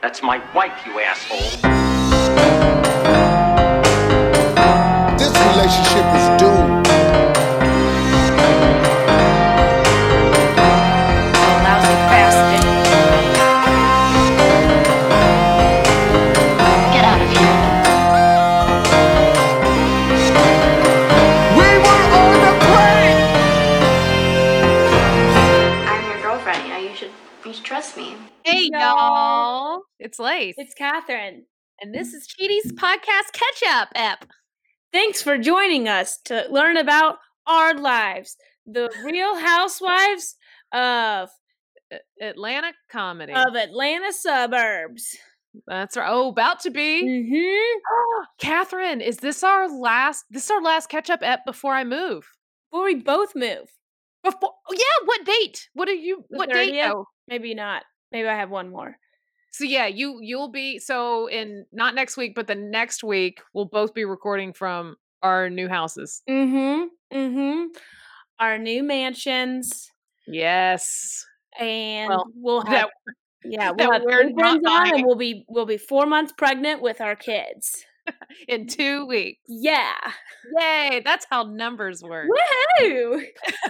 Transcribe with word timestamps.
That's 0.00 0.22
my 0.22 0.40
wife, 0.54 0.86
you 0.86 1.00
asshole. 1.00 2.87
It's 30.18 30.24
Lace. 30.24 30.54
It's 30.58 30.74
Catherine. 30.74 31.44
and 31.80 31.94
this 31.94 32.12
is 32.12 32.26
Cheaties 32.26 32.72
podcast 32.74 33.30
catch 33.32 33.62
up 33.68 33.88
app. 33.94 34.24
Thanks 34.92 35.22
for 35.22 35.38
joining 35.38 35.86
us 35.86 36.18
to 36.24 36.44
learn 36.50 36.76
about 36.76 37.18
our 37.46 37.74
lives, 37.74 38.36
the 38.66 38.90
real 39.04 39.36
housewives 39.36 40.34
of 40.72 41.28
Atlanta 42.20 42.72
comedy. 42.90 43.32
of 43.32 43.54
Atlanta 43.54 44.12
suburbs. 44.12 45.16
That's 45.68 45.96
right. 45.96 46.10
Oh, 46.10 46.30
about 46.30 46.58
to 46.60 46.70
be. 46.70 47.04
Mm-hmm. 47.04 48.24
Catherine, 48.40 49.00
is 49.00 49.18
this 49.18 49.44
our 49.44 49.68
last 49.68 50.24
this 50.30 50.46
is 50.46 50.50
our 50.50 50.62
last 50.62 50.88
catch 50.88 51.10
up 51.10 51.20
app 51.22 51.46
before 51.46 51.74
I 51.74 51.84
move? 51.84 52.26
Before 52.72 52.86
we 52.86 52.96
both 52.96 53.36
move. 53.36 53.70
Before 54.24 54.50
oh, 54.68 54.74
yeah, 54.74 55.06
what 55.06 55.24
date? 55.24 55.68
What 55.74 55.88
are 55.88 55.92
you 55.92 56.24
The 56.28 56.38
what 56.38 56.50
date 56.50 56.74
30th? 56.74 56.90
though? 56.90 57.06
Maybe 57.28 57.54
not. 57.54 57.84
Maybe 58.10 58.26
I 58.26 58.34
have 58.34 58.50
one 58.50 58.70
more. 58.70 58.96
So 59.50 59.64
yeah, 59.64 59.86
you 59.86 60.18
you'll 60.22 60.50
be 60.50 60.78
so 60.78 61.26
in 61.28 61.64
not 61.72 61.94
next 61.94 62.16
week, 62.16 62.34
but 62.34 62.46
the 62.46 62.54
next 62.54 63.02
week 63.02 63.40
we'll 63.54 63.64
both 63.66 63.94
be 63.94 64.04
recording 64.04 64.52
from 64.52 64.96
our 65.22 65.50
new 65.50 65.68
houses. 65.68 66.22
Mm-hmm. 66.28 67.16
Mm-hmm. 67.16 67.64
Our 68.40 68.58
new 68.58 68.82
mansions. 68.82 69.90
Yes. 70.26 71.24
And 71.58 72.08
Well, 72.10 72.26
we'll 72.36 72.60
have 72.62 72.88
That 73.06 73.14
yeah, 73.44 73.70
we'll 73.76 73.92
have 73.92 74.02
we're 74.04 74.30
not 74.30 74.60
on 74.66 74.94
and 74.94 75.04
we'll 75.06 75.16
be 75.16 75.44
we'll 75.48 75.66
be 75.66 75.78
four 75.78 76.06
months 76.06 76.32
pregnant 76.36 76.82
with 76.82 77.00
our 77.00 77.16
kids. 77.16 77.84
in 78.48 78.66
two 78.66 79.04
weeks. 79.06 79.40
Yeah. 79.48 79.92
Yay! 80.58 81.02
That's 81.04 81.26
how 81.30 81.42
numbers 81.42 82.02
work. 82.02 82.26
Woohoo! 82.80 83.20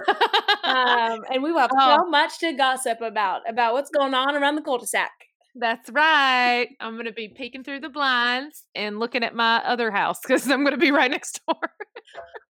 um, 0.63 1.19
and 1.31 1.43
we 1.43 1.51
will 1.51 1.59
have 1.59 1.71
Oh. 1.77 1.97
so 1.97 2.09
much 2.09 2.39
to 2.39 2.53
gossip 2.53 3.01
about 3.01 3.41
about 3.49 3.73
what's 3.73 3.89
going 3.89 4.13
on 4.13 4.35
around 4.35 4.55
the 4.55 4.61
cul-de-sac. 4.61 5.11
That's 5.55 5.89
right. 5.89 6.69
I'm 6.79 6.93
going 6.93 7.05
to 7.05 7.11
be 7.11 7.27
peeking 7.27 7.63
through 7.63 7.79
the 7.81 7.89
blinds 7.89 8.65
and 8.75 8.99
looking 8.99 9.23
at 9.23 9.35
my 9.35 9.57
other 9.65 9.91
house 9.91 10.19
because 10.21 10.49
I'm 10.49 10.61
going 10.61 10.71
to 10.73 10.77
be 10.77 10.91
right 10.91 11.09
next 11.11 11.41
door. 11.47 11.57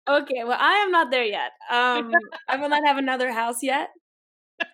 Okay, 0.07 0.43
well, 0.43 0.57
I 0.59 0.75
am 0.77 0.91
not 0.91 1.11
there 1.11 1.23
yet. 1.23 1.51
Um, 1.71 2.11
I 2.47 2.57
will 2.57 2.69
not 2.69 2.83
have 2.85 2.97
another 2.97 3.31
house 3.31 3.61
yet. 3.61 3.89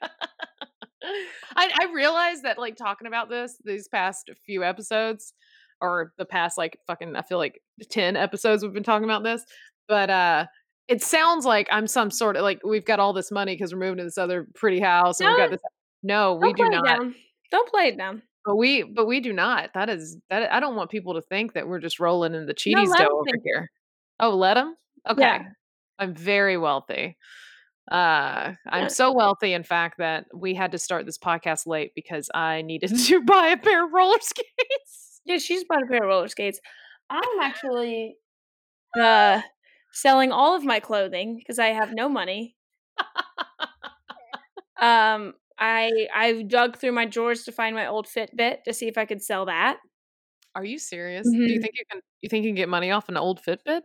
I, 1.55 1.69
I 1.81 1.87
realized 1.93 2.43
that, 2.43 2.57
like, 2.57 2.75
talking 2.75 3.07
about 3.07 3.29
this 3.29 3.57
these 3.63 3.87
past 3.87 4.29
few 4.45 4.63
episodes, 4.63 5.33
or 5.81 6.13
the 6.17 6.25
past, 6.25 6.57
like, 6.57 6.79
fucking, 6.87 7.15
I 7.15 7.21
feel 7.21 7.37
like 7.37 7.61
10 7.91 8.15
episodes 8.15 8.63
we've 8.63 8.73
been 8.73 8.83
talking 8.83 9.03
about 9.03 9.23
this, 9.23 9.43
but, 9.87 10.09
uh, 10.09 10.45
it 10.87 11.03
sounds 11.03 11.45
like 11.45 11.67
I'm 11.71 11.87
some 11.87 12.11
sort 12.11 12.35
of 12.35 12.43
like 12.43 12.59
we've 12.63 12.85
got 12.85 12.99
all 12.99 13.11
this 13.11 13.31
money 13.31 13.55
because 13.55 13.73
we're 13.73 13.79
moving 13.79 13.97
to 13.97 14.03
this 14.03 14.19
other 14.19 14.47
pretty 14.53 14.79
house 14.79 15.19
and 15.19 15.27
we've 15.29 15.37
got 15.37 15.45
No. 15.45 15.49
this. 15.49 15.61
No, 16.03 16.35
we 16.35 16.53
do 16.53 16.69
not. 16.69 17.01
Don't 17.51 17.69
play 17.69 17.87
it 17.87 17.97
down. 17.97 18.21
But 18.45 18.55
we, 18.57 18.83
but 18.83 19.07
we 19.07 19.19
do 19.21 19.33
not. 19.33 19.71
That 19.73 19.89
is 19.89 20.17
that. 20.29 20.51
I 20.53 20.59
don't 20.59 20.75
want 20.75 20.91
people 20.91 21.15
to 21.15 21.21
think 21.21 21.53
that 21.53 21.67
we're 21.67 21.79
just 21.79 21.99
rolling 21.99 22.33
in 22.35 22.45
the 22.45 22.53
cheaties 22.53 22.87
let 22.87 23.01
'em 23.01 23.07
dough 23.07 23.19
over 23.19 23.37
here. 23.43 23.71
Oh, 24.19 24.35
let 24.35 24.53
them. 24.55 24.75
Okay, 25.09 25.21
Yeah. 25.21 25.43
I'm 25.99 26.13
very 26.13 26.57
wealthy. 26.57 27.17
Uh, 27.91 28.53
I'm 28.67 28.89
so 28.89 29.11
wealthy, 29.15 29.53
in 29.53 29.63
fact, 29.63 29.97
that 29.99 30.25
we 30.33 30.53
had 30.53 30.71
to 30.73 30.77
start 30.77 31.05
this 31.05 31.17
podcast 31.17 31.65
late 31.67 31.91
because 31.95 32.29
I 32.33 32.61
needed 32.61 32.89
to 33.07 33.21
buy 33.23 33.47
a 33.47 33.57
pair 33.57 33.85
of 33.85 33.91
roller 33.93 34.17
skates. 34.21 35.21
Yeah, 35.25 35.37
she's 35.39 35.63
bought 35.63 35.83
a 35.83 35.87
pair 35.87 36.03
of 36.03 36.07
roller 36.09 36.27
skates. 36.27 36.59
I'm 37.09 37.39
actually 37.41 38.15
uh 38.99 39.41
selling 39.91 40.31
all 40.31 40.55
of 40.55 40.63
my 40.63 40.79
clothing 40.79 41.37
because 41.37 41.57
I 41.59 41.67
have 41.67 41.93
no 41.93 42.09
money. 42.09 42.55
Um, 44.81 45.33
I 45.59 46.07
I 46.13 46.43
dug 46.43 46.77
through 46.77 46.91
my 46.93 47.05
drawers 47.05 47.43
to 47.45 47.51
find 47.51 47.75
my 47.75 47.87
old 47.87 48.07
Fitbit 48.07 48.63
to 48.65 48.73
see 48.73 48.87
if 48.87 48.97
I 48.97 49.05
could 49.05 49.21
sell 49.21 49.45
that. 49.45 49.79
Are 50.55 50.65
you 50.65 50.79
serious? 50.79 51.35
Do 51.45 51.51
you 51.53 51.59
Mhm. 51.59 51.59
think 51.59 51.73
you 51.77 51.83
can? 51.91 52.01
You 52.21 52.29
think 52.29 52.43
you 52.45 52.49
can 52.49 52.55
get 52.55 52.69
money 52.69 52.91
off 52.91 53.09
an 53.09 53.17
old 53.17 53.41
Fitbit? 53.41 53.83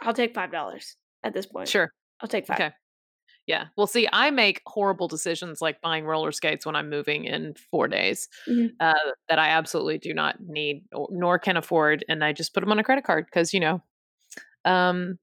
I'll 0.00 0.14
take 0.14 0.34
five 0.34 0.50
dollars 0.52 0.96
at 1.22 1.32
this 1.32 1.46
point. 1.46 1.72
Sure. 1.72 1.90
I'll 2.20 2.28
take 2.28 2.46
five. 2.46 2.60
Okay. 2.60 2.72
Yeah. 3.46 3.68
Well, 3.76 3.86
see, 3.88 4.08
I 4.12 4.30
make 4.30 4.62
horrible 4.66 5.08
decisions 5.08 5.62
like 5.62 5.80
buying 5.82 6.04
roller 6.06 6.32
skates 6.32 6.66
when 6.66 6.76
I'm 6.76 6.90
moving 6.90 7.24
in 7.26 7.54
four 7.54 7.88
days 7.88 8.28
Mhm. 8.46 8.80
uh, 8.80 8.94
that 9.28 9.38
I 9.38 9.50
absolutely 9.50 9.98
do 9.98 10.14
not 10.14 10.40
need 10.40 10.84
or, 10.94 11.08
nor 11.12 11.38
can 11.38 11.56
afford. 11.56 12.04
And 12.08 12.24
I 12.24 12.32
just 12.32 12.54
put 12.54 12.60
them 12.60 12.72
on 12.72 12.78
a 12.80 12.84
credit 12.84 13.04
card 13.04 13.26
because, 13.26 13.54
you 13.54 13.60
know, 13.60 13.82
um, 14.64 15.18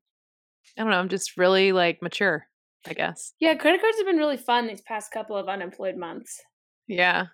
I 0.77 0.83
don't 0.83 0.91
know. 0.91 0.99
I'm 0.99 1.09
just 1.09 1.37
really 1.37 1.71
like 1.73 2.01
mature, 2.01 2.47
I 2.87 2.93
guess. 2.93 3.33
Yeah, 3.39 3.55
credit 3.55 3.81
cards 3.81 3.97
have 3.97 4.07
been 4.07 4.17
really 4.17 4.37
fun 4.37 4.67
these 4.67 4.81
past 4.81 5.11
couple 5.11 5.37
of 5.37 5.47
unemployed 5.47 5.97
months. 5.97 6.41
Yeah. 6.87 7.25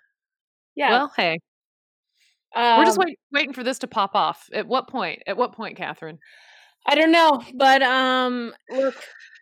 Yeah. 0.75 0.89
Well, 0.89 1.11
hey, 1.15 1.37
we're 2.55 2.85
just 2.85 2.97
um, 2.99 3.05
wait, 3.05 3.19
waiting 3.31 3.53
for 3.53 3.63
this 3.63 3.79
to 3.79 3.87
pop 3.87 4.15
off. 4.15 4.47
At 4.53 4.67
what 4.67 4.87
point? 4.87 5.23
At 5.27 5.37
what 5.37 5.53
point, 5.53 5.77
Catherine? 5.77 6.19
I 6.85 6.95
don't 6.95 7.11
know, 7.11 7.41
but 7.55 7.81
um, 7.81 8.53
look, 8.69 8.95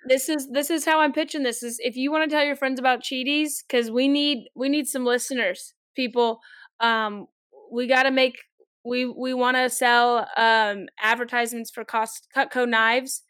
this 0.08 0.30
is 0.30 0.48
this 0.52 0.70
is 0.70 0.86
how 0.86 1.00
I'm 1.00 1.12
pitching 1.12 1.44
this. 1.44 1.64
Is 1.64 1.80
if 1.80 1.96
you 1.96 2.12
want 2.12 2.30
to 2.30 2.36
tell 2.36 2.46
your 2.46 2.56
friends 2.56 2.80
about 2.80 3.02
Cheaties, 3.02 3.64
because 3.68 3.90
we 3.90 4.08
need 4.08 4.48
we 4.56 4.70
need 4.70 4.88
some 4.88 5.06
listeners, 5.06 5.74
people. 5.96 6.40
Um, 6.80 7.28
we 7.72 7.88
got 7.88 8.04
to 8.04 8.12
make 8.12 8.38
we 8.86 9.06
we 9.06 9.34
want 9.34 9.58
to 9.58 9.70
sell 9.70 10.28
um 10.38 10.88
advertisements 11.02 11.72
for 11.72 11.84
cost 11.84 12.28
Cutco 12.36 12.68
knives. 12.68 13.24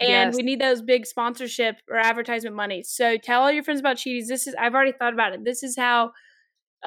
And 0.00 0.08
Yes. 0.08 0.36
we 0.36 0.42
need 0.42 0.60
those 0.60 0.82
big 0.82 1.06
sponsorship 1.06 1.76
or 1.88 1.96
advertisement 1.96 2.56
money. 2.56 2.82
So 2.82 3.16
tell 3.16 3.42
all 3.42 3.52
your 3.52 3.62
friends 3.62 3.80
about 3.80 3.96
Cheaties. 3.96 4.26
This 4.26 4.46
is 4.46 4.54
I've 4.58 4.74
already 4.74 4.92
thought 4.92 5.12
about 5.14 5.32
it. 5.34 5.44
This 5.44 5.62
is 5.62 5.76
how 5.76 6.12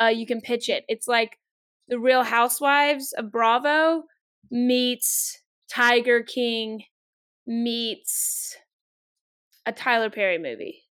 uh, 0.01 0.07
you 0.07 0.25
can 0.27 0.41
pitch 0.41 0.67
it. 0.69 0.83
It's 0.87 1.07
like 1.07 1.37
the 1.87 1.99
Real 1.99 2.23
Housewives 2.23 3.13
of 3.17 3.31
Bravo 3.31 4.03
meets 4.51 5.41
Tiger 5.69 6.21
King 6.21 6.83
meets 7.45 8.55
a 9.65 9.71
Tyler 9.71 10.09
Perry 10.09 10.37
movie. 10.37 10.83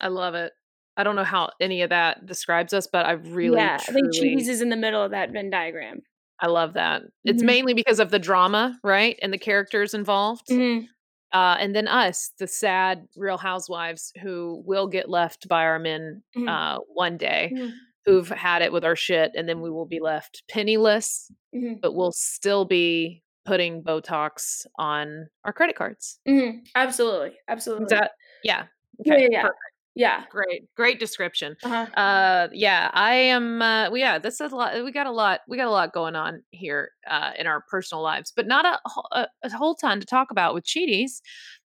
I 0.00 0.08
love 0.08 0.34
it. 0.34 0.52
I 0.96 1.04
don't 1.04 1.16
know 1.16 1.24
how 1.24 1.50
any 1.60 1.82
of 1.82 1.90
that 1.90 2.24
describes 2.26 2.72
us, 2.72 2.86
but 2.90 3.04
I 3.06 3.12
really, 3.12 3.56
yeah, 3.56 3.76
I 3.80 3.92
think 3.92 4.12
truly- 4.14 4.36
Cheese 4.36 4.48
is 4.48 4.60
in 4.62 4.68
the 4.70 4.76
middle 4.76 5.02
of 5.02 5.10
that 5.10 5.30
Venn 5.32 5.50
diagram. 5.50 6.00
I 6.40 6.46
love 6.48 6.74
that. 6.74 7.02
It's 7.24 7.42
Mhm. 7.42 7.46
mainly 7.46 7.74
because 7.74 8.00
of 8.00 8.10
the 8.10 8.18
drama, 8.18 8.78
right? 8.82 9.18
And 9.22 9.32
the 9.32 9.38
characters 9.38 9.94
involved. 9.94 10.48
Mhm. 10.48 10.88
Uh, 11.34 11.56
and 11.58 11.74
then 11.74 11.88
us, 11.88 12.30
the 12.38 12.46
sad 12.46 13.06
real 13.16 13.36
housewives 13.38 14.12
who 14.22 14.62
will 14.64 14.86
get 14.86 15.08
left 15.10 15.48
by 15.48 15.64
our 15.64 15.78
men 15.80 16.22
Mhm. 16.36 16.48
uh, 16.48 16.78
one 16.88 17.16
day, 17.18 17.52
Mhm. 17.54 17.72
who've 18.06 18.28
had 18.28 18.62
it 18.62 18.72
with 18.72 18.84
our 18.84 18.96
shit, 18.96 19.32
and 19.34 19.48
then 19.48 19.60
we 19.60 19.70
will 19.70 19.84
be 19.86 20.00
left 20.00 20.44
penniless, 20.48 21.30
Mhm. 21.54 21.80
but 21.80 21.92
we'll 21.92 22.12
still 22.12 22.64
be 22.64 23.22
putting 23.44 23.82
Botox 23.82 24.64
on 24.78 25.28
our 25.44 25.52
credit 25.52 25.76
cards. 25.76 26.20
Mhm. 26.26 26.66
Absolutely, 26.76 27.36
absolutely. 27.48 27.86
That 27.86 28.12
yeah? 28.44 28.68
yeah, 29.04 29.12
Okay, 29.14 29.22
yeah, 29.24 29.28
yeah. 29.32 29.42
perfect. 29.42 29.73
Yeah. 29.94 30.24
great, 30.30 30.64
great 30.76 30.98
description. 30.98 31.56
Uh-huh. 31.62 31.86
Uh, 32.00 32.48
yeah, 32.52 32.90
I 32.92 33.14
am. 33.14 33.62
Uh, 33.62 33.90
well, 33.90 33.96
yeah, 33.98 34.18
this 34.18 34.40
is 34.40 34.52
a 34.52 34.56
lot. 34.56 34.82
We 34.84 34.90
got 34.92 35.06
a 35.06 35.12
lot. 35.12 35.40
We 35.48 35.56
got 35.56 35.68
a 35.68 35.70
lot 35.70 35.92
going 35.92 36.16
on 36.16 36.42
here 36.50 36.90
uh, 37.08 37.30
in 37.38 37.46
our 37.46 37.62
personal 37.70 38.02
lives, 38.02 38.32
but 38.34 38.46
not 38.46 38.64
a, 38.66 38.78
a, 39.12 39.28
a 39.44 39.50
whole 39.50 39.74
ton 39.74 40.00
to 40.00 40.06
talk 40.06 40.30
about 40.30 40.54
with 40.54 40.64
Cheaties. 40.64 41.20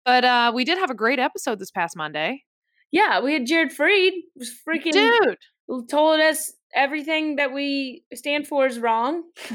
But 0.04 0.24
uh, 0.24 0.52
we 0.54 0.64
did 0.64 0.78
have 0.78 0.90
a 0.90 0.94
great 0.94 1.18
episode 1.18 1.58
this 1.58 1.70
past 1.70 1.96
Monday, 1.96 2.44
Yeah, 2.90 3.20
we 3.20 3.32
had 3.32 3.46
Jared 3.46 3.70
Freid 3.70 4.12
was 4.36 4.50
freaking 4.66 4.92
dude. 4.92 5.88
told 5.88 6.20
us 6.20 6.52
everything 6.74 7.36
that 7.36 7.52
we 7.52 8.04
stand 8.14 8.46
for 8.46 8.66
is 8.66 8.78
wrong. 8.78 9.22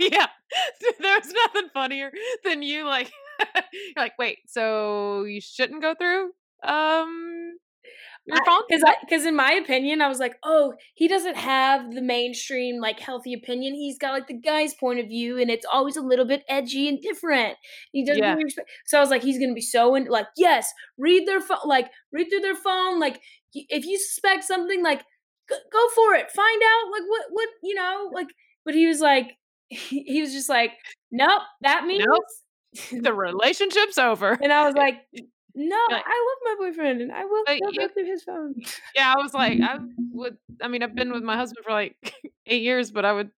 yeah, 0.00 0.26
there's 1.00 1.32
nothing 1.32 1.68
funnier 1.74 2.12
than 2.44 2.62
you 2.62 2.84
like. 2.86 3.10
you're 3.72 3.92
like, 3.96 4.12
wait, 4.18 4.38
so 4.46 5.24
you 5.24 5.40
shouldn't 5.40 5.82
go 5.82 5.94
through 5.94 6.30
um 6.64 7.56
your 8.26 8.36
phone? 8.44 8.62
because 8.68 8.84
because 9.00 9.24
in 9.26 9.34
my 9.34 9.52
opinion 9.52 10.00
i 10.00 10.08
was 10.08 10.18
like 10.20 10.36
oh 10.44 10.72
he 10.94 11.08
doesn't 11.08 11.36
have 11.36 11.92
the 11.94 12.02
mainstream 12.02 12.80
like 12.80 13.00
healthy 13.00 13.32
opinion 13.34 13.74
he's 13.74 13.98
got 13.98 14.12
like 14.12 14.28
the 14.28 14.38
guy's 14.40 14.74
point 14.74 15.00
of 15.00 15.06
view 15.06 15.38
and 15.40 15.50
it's 15.50 15.66
always 15.72 15.96
a 15.96 16.00
little 16.02 16.24
bit 16.24 16.42
edgy 16.48 16.88
and 16.88 17.00
different 17.00 17.56
he 17.92 18.04
doesn't 18.04 18.22
Yeah. 18.22 18.34
really 18.34 18.54
so 18.86 18.96
i 18.98 19.00
was 19.00 19.10
like 19.10 19.22
he's 19.22 19.38
gonna 19.38 19.54
be 19.54 19.60
so 19.60 19.94
in 19.94 20.04
like 20.06 20.26
yes 20.36 20.72
read 20.98 21.26
their 21.26 21.40
phone 21.40 21.58
like 21.64 21.90
read 22.12 22.28
through 22.30 22.40
their 22.40 22.54
phone 22.54 23.00
like 23.00 23.20
if 23.54 23.84
you 23.84 23.98
suspect 23.98 24.44
something 24.44 24.82
like 24.82 25.02
go, 25.48 25.56
go 25.72 25.88
for 25.94 26.14
it. 26.14 26.30
Find 26.30 26.62
out 26.62 26.90
like 26.92 27.02
what 27.08 27.22
what 27.30 27.48
you 27.62 27.74
know 27.74 28.10
like. 28.12 28.28
But 28.64 28.74
he 28.74 28.86
was 28.86 29.00
like, 29.00 29.32
he, 29.68 30.02
he 30.04 30.20
was 30.20 30.32
just 30.32 30.48
like, 30.48 30.72
nope. 31.10 31.42
That 31.62 31.84
means. 31.84 32.04
the 32.90 33.12
relationship's 33.12 33.98
over. 33.98 34.32
And 34.42 34.52
I 34.52 34.64
was 34.66 34.74
like, 34.74 35.02
no, 35.54 35.76
Like- 35.90 36.04
I 36.06 36.26
love 36.28 36.58
my 36.58 36.66
boyfriend, 36.66 37.00
and 37.02 37.12
I 37.12 37.24
will 37.24 37.44
still 37.46 37.72
you- 37.72 37.80
go 37.80 37.88
through 37.88 38.06
his 38.06 38.22
phone. 38.24 38.54
Yeah, 38.94 39.14
I 39.16 39.20
was 39.22 39.34
like, 39.34 39.60
I 39.60 39.78
would. 40.12 40.36
I 40.60 40.68
mean, 40.68 40.82
I've 40.82 40.94
been 40.94 41.12
with 41.12 41.22
my 41.22 41.36
husband 41.36 41.64
for 41.64 41.72
like 41.72 41.96
eight 42.46 42.62
years, 42.62 42.90
but 42.90 43.04
I 43.04 43.12
would, 43.12 43.30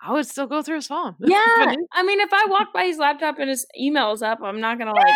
I 0.00 0.12
would 0.12 0.26
still 0.26 0.46
go 0.46 0.62
through 0.62 0.76
his 0.76 0.86
phone. 0.86 1.16
Yeah, 1.20 1.74
I 1.92 2.02
mean, 2.04 2.20
if 2.20 2.32
I 2.32 2.46
walk 2.48 2.72
by 2.72 2.84
his 2.84 2.98
laptop 2.98 3.38
and 3.38 3.48
his 3.50 3.66
email's 3.78 4.22
up, 4.22 4.40
I'm 4.42 4.60
not 4.60 4.78
gonna 4.78 4.92
like. 4.94 5.14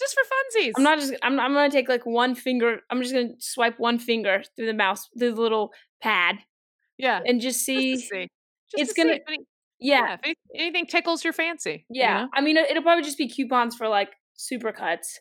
just 0.00 0.14
for 0.14 0.22
funsies. 0.24 0.72
I'm 0.76 0.82
not 0.82 0.98
just. 0.98 1.14
I'm. 1.22 1.38
I'm 1.38 1.52
gonna 1.52 1.70
take 1.70 1.88
like 1.88 2.06
one 2.06 2.34
finger. 2.34 2.80
I'm 2.90 3.00
just 3.02 3.12
gonna 3.14 3.34
swipe 3.38 3.78
one 3.78 3.98
finger 3.98 4.42
through 4.56 4.66
the 4.66 4.74
mouse 4.74 5.08
through 5.18 5.34
the 5.34 5.40
little 5.40 5.70
pad 6.02 6.36
Yeah, 6.98 7.20
and 7.24 7.40
just 7.40 7.58
just 7.58 7.66
see. 7.66 7.94
to 7.94 8.00
see. 8.00 8.28
Just 8.70 8.82
it's 8.82 8.94
to 8.94 9.02
gonna- 9.02 9.14
if 9.16 9.22
any- 9.28 9.44
Yeah, 9.78 10.16
anything 10.56 10.86
tickles 10.86 11.22
your 11.24 11.32
fancy. 11.34 11.84
you 11.90 12.00
yeah. 12.02 12.22
know? 12.22 12.28
I 12.34 12.40
mean, 12.40 12.56
it- 12.56 12.70
it'll 12.70 12.82
probably 12.82 13.04
just 13.04 13.18
be 13.18 13.28
coupons 13.28 13.76
for 13.76 13.86
like 13.88 14.10
supercuts. 14.38 15.18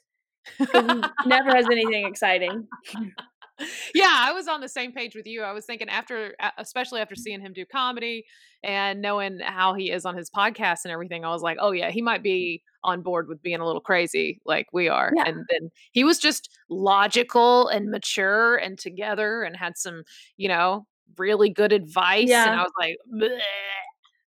Never 1.25 1.55
has 1.55 1.65
anything 1.71 2.05
exciting. 2.05 2.67
yeah, 3.95 4.13
I 4.13 4.31
was 4.33 4.47
on 4.47 4.61
the 4.61 4.69
same 4.69 4.91
page 4.91 5.15
with 5.15 5.27
you. 5.27 5.43
I 5.43 5.51
was 5.51 5.65
thinking 5.65 5.89
after, 5.89 6.35
especially 6.57 7.01
after 7.01 7.15
seeing 7.15 7.41
him 7.41 7.53
do 7.53 7.65
comedy 7.65 8.25
and 8.63 9.01
knowing 9.01 9.39
how 9.39 9.73
he 9.73 9.91
is 9.91 10.05
on 10.05 10.15
his 10.15 10.29
podcast 10.29 10.79
and 10.83 10.91
everything, 10.91 11.25
I 11.25 11.29
was 11.29 11.41
like, 11.41 11.57
oh 11.59 11.71
yeah, 11.71 11.91
he 11.91 12.01
might 12.01 12.23
be 12.23 12.63
on 12.83 13.01
board 13.01 13.27
with 13.27 13.41
being 13.41 13.59
a 13.59 13.65
little 13.65 13.81
crazy 13.81 14.41
like 14.45 14.67
we 14.73 14.87
are. 14.87 15.11
Yeah. 15.15 15.27
And 15.27 15.45
then 15.49 15.69
he 15.91 16.03
was 16.03 16.17
just 16.17 16.49
logical 16.69 17.67
and 17.67 17.89
mature 17.91 18.55
and 18.55 18.77
together 18.77 19.43
and 19.43 19.55
had 19.55 19.77
some, 19.77 20.03
you 20.37 20.47
know, 20.47 20.87
really 21.17 21.49
good 21.49 21.71
advice. 21.71 22.29
And 22.29 22.59
I 22.59 22.63
was 22.63 22.71
like, 22.79 22.97
"Bleh." 23.13 23.39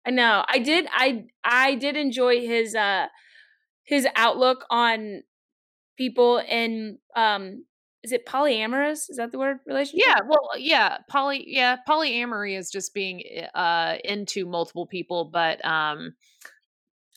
I 0.06 0.12
know. 0.12 0.44
I 0.48 0.60
did. 0.60 0.88
I 0.92 1.26
I 1.44 1.76
did 1.76 1.98
enjoy 1.98 2.40
his 2.40 2.74
uh 2.74 3.08
his 3.84 4.08
outlook 4.16 4.66
on 4.70 5.24
people 6.00 6.40
in 6.40 6.98
um 7.16 7.66
is 8.02 8.14
it 8.14 8.26
polyamorous? 8.26 9.10
Is 9.10 9.18
that 9.18 9.32
the 9.32 9.38
word? 9.38 9.60
Relationship? 9.68 10.08
yeah, 10.08 10.22
well, 10.28 10.50
yeah, 10.58 11.00
poly, 11.10 11.44
yeah, 11.48 11.76
polyamory 11.88 12.58
is 12.58 12.72
just 12.72 12.94
being 12.94 13.22
uh 13.54 13.98
into 14.06 14.46
multiple 14.46 14.88
people, 14.88 15.26
but 15.26 15.64
um, 15.66 16.16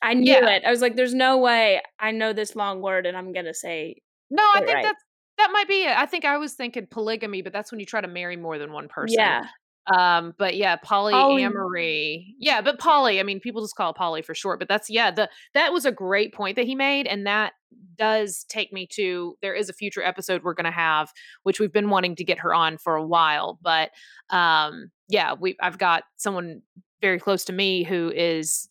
I 0.03 0.15
knew 0.15 0.35
Yeah. 0.35 0.49
it. 0.49 0.65
I 0.67 0.71
was 0.71 0.81
like, 0.81 0.97
"There's 0.97 1.15
no 1.15 1.39
way 1.39 1.81
I 2.01 2.11
know 2.11 2.33
this 2.33 2.57
long 2.57 2.83
word, 2.83 3.07
and 3.07 3.17
I'm 3.17 3.33
gonna 3.33 3.55
say 3.55 4.03
No, 4.31 4.43
I 4.43 4.61
think 4.67 4.69
right. 4.75 4.83
that's 4.83 5.05
that 5.39 5.51
might 5.53 5.69
be 5.69 5.85
it. 5.85 5.97
I 5.97 6.07
think 6.07 6.25
I 6.25 6.37
was 6.39 6.55
thinking 6.55 6.87
polygamy, 6.91 7.43
but 7.43 7.53
that's 7.53 7.71
when 7.71 7.81
you 7.81 7.87
try 7.87 8.01
to 8.01 8.09
marry 8.09 8.37
more 8.37 8.59
than 8.59 8.73
one 8.73 8.89
person. 8.89 9.19
yeah, 9.19 9.47
Um, 9.93 10.35
but 10.39 10.57
yeah, 10.57 10.77
polyamory. 10.77 12.35
Yeah, 12.39 12.61
but 12.61 12.79
poly, 12.79 13.19
I 13.21 13.23
mean, 13.23 13.41
people 13.41 13.63
just 13.63 13.75
call 13.75 13.91
it 13.91 13.97
poly 13.97 14.23
for 14.23 14.35
short, 14.35 14.59
but 14.59 14.69
that's 14.69 14.89
yeah, 14.89 15.11
the 15.11 15.29
that 15.55 15.73
was 15.73 15.85
a 15.85 15.93
great 15.93 16.33
point 16.33 16.57
that 16.57 16.67
he 16.67 16.75
made 16.75 17.07
and 17.07 17.27
that 17.27 17.53
does 17.97 18.45
take 18.49 18.73
me 18.73 18.87
to 18.93 19.37
there 19.43 19.55
is 19.55 19.69
a 19.69 19.73
future 19.73 20.03
episode 20.03 20.43
we're 20.45 20.55
going 20.55 20.65
to 20.65 20.71
have 20.71 21.11
which 21.43 21.59
we've 21.59 21.73
been 21.73 21.89
wanting 21.89 22.15
to 22.17 22.25
get 22.25 22.39
her 22.39 22.55
on 22.55 22.79
for 22.79 22.97
a 22.97 23.05
while, 23.07 23.59
but 23.63 23.91
um 24.31 24.91
yeah, 25.09 25.35
we 25.39 25.57
I've 25.61 25.79
got 25.79 26.05
someone 26.17 26.63
very 27.01 27.19
close 27.19 27.45
to 27.47 27.53
me 27.53 27.83
who 27.83 28.13
is 28.15 28.69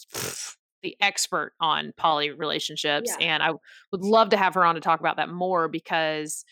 the 0.83 0.95
expert 1.01 1.53
on 1.59 1.93
poly 1.97 2.31
relationships 2.31 3.13
Yeah. 3.19 3.25
and 3.25 3.43
I 3.43 3.51
would 3.91 4.01
love 4.01 4.29
to 4.29 4.37
have 4.37 4.53
her 4.55 4.65
on 4.65 4.75
to 4.75 4.81
talk 4.81 4.99
about 4.99 5.17
that 5.17 5.29
more 5.29 5.67
because 5.67 6.43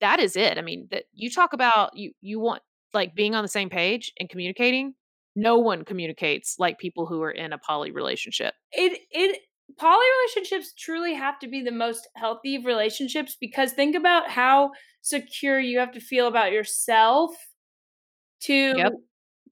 that 0.00 0.20
is 0.20 0.36
it. 0.36 0.58
I 0.58 0.62
mean, 0.62 0.88
that 0.90 1.04
you 1.14 1.30
talk 1.30 1.52
about 1.54 1.96
you 1.96 2.12
you 2.20 2.38
want 2.38 2.62
like 2.94 3.14
being 3.14 3.34
on 3.34 3.42
the 3.44 3.48
same 3.48 3.70
page 3.70 4.12
and 4.18 4.28
communicating. 4.28 4.94
No 5.34 5.58
one 5.58 5.84
communicates 5.84 6.56
like 6.58 6.78
people 6.78 7.06
who 7.06 7.22
are 7.22 7.30
in 7.30 7.52
a 7.52 7.58
poly 7.58 7.90
relationship. 7.92 8.54
it 8.72 9.00
it 9.10 9.40
poly 9.78 10.06
relationships 10.20 10.72
truly 10.74 11.14
have 11.14 11.38
to 11.38 11.48
be 11.48 11.62
the 11.62 11.72
most 11.72 12.08
healthy 12.16 12.58
relationships 12.64 13.36
because 13.40 13.72
think 13.72 13.94
about 13.96 14.30
how 14.30 14.70
secure 15.02 15.58
you 15.58 15.78
have 15.78 15.92
to 15.92 16.00
feel 16.00 16.26
about 16.26 16.52
yourself 16.52 17.34
to 18.40 18.74
Yep. 18.76 18.92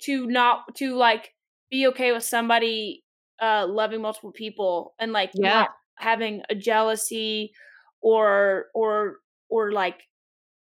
to 0.02 0.26
not 0.26 0.74
to 0.76 0.96
like 0.96 1.34
be 1.70 1.86
okay 1.88 2.12
with 2.12 2.24
somebody 2.24 3.04
uh 3.40 3.66
loving 3.68 4.02
multiple 4.02 4.32
people 4.32 4.94
and 4.98 5.12
like 5.12 5.32
Yeah. 5.34 5.40
not 5.40 5.70
having 5.98 6.42
a 6.50 6.54
jealousy 6.54 7.52
or 8.00 8.66
or 8.74 9.18
or 9.48 9.72
like 9.72 10.02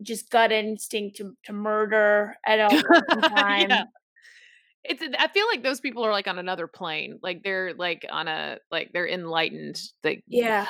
just 0.03 0.31
gut 0.31 0.53
instinct 0.53 1.17
to, 1.17 1.33
to 1.45 1.53
murder 1.53 2.37
at 2.47 2.61
all 2.61 2.71
time. 3.23 3.71
yeah. 3.71 3.85
It's 4.85 5.03
I 5.19 5.29
feel 5.29 5.47
like 5.49 5.63
those 5.65 5.81
people 5.81 6.05
are 6.05 6.13
like 6.13 6.29
on 6.29 6.39
another 6.39 6.69
plane. 6.69 7.19
Like 7.23 7.43
they're 7.43 7.75
like 7.75 8.07
on 8.11 8.29
a 8.29 8.59
like 8.71 8.91
they're 8.93 9.09
enlightened. 9.09 9.81
They 10.05 10.23
yeah. 10.29 10.69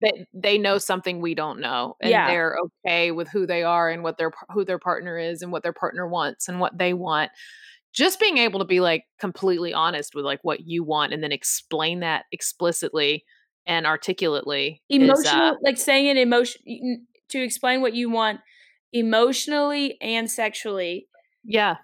they, 0.00 0.26
they 0.32 0.58
know 0.58 0.78
something 0.78 1.20
we 1.20 1.34
don't 1.34 1.58
know 1.58 1.96
and 2.00 2.10
Yeah. 2.10 2.28
they're 2.28 2.56
okay 2.86 3.10
with 3.10 3.28
who 3.28 3.44
they 3.46 3.64
are 3.64 3.90
and 3.90 4.04
what 4.04 4.18
their 4.18 4.30
who 4.50 4.64
their 4.64 4.78
partner 4.78 5.18
is 5.18 5.42
and 5.42 5.50
what 5.50 5.64
their 5.64 5.72
partner 5.72 6.06
wants 6.06 6.48
and 6.48 6.60
what 6.60 6.78
they 6.78 6.92
want 6.94 7.32
just 7.92 8.20
being 8.20 8.36
able 8.36 8.58
to 8.58 8.66
be 8.66 8.78
like 8.78 9.04
completely 9.18 9.72
honest 9.72 10.14
with 10.14 10.24
like 10.24 10.40
what 10.42 10.60
you 10.66 10.84
want 10.84 11.14
and 11.14 11.22
then 11.22 11.32
explain 11.32 12.00
that 12.00 12.26
explicitly 12.30 13.24
and 13.66 13.86
articulately 13.86 14.82
is, 14.90 15.02
emotional 15.02 15.42
uh, 15.42 15.54
like 15.62 15.78
saying 15.78 16.06
it 16.06 16.18
emotion 16.18 17.06
to 17.30 17.42
explain 17.42 17.80
what 17.80 17.94
you 17.94 18.10
want 18.10 18.38
emotionally 18.92 19.98
and 20.00 20.30
sexually 20.30 21.08
yeah 21.44 21.76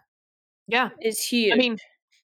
yeah 0.69 0.91
is 1.01 1.23
huge 1.23 1.53
I 1.53 1.57
mean, 1.57 1.79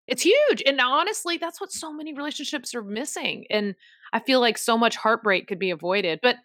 it's 0.07 0.23
huge. 0.23 0.63
And 0.65 0.81
honestly, 0.81 1.37
that's 1.37 1.61
what 1.61 1.71
so 1.71 1.93
many 1.93 2.15
relationships 2.15 2.75
are 2.75 2.83
missing. 2.83 3.45
And 3.51 3.75
I 4.15 4.21
feel 4.21 4.41
like 4.41 4.57
so 4.57 4.79
much 4.79 4.97
heartbreak 4.97 5.47
could 5.47 5.59
be 5.59 5.69
avoided. 5.71 6.21
But 6.23 6.37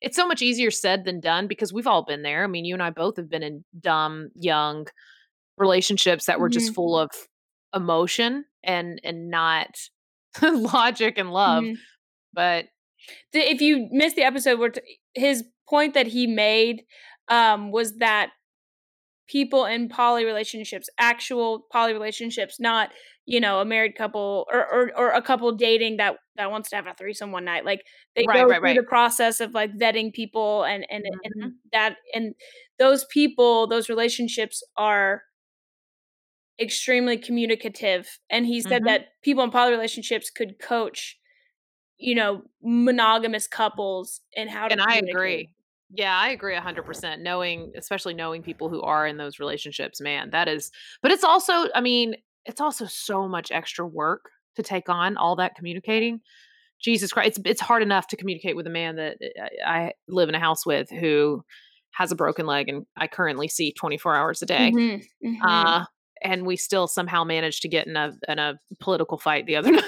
it's 0.00 0.16
so 0.16 0.26
much 0.26 0.40
easier 0.40 0.70
said 0.70 1.04
than 1.04 1.20
done 1.20 1.46
because 1.46 1.70
we've 1.70 1.86
all 1.86 2.02
been 2.02 2.22
there. 2.22 2.42
I 2.44 2.46
mean, 2.46 2.64
you 2.64 2.72
and 2.74 2.82
I 2.82 2.88
both 2.88 3.16
have 3.18 3.28
been 3.28 3.42
in 3.42 3.62
dumb, 3.78 4.30
young 4.34 4.86
relationships 5.58 6.24
that 6.26 6.40
were 6.40 6.48
just 6.48 6.74
full 6.74 6.98
of 6.98 7.10
emotion 7.74 8.46
and 8.64 9.00
and 9.04 9.28
not 9.30 9.68
logic 10.42 11.18
and 11.18 11.30
love. 11.30 11.64
Mhm. 11.64 11.76
But 12.32 12.66
The- 13.34 13.50
if 13.50 13.60
you 13.60 13.86
missed 13.90 14.16
the 14.16 14.22
episode 14.22 14.58
where 14.58 14.70
t- 14.70 14.80
his 15.14 15.44
point 15.68 15.92
that 15.92 16.06
he 16.06 16.26
made 16.26 16.84
um 17.30 17.70
was 17.72 17.96
that 17.98 18.32
people 19.28 19.64
in 19.64 19.88
poly 19.88 20.24
relationships 20.24 20.88
actual 20.98 21.66
poly 21.72 21.92
relationships 21.92 22.58
not 22.58 22.90
you 23.26 23.40
know 23.40 23.60
a 23.60 23.64
married 23.64 23.94
couple 23.96 24.46
or 24.52 24.60
or, 24.72 24.98
or 24.98 25.10
a 25.12 25.22
couple 25.22 25.52
dating 25.52 25.96
that 25.98 26.16
that 26.36 26.50
wants 26.50 26.68
to 26.70 26.76
have 26.76 26.86
a 26.86 26.94
threesome 26.94 27.30
one 27.32 27.44
night 27.44 27.64
like 27.64 27.82
they 28.16 28.26
Right, 28.26 28.34
go 28.34 28.48
right, 28.48 28.60
through 28.60 28.74
right. 28.74 28.80
the 28.80 28.82
process 28.88 29.40
of 29.40 29.54
like 29.54 29.72
vetting 29.78 30.12
people 30.12 30.64
and 30.64 30.84
and, 30.90 31.04
and 31.22 31.34
Mhm. 31.34 31.60
that 31.72 31.96
and 32.14 32.34
those 32.78 33.04
people 33.12 33.68
those 33.68 33.88
relationships 33.88 34.62
are 34.76 35.22
extremely 36.60 37.16
communicative 37.16 38.18
and 38.28 38.44
he 38.46 38.60
said 38.60 38.82
Mhm. 38.82 38.86
that 38.86 39.08
people 39.22 39.42
in 39.42 39.50
poly 39.50 39.70
relationships 39.70 40.28
could 40.30 40.58
coach 40.58 41.18
you 41.98 42.14
know 42.14 42.42
monogamous 42.62 43.46
couples 43.48 44.22
and 44.36 44.50
how 44.50 44.68
to 44.68 44.74
and 44.74 44.80
I 44.80 44.98
agree. 44.98 45.50
Yeah, 45.92 46.16
I 46.16 46.30
agree 46.30 46.54
100%. 46.54 47.20
Knowing, 47.20 47.72
especially 47.76 48.14
knowing 48.14 48.42
people 48.42 48.68
who 48.68 48.80
are 48.82 49.06
in 49.06 49.16
those 49.16 49.38
relationships, 49.38 50.00
man, 50.00 50.30
that 50.30 50.48
is, 50.48 50.70
but 51.02 51.10
it's 51.10 51.24
also, 51.24 51.68
I 51.74 51.80
mean, 51.80 52.14
it's 52.44 52.60
also 52.60 52.86
so 52.86 53.28
much 53.28 53.50
extra 53.50 53.86
work 53.86 54.30
to 54.56 54.62
take 54.62 54.88
on 54.88 55.16
all 55.16 55.36
that 55.36 55.54
communicating. 55.54 56.20
Jesus 56.80 57.12
Christ, 57.12 57.38
it's, 57.38 57.40
it's 57.44 57.60
hard 57.60 57.82
enough 57.82 58.06
to 58.08 58.16
communicate 58.16 58.56
with 58.56 58.66
a 58.66 58.70
man 58.70 58.96
that 58.96 59.18
uh, 59.22 59.46
I 59.66 59.92
live 60.08 60.28
in 60.28 60.34
a 60.34 60.40
house 60.40 60.64
with 60.64 60.88
who 60.90 61.42
has 61.92 62.12
a 62.12 62.16
broken 62.16 62.46
leg 62.46 62.68
and 62.68 62.86
I 62.96 63.06
currently 63.08 63.48
see 63.48 63.72
24 63.72 64.16
hours 64.16 64.42
a 64.42 64.46
day. 64.46 64.72
Mhm, 64.74 65.04
mhm. 65.24 65.36
Uh, 65.44 65.84
and 66.22 66.46
we 66.46 66.56
still 66.56 66.86
somehow 66.86 67.24
managed 67.24 67.62
to 67.62 67.68
get 67.68 67.86
in 67.86 67.96
a, 67.96 68.12
in 68.28 68.38
a 68.38 68.60
political 68.78 69.18
fight 69.18 69.46
the 69.46 69.56
other 69.56 69.70
night. 69.72 69.84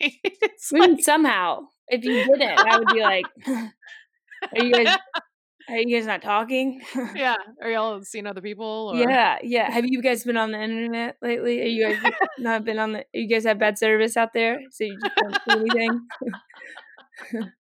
it's 0.00 0.72
like, 0.72 1.00
somehow 1.00 1.60
if 1.88 2.04
you 2.04 2.24
didn't 2.24 2.58
i 2.58 2.78
would 2.78 2.88
be 2.88 3.00
like 3.00 3.24
are 3.46 4.64
you 4.64 4.72
guys 4.72 4.96
are 5.68 5.76
you 5.78 5.96
guys 5.96 6.06
not 6.06 6.22
talking 6.22 6.80
yeah. 7.16 7.36
Are 7.62 7.70
y'all 7.70 8.02
seeing 8.02 8.26
other 8.26 8.40
people? 8.40 8.92
Or? 8.94 8.96
yeah 8.98 9.38
yeah 9.42 9.70
have 9.70 9.84
you 9.86 10.00
guys 10.02 10.24
been 10.24 10.36
on 10.36 10.52
the 10.52 10.60
internet 10.62 11.16
lately 11.22 11.60
are 11.62 11.64
you 11.66 11.86
guys 11.88 12.12
not 12.38 12.64
been 12.64 12.78
on 12.78 12.92
the 12.92 13.04
you 13.12 13.28
guys 13.28 13.44
have 13.44 13.58
bad 13.58 13.78
service 13.78 14.16
out 14.16 14.32
there 14.32 14.58
so 14.70 14.84
you 14.84 14.96
just 15.02 15.14
don't 15.16 15.36
see 15.48 15.56
anything 15.56 16.00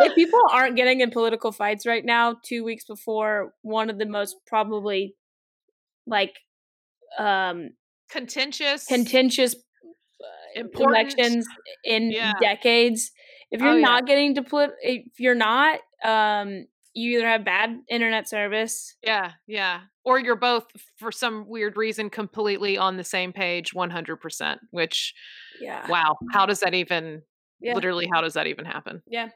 if 0.00 0.14
people 0.14 0.40
aren't 0.52 0.76
getting 0.76 1.00
in 1.00 1.10
political 1.10 1.50
fights 1.52 1.86
right 1.86 2.04
now 2.04 2.36
two 2.44 2.62
weeks 2.64 2.84
before 2.84 3.52
one 3.62 3.90
of 3.90 3.98
the 3.98 4.06
most 4.06 4.36
probably 4.46 5.14
like 6.06 6.34
um 7.18 7.70
contentious 8.10 8.86
contentious 8.86 9.56
important 10.54 10.96
elections 10.96 11.46
in 11.84 12.10
Yeah. 12.12 12.32
decades 12.40 13.10
if 13.50 13.60
Oh, 13.60 13.64
you're 13.64 13.74
yeah. 13.78 13.80
not 13.86 14.06
getting 14.06 14.34
to 14.36 14.42
put 14.42 14.70
if 14.82 15.18
you're 15.18 15.34
not 15.34 15.80
um 16.04 16.66
you 16.96 17.18
either 17.18 17.28
have 17.28 17.44
bad 17.44 17.78
internet 17.88 18.28
service. 18.28 18.96
Yeah, 19.02 19.32
yeah. 19.46 19.82
Or 20.04 20.18
you're 20.18 20.36
both 20.36 20.66
for 20.98 21.12
some 21.12 21.46
weird 21.48 21.76
reason 21.76 22.10
completely 22.10 22.78
on 22.78 22.96
the 22.96 23.04
same 23.04 23.32
page 23.32 23.74
100%, 23.74 24.58
which 24.70 25.14
Yeah. 25.60 25.86
wow, 25.88 26.16
how 26.32 26.46
does 26.46 26.60
that 26.60 26.74
even 26.74 27.22
Yeah. 27.60 27.74
literally 27.74 28.08
how 28.12 28.20
does 28.22 28.34
that 28.34 28.46
even 28.46 28.64
happen? 28.64 29.02
Yeah. 29.06 29.28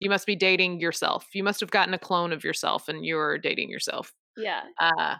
You 0.00 0.10
must 0.10 0.26
be 0.26 0.36
dating 0.36 0.80
yourself. 0.80 1.28
You 1.34 1.42
must 1.42 1.60
have 1.60 1.70
gotten 1.70 1.94
a 1.94 1.98
clone 1.98 2.32
of 2.32 2.44
yourself 2.44 2.88
and 2.88 3.04
you're 3.04 3.38
dating 3.38 3.70
yourself. 3.70 4.12
Yeah. 4.36 4.62
Uh 4.78 5.16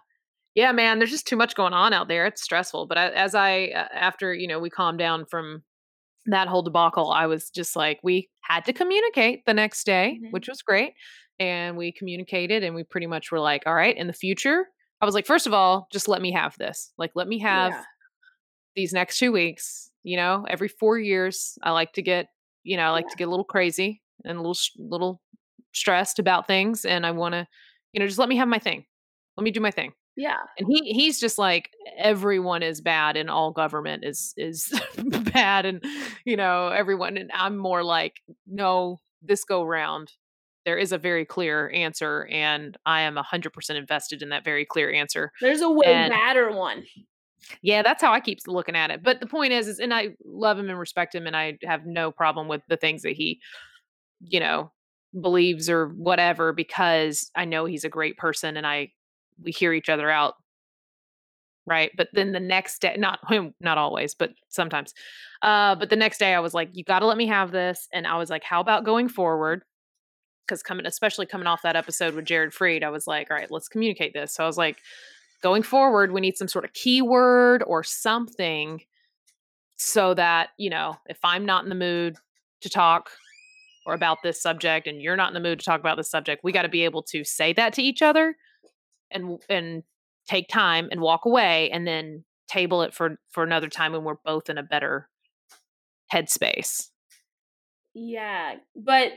yeah, 0.55 0.73
man, 0.73 0.99
there's 0.99 1.11
just 1.11 1.27
too 1.27 1.37
much 1.37 1.55
going 1.55 1.75
on 1.75 1.93
out 1.93 2.09
there. 2.09 2.27
It's 2.27 2.43
stressful, 2.43 2.87
but 2.87 2.97
I, 2.99 3.09
as 3.11 3.35
I 3.35 3.67
uh, 3.69 3.89
after, 3.93 4.33
you 4.35 4.49
know, 4.49 4.59
we 4.59 4.71
calmed 4.71 4.99
down 4.99 5.27
from 5.27 5.63
that 6.27 6.49
whole 6.49 6.63
debacle, 6.63 7.11
I 7.13 7.27
was 7.27 7.51
just 7.51 7.77
like 7.77 8.01
we 8.03 8.31
had 8.43 8.65
to 8.67 8.73
communicate 8.73 9.45
the 9.47 9.55
next 9.55 9.85
day, 9.85 10.19
Mhm. 10.23 10.33
which 10.33 10.49
was 10.49 10.63
great. 10.63 10.95
And 11.39 11.77
we 11.77 11.93
communicated 11.93 12.63
and 12.65 12.75
we 12.75 12.85
pretty 12.85 13.07
much 13.07 13.31
were 13.31 13.41
like, 13.41 13.65
all 13.67 13.75
right, 13.75 13.97
in 13.97 14.07
the 14.07 14.13
future, 14.13 14.67
I 15.01 15.05
was 15.05 15.15
like, 15.15 15.27
first 15.27 15.47
of 15.47 15.53
all, 15.53 15.89
just 15.93 16.09
let 16.09 16.23
me 16.23 16.33
have 16.33 16.57
this. 16.59 16.93
Like 16.99 17.13
let 17.15 17.29
me 17.29 17.39
have 17.41 17.73
Yeah. 17.73 17.85
these 18.75 18.93
next 18.93 19.19
2 19.19 19.33
weeks, 19.33 19.91
you 20.03 20.17
know, 20.17 20.47
every 20.49 20.69
4 20.69 20.99
years 20.99 21.59
I 21.63 21.71
like 21.73 21.93
to 21.95 22.03
get, 22.03 22.29
you 22.65 22.77
know, 22.77 22.85
I 22.85 22.91
like 22.91 23.07
Yeah. 23.07 23.11
to 23.11 23.17
get 23.17 23.29
a 23.29 23.31
little 23.31 23.45
crazy 23.45 24.03
and 24.25 24.39
a 24.39 24.41
little 24.41 24.57
little 24.79 25.21
stressed 25.73 26.19
about 26.19 26.47
things 26.47 26.85
and 26.85 27.07
I 27.07 27.11
want 27.13 27.35
to, 27.35 27.47
you 27.93 28.01
know, 28.01 28.07
just 28.07 28.19
let 28.19 28.29
me 28.29 28.37
have 28.37 28.49
my 28.49 28.59
thing. 28.59 28.87
Let 29.37 29.45
me 29.45 29.51
do 29.51 29.61
my 29.61 29.71
thing 29.71 29.93
Yeah. 30.17 30.39
and 30.59 30.67
he 30.69 30.93
he's 30.93 31.21
just 31.21 31.39
like 31.39 31.71
everyone 31.99 32.63
is 32.63 32.81
bad 32.81 33.17
and 33.17 33.31
all 33.31 33.53
government 33.53 34.05
is 34.05 34.35
is 34.37 34.73
bad 35.35 35.67
and 35.67 35.85
you 36.25 36.37
know 36.37 36.69
everyone 36.69 37.17
and 37.17 37.31
i'm 37.35 37.57
more 37.57 37.83
like 37.85 38.21
no 38.47 39.01
this 39.23 39.45
go 39.45 39.65
round 39.65 40.13
there 40.67 40.77
is 40.77 40.93
a 40.93 40.99
very 40.99 41.25
clear 41.25 41.71
answer 41.71 42.29
and 42.31 42.77
i 42.85 43.01
am 43.01 43.17
100% 43.17 43.71
invested 43.71 44.21
in 44.21 44.29
that 44.29 44.45
very 44.45 44.67
clear 44.67 44.93
answer 44.93 45.33
There's 45.41 45.63
a 45.63 45.71
way 45.71 45.87
And- 45.87 46.13
one. 46.55 46.85
yeah 47.63 47.83
that's 47.83 48.03
how 48.03 48.13
i 48.13 48.21
keep 48.21 48.41
looking 48.47 48.77
at 48.77 48.91
it 48.91 49.03
but 49.03 49.21
the 49.21 49.27
point 49.27 49.53
is 49.53 49.69
is 49.69 49.79
and 49.79 49.95
i 49.95 50.09
love 50.25 50.59
him 50.59 50.69
and 50.69 50.79
respect 50.79 51.15
him 51.15 51.27
and 51.27 51.37
i 51.37 51.57
have 51.65 51.87
no 51.87 52.11
problem 52.11 52.49
with 52.49 52.61
the 52.69 52.77
things 52.77 53.03
that 53.03 53.13
he 53.13 53.41
you 54.21 54.41
know 54.41 54.71
believes 55.19 55.71
or 55.71 55.89
whatever 55.91 56.53
because 56.53 57.31
i 57.35 57.45
know 57.47 57.65
he's 57.65 57.85
a 57.85 57.89
great 57.89 58.19
person 58.19 58.57
and 58.57 58.67
i 58.67 58.91
we 59.43 59.53
hear 59.53 59.73
each 59.73 59.89
other 59.89 60.11
out 60.11 60.35
right 61.67 61.91
but 61.97 62.09
then 62.13 62.33
the 62.33 62.41
next 62.41 62.81
day 62.81 62.97
not 62.99 63.19
him 63.31 63.55
not 63.61 63.79
always 63.79 64.15
but 64.15 64.31
sometimes 64.49 64.93
uh 65.43 65.75
but 65.75 65.91
the 65.91 65.97
next 65.97 66.19
day 66.19 66.35
i 66.35 66.41
was 66.41 66.55
like 66.55 66.69
you 66.73 66.85
got 66.85 67.01
to 67.01 67.07
let 67.07 67.17
me 67.17 67.27
have 67.27 67.51
this 67.53 67.89
and 67.93 68.07
i 68.07 68.17
was 68.17 68.31
like 68.31 68.43
how 68.45 68.61
about 68.61 68.85
going 68.85 69.09
forward 69.09 69.63
because 70.47 70.63
coming 70.63 70.87
especially 70.87 71.27
coming 71.27 71.47
off 71.47 71.63
that 71.63 71.77
episode 71.77 72.15
with 72.15 72.25
jared 72.25 72.53
freid 72.53 72.83
i 72.83 72.91
was 72.91 73.07
like 73.07 73.31
all 73.31 73.37
right 73.37 73.51
let's 73.51 73.69
communicate 73.69 74.13
this. 74.13 74.35
So 74.35 74.45
i 74.45 74.47
was 74.47 74.59
like 74.59 74.79
going 75.43 75.63
forward 75.63 76.13
we 76.13 76.21
need 76.21 76.37
some 76.37 76.49
sort 76.49 76.65
of 76.65 76.73
keyword 76.73 77.63
or 77.67 77.83
something 77.83 78.83
so 79.77 80.15
that 80.15 80.51
you 80.57 80.71
know 80.71 80.97
if 81.07 81.19
i'm 81.25 81.45
not 81.45 81.65
in 81.65 81.69
the 81.69 81.75
mood 81.75 82.17
to 82.61 82.69
talk 82.69 83.11
or 83.85 83.95
about 83.95 84.19
this 84.23 84.41
subject 84.43 84.87
and 84.87 85.01
you're 85.01 85.17
not 85.17 85.29
in 85.29 85.35
the 85.35 85.49
mood 85.49 85.59
to 85.61 85.65
talk 85.65 85.81
about 85.81 85.97
this 85.97 86.11
subject 86.11 86.43
we 86.43 86.53
got 86.53 86.63
to 86.63 86.69
be 86.69 86.85
able 86.85 87.03
to 87.03 87.25
say 87.25 87.53
that 87.53 87.73
to 87.75 87.83
each 87.83 88.03
other 88.03 88.37
and 89.11 89.41
and 89.49 89.83
take 90.29 90.49
time 90.49 90.89
and 90.91 91.01
walk 91.01 91.25
away 91.25 91.71
and 91.71 91.87
then 91.87 92.25
table 92.49 92.83
it 92.83 92.95
for 92.95 93.19
for 93.31 93.43
another 93.43 93.69
time 93.69 93.93
when 93.93 94.05
we're 94.05 94.15
both 94.25 94.49
in 94.49 94.59
a 94.59 94.63
better 94.63 95.09
headspace. 96.13 96.89
Yeah, 97.95 98.57
but 98.75 99.13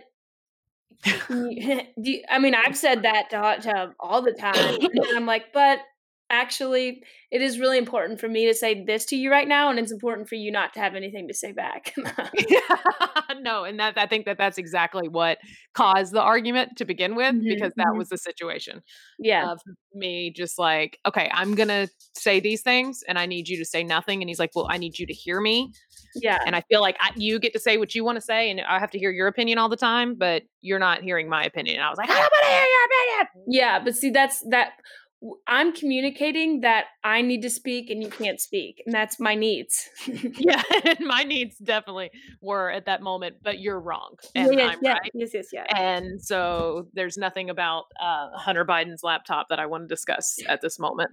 you- 1.30 2.24
I 2.30 2.40
mean, 2.40 2.56
I've 2.56 2.78
said 2.78 3.04
that 3.04 3.30
to 3.32 3.40
Hot 3.40 3.62
Tub 3.64 3.94
all 4.00 4.22
the 4.22 4.34
time. 4.34 4.56
and 4.82 5.06
I'm 5.16 5.26
like, 5.26 5.54
but 5.54 5.80
actually, 6.30 7.04
it 7.32 7.42
is 7.42 7.60
really 7.60 7.78
important 7.78 8.20
for 8.20 8.28
me 8.28 8.48
to 8.48 8.54
say 8.54 8.84
this 8.86 9.06
to 9.08 9.16
you 9.16 9.32
right 9.32 9.48
now, 9.48 9.70
and 9.70 9.80
it's 9.80 9.92
important 9.92 10.28
for 10.30 10.36
you 10.36 10.52
not 10.52 10.74
to 10.74 10.80
have 10.80 10.96
anything 10.96 11.28
to 11.28 11.34
say 11.34 11.52
back. 11.52 11.94
no 13.42 13.64
and 13.64 13.80
that 13.80 13.98
i 13.98 14.06
think 14.06 14.26
that 14.26 14.38
that's 14.38 14.58
exactly 14.58 15.08
what 15.08 15.38
caused 15.74 16.14
the 16.14 16.22
argument 16.22 16.76
to 16.78 16.86
begin 16.86 17.16
with 17.16 17.36
Mhm, 17.36 17.48
because 17.48 17.74
that 17.78 17.88
mhm. 17.88 17.98
was 17.98 18.10
the 18.10 18.18
situation 18.18 18.82
yeah, 19.20 19.52
of 19.52 19.60
me 19.94 20.32
just 20.36 20.58
like, 20.60 20.98
okay, 21.06 21.30
I'm 21.34 21.56
gonna 21.56 21.88
say 22.16 22.40
these 22.40 22.62
things, 22.62 23.02
and 23.08 23.18
I 23.20 23.26
need 23.26 23.48
you 23.48 23.58
to 23.58 23.66
say 23.66 23.84
nothing. 23.84 24.22
And 24.22 24.30
he's 24.30 24.40
like, 24.40 24.52
well, 24.56 24.68
I 24.70 24.78
need 24.78 24.98
you 25.00 25.06
to 25.08 25.14
hear 25.14 25.40
me, 25.42 25.72
yeah, 26.16 26.40
and 26.46 26.56
I 26.56 26.62
feel 26.70 26.82
like 26.82 26.98
I, 27.00 27.12
you 27.16 27.40
get 27.40 27.54
to 27.54 27.60
say 27.60 27.78
what 27.78 27.94
you 27.96 28.04
want 28.04 28.16
to 28.18 28.22
say, 28.22 28.50
and 28.50 28.62
I 28.62 28.80
have 28.80 28.92
to 28.92 29.00
hear 29.00 29.12
your 29.12 29.28
opinion 29.28 29.58
all 29.58 29.70
the 29.70 29.78
time, 29.78 30.16
but 30.16 30.44
you're 30.62 30.80
not 30.80 31.02
hearing 31.04 31.30
my 31.30 31.44
opinion. 31.44 31.76
And 31.78 31.84
I 31.86 31.90
was 31.90 31.98
like, 31.98 32.10
I 32.10 32.14
don't 32.14 32.22
want 32.22 32.44
to 32.44 32.50
hear 32.50 32.62
your 32.62 32.86
opinion. 32.86 33.46
yeah. 33.48 33.84
But 33.84 33.96
see, 33.96 34.10
that's 34.10 34.42
that. 34.50 34.72
I'm 35.48 35.74
communicating 35.74 36.62
that 36.62 36.86
I 37.04 37.22
need 37.22 37.42
to 37.42 37.50
speak 37.50 37.90
and 37.90 38.02
you 38.02 38.10
can't 38.10 38.40
speak, 38.40 38.82
and 38.86 38.94
that's 38.94 39.20
my 39.20 39.36
needs. 39.36 39.90
Yeah, 40.40 40.62
and 40.86 41.00
my 41.02 41.24
needs 41.24 41.58
definitely 41.58 42.12
were 42.42 42.70
at 42.70 42.86
that 42.86 43.02
moment, 43.02 43.38
but 43.44 43.60
you're 43.60 43.80
wrong, 43.80 44.16
and 44.36 44.54
yes, 44.54 44.72
I'm 44.74 44.80
yes, 44.82 44.98
right. 45.02 45.12
yes, 45.14 45.30
yes, 45.34 45.48
yes. 45.52 45.68
And 45.76 46.22
so 46.22 46.88
there's 46.94 47.18
nothing 47.18 47.50
about 47.50 47.86
uh, 48.02 48.30
Hunter 48.36 48.66
Biden's 48.66 49.04
laptop 49.04 49.48
that 49.50 49.60
I 49.60 49.66
want 49.66 49.84
to 49.84 49.88
discuss 49.88 50.40
at 50.48 50.62
this 50.62 50.80
moment. 50.80 51.12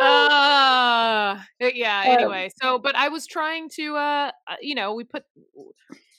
uh, 0.00 1.38
yeah, 1.60 2.04
Um, 2.06 2.12
anyway. 2.12 2.50
So, 2.60 2.78
but 2.78 2.94
I 2.96 3.08
was 3.08 3.26
trying 3.26 3.68
to, 3.70 3.96
uh, 3.96 4.30
uh, 4.46 4.56
you 4.60 4.74
know, 4.74 4.94
we 4.94 5.04
put, 5.04 5.24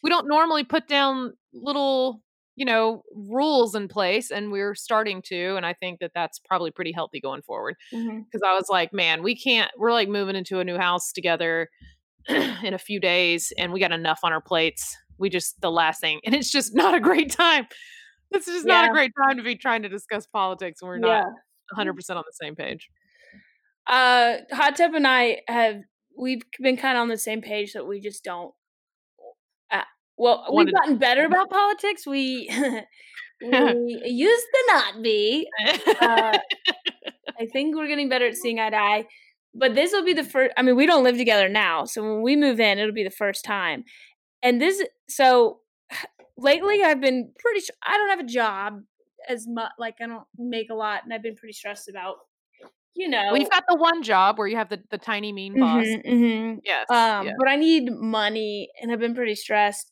we 0.04 0.10
don't 0.10 0.28
normally 0.28 0.64
put 0.64 0.88
down 0.88 1.34
little, 1.54 2.22
you 2.56 2.66
know, 2.66 3.04
rules 3.14 3.76
in 3.76 3.88
place, 3.88 4.32
and 4.32 4.52
we're 4.52 4.76
starting 4.76 5.22
to. 5.24 5.56
And 5.58 5.66
I 5.66 5.74
think 5.74 6.00
that 6.00 6.12
that's 6.16 6.40
probably 6.40 6.72
pretty 6.72 6.92
healthy 6.94 7.20
going 7.20 7.42
forward 7.42 7.76
because 7.92 8.42
I 8.46 8.54
was 8.56 8.68
like, 8.70 8.94
man, 8.94 9.24
we 9.24 9.36
can't. 9.36 9.72
We're 9.78 9.92
like 9.94 10.10
moving 10.10 10.36
into 10.36 10.60
a 10.60 10.64
new 10.64 10.78
house 10.78 11.12
together 11.12 11.70
in 12.30 12.74
a 12.74 12.78
few 12.80 13.00
days, 13.00 13.52
and 13.58 13.72
we 13.74 13.80
got 13.80 13.92
enough 13.92 14.20
on 14.24 14.32
our 14.34 14.42
plates. 14.42 14.96
We 15.18 15.30
just 15.30 15.60
the 15.62 15.72
last 15.72 16.02
thing, 16.02 16.20
and 16.26 16.34
it's 16.36 16.52
just 16.52 16.74
not 16.76 16.96
a 16.96 17.00
great 17.00 17.32
time. 17.32 17.68
It's 18.32 18.48
just 18.48 18.66
not 18.66 18.90
a 18.90 18.92
great 18.92 19.12
time 19.24 19.38
to 19.38 19.44
be 19.44 19.56
trying 19.56 19.84
to 19.84 19.90
discuss 19.90 20.26
politics 20.26 20.82
when 20.82 20.90
we're 20.90 20.96
Yeah. 21.08 21.20
not 21.20 21.26
100 21.72 21.94
percent 21.94 22.18
on 22.18 22.24
the 22.28 22.34
same 22.46 22.56
page. 22.56 22.90
Uh, 23.88 24.38
Hot 24.52 24.76
Tub 24.76 24.94
and 24.96 25.06
I 25.08 25.42
have 25.48 25.82
we've 26.18 26.42
been 26.60 26.76
kind 26.78 26.98
of 26.98 27.02
on 27.02 27.10
the 27.10 27.18
same 27.18 27.42
page 27.42 27.74
that 27.74 27.86
we 27.86 28.00
just 28.00 28.24
don't. 28.24 28.54
Well, 30.18 30.46
we've 30.54 30.72
gotten 30.74 30.98
better 30.98 31.26
about 31.26 31.50
politics. 31.50 32.08
We 32.08 32.50
we 33.42 34.02
used 34.06 34.46
to 34.54 34.64
not 34.74 35.02
be. 35.04 35.48
Uh, 36.00 36.38
I 37.40 37.46
think 37.52 37.76
we're 37.76 37.88
getting 37.88 38.08
better 38.08 38.28
at 38.28 38.36
seeing 38.36 38.60
eye 38.60 38.70
to 38.70 38.78
eye. 38.78 39.06
But 39.54 39.76
this 39.76 39.92
will 39.92 40.06
be 40.06 40.14
the 40.14 40.24
first. 40.24 40.54
I 40.58 40.62
mean, 40.62 40.76
we 40.76 40.86
don't 40.86 41.04
live 41.04 41.18
together 41.18 41.48
now, 41.48 41.86
so 41.86 42.02
when 42.04 42.22
we 42.22 42.36
move 42.36 42.60
in, 42.60 42.78
it'll 42.78 42.94
be 42.94 43.04
the 43.04 43.10
first 43.10 43.46
time. 43.46 43.84
And 44.44 44.62
this, 44.62 44.84
so 45.08 45.60
lately, 46.38 46.84
I've 46.84 47.02
been 47.02 47.32
pretty. 47.40 47.66
I 47.86 47.98
don't 47.98 48.10
have 48.10 48.20
a 48.20 48.30
job 48.30 48.82
as 49.30 49.48
much. 49.48 49.72
Like 49.78 49.96
I 50.02 50.08
don't 50.08 50.26
make 50.38 50.70
a 50.70 50.76
lot, 50.76 51.04
and 51.04 51.14
I've 51.14 51.24
been 51.24 51.36
pretty 51.36 51.54
stressed 51.54 51.90
about. 51.90 52.16
You 52.98 53.10
know, 53.10 53.28
well, 53.32 53.38
you've 53.38 53.50
got 53.50 53.64
the 53.68 53.76
one 53.76 54.04
job 54.04 54.38
where 54.38 54.48
you 54.48 54.56
have 54.56 54.70
the, 54.70 54.82
the 54.90 54.98
tiny 54.98 55.34
mean 55.34 55.60
boss. 55.60 55.86
Mhm, 55.86 56.06
mhm. 56.06 56.60
Yes. 56.64 56.90
Um, 56.90 57.26
yeah. 57.26 57.34
but 57.38 57.50
I 57.50 57.58
need 57.58 57.92
money, 57.92 58.70
and 58.82 58.90
I've 58.90 59.00
been 59.00 59.16
pretty 59.16 59.36
stressed. 59.36 59.92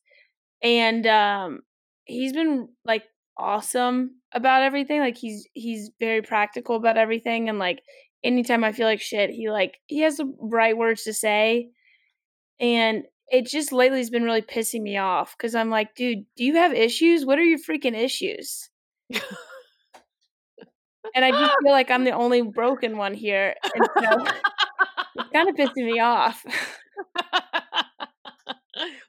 And 0.63 1.05
um, 1.05 1.59
he's 2.05 2.33
been 2.33 2.69
like 2.85 3.03
awesome 3.37 4.15
about 4.33 4.63
everything. 4.63 4.99
Like 4.99 5.17
he's 5.17 5.47
he's 5.53 5.91
very 5.99 6.21
practical 6.21 6.75
about 6.75 6.97
everything, 6.97 7.49
and 7.49 7.59
like 7.59 7.81
anytime 8.23 8.63
I 8.63 8.71
feel 8.71 8.87
like 8.87 9.01
shit, 9.01 9.29
he 9.29 9.49
like 9.49 9.77
he 9.87 9.99
has 9.99 10.17
the 10.17 10.33
right 10.39 10.77
words 10.77 11.03
to 11.03 11.13
say. 11.13 11.69
And 12.59 13.03
it 13.29 13.47
just 13.47 13.71
lately 13.71 13.97
has 13.97 14.09
been 14.09 14.23
really 14.23 14.41
pissing 14.41 14.81
me 14.81 14.97
off 14.97 15.35
because 15.37 15.55
I'm 15.55 15.69
like, 15.69 15.95
dude, 15.95 16.25
do 16.37 16.43
you 16.43 16.55
have 16.55 16.73
issues? 16.73 17.25
What 17.25 17.39
are 17.39 17.43
your 17.43 17.59
freaking 17.59 17.95
issues? 17.97 18.69
and 21.15 21.25
I 21.25 21.31
just 21.31 21.53
feel 21.63 21.71
like 21.71 21.91
I'm 21.91 22.03
the 22.03 22.11
only 22.11 22.41
broken 22.41 22.97
one 22.97 23.13
here, 23.13 23.55
and 23.75 23.87
so 23.97 24.25
it's 25.15 25.29
kind 25.33 25.49
of 25.49 25.55
pissing 25.55 25.85
me 25.91 25.99
off. 25.99 26.45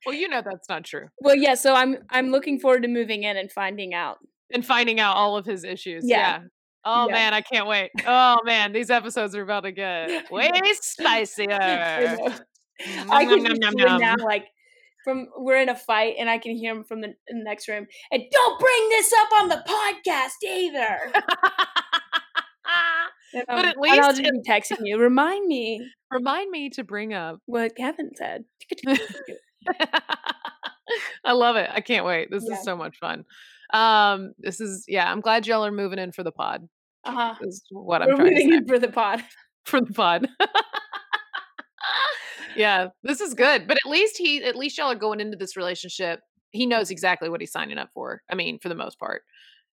well, 0.07 0.15
you 0.15 0.29
know 0.29 0.43
that's 0.45 0.69
not 0.69 0.85
true. 0.85 1.09
Well, 1.21 1.37
yeah. 1.37 1.55
So 1.55 1.75
I'm 1.75 1.97
I'm 2.11 2.29
looking 2.29 2.59
forward 2.61 2.83
to 2.83 2.89
moving 2.89 3.23
in 3.25 3.37
and 3.37 3.51
finding 3.51 3.95
out. 3.95 4.19
And 4.53 4.65
finding 4.65 5.01
out 5.01 5.17
all 5.17 5.37
of 5.37 5.47
his 5.47 5.65
issues. 5.65 6.05
Yeah. 6.07 6.17
Yeah. 6.17 6.39
Oh 6.85 7.07
Yeah. 7.09 7.15
man, 7.15 7.35
I 7.35 7.41
can't 7.41 7.67
wait. 7.67 7.91
Oh 8.07 8.37
man, 8.45 8.73
these 8.73 8.91
episodes 8.91 9.35
are 9.35 9.43
about 9.43 9.65
to 9.65 9.73
get 9.73 10.11
way 10.31 10.51
spicier. 10.81 11.49
I 11.51 12.39
I 13.09 13.25
can 13.25 13.43
nom, 13.43 13.55
nom, 13.59 13.75
hear 13.77 13.87
nom, 13.87 14.01
now, 14.01 14.15
like 14.23 14.45
from 15.05 15.29
we're 15.39 15.61
in 15.61 15.69
a 15.69 15.77
fight, 15.77 16.15
and 16.19 16.29
I 16.31 16.39
can 16.39 16.57
hear 16.57 16.73
him 16.75 16.85
from 16.85 17.01
the, 17.03 17.09
the 17.29 17.43
next 17.43 17.69
room. 17.69 17.87
And 18.11 18.23
don't 18.33 18.59
bring 18.61 18.89
this 18.91 19.13
up 19.21 19.29
on 19.41 19.49
the 19.49 19.63
podcast 19.67 20.49
either. 20.49 21.13
And, 23.35 23.45
But 23.49 23.49
um, 23.49 23.65
at 23.65 23.77
and 23.77 24.01
I'll 24.01 24.13
just 24.13 24.23
be 24.23 24.43
texting 24.49 24.83
you. 24.85 24.97
Remind 24.99 25.47
me 25.49 25.85
Remind 26.13 26.51
me 26.53 26.71
to 26.71 26.85
bring 26.85 27.13
up. 27.13 27.41
what 27.47 27.75
Kevin 27.77 28.11
said. 28.17 28.45
I 31.25 31.33
love 31.33 31.57
it. 31.57 31.71
I 31.73 31.81
can't 31.81 32.05
wait. 32.05 32.31
This 32.31 32.45
Yeah. 32.49 32.55
is 32.57 32.65
so 32.65 32.77
much 32.77 32.97
fun. 32.99 33.25
Um, 33.73 34.33
this 34.39 34.61
is 34.61 34.85
yeah. 34.87 35.11
I'm 35.11 35.21
glad 35.21 35.47
y'all 35.47 35.65
are 35.65 35.73
moving 35.73 35.99
in 35.99 36.13
for 36.13 36.23
the 36.23 36.33
pod. 36.33 36.69
Uh 37.05 37.13
huh. 37.13 37.35
Is 37.43 37.65
what 37.71 38.03
I'm 38.03 38.09
We're 38.11 38.17
trying 38.17 38.31
to 38.37 38.41
say 38.43 38.57
in 38.57 38.67
for 38.67 38.79
the 38.79 38.89
pod. 38.89 39.23
for 39.65 39.81
the 39.81 39.93
pod. 39.93 40.29
yeah, 42.57 42.89
this 43.03 43.21
is 43.21 43.35
good. 43.35 43.67
But 43.67 43.79
at 43.85 43.91
least 43.91 44.17
he, 44.19 44.43
at 44.45 44.57
least 44.57 44.79
y'all 44.79 44.91
are 44.93 44.95
going 44.95 45.21
into 45.21 45.37
this 45.37 45.57
relationship. 45.57 46.21
He 46.51 46.67
knows 46.67 46.91
exactly 46.91 47.29
what 47.29 47.41
he's 47.41 47.51
signing 47.53 47.79
up 47.79 47.89
for. 47.95 48.23
I 48.31 48.35
mean, 48.35 48.59
for 48.61 48.69
the 48.69 48.75
most 48.75 48.99
part, 48.99 49.23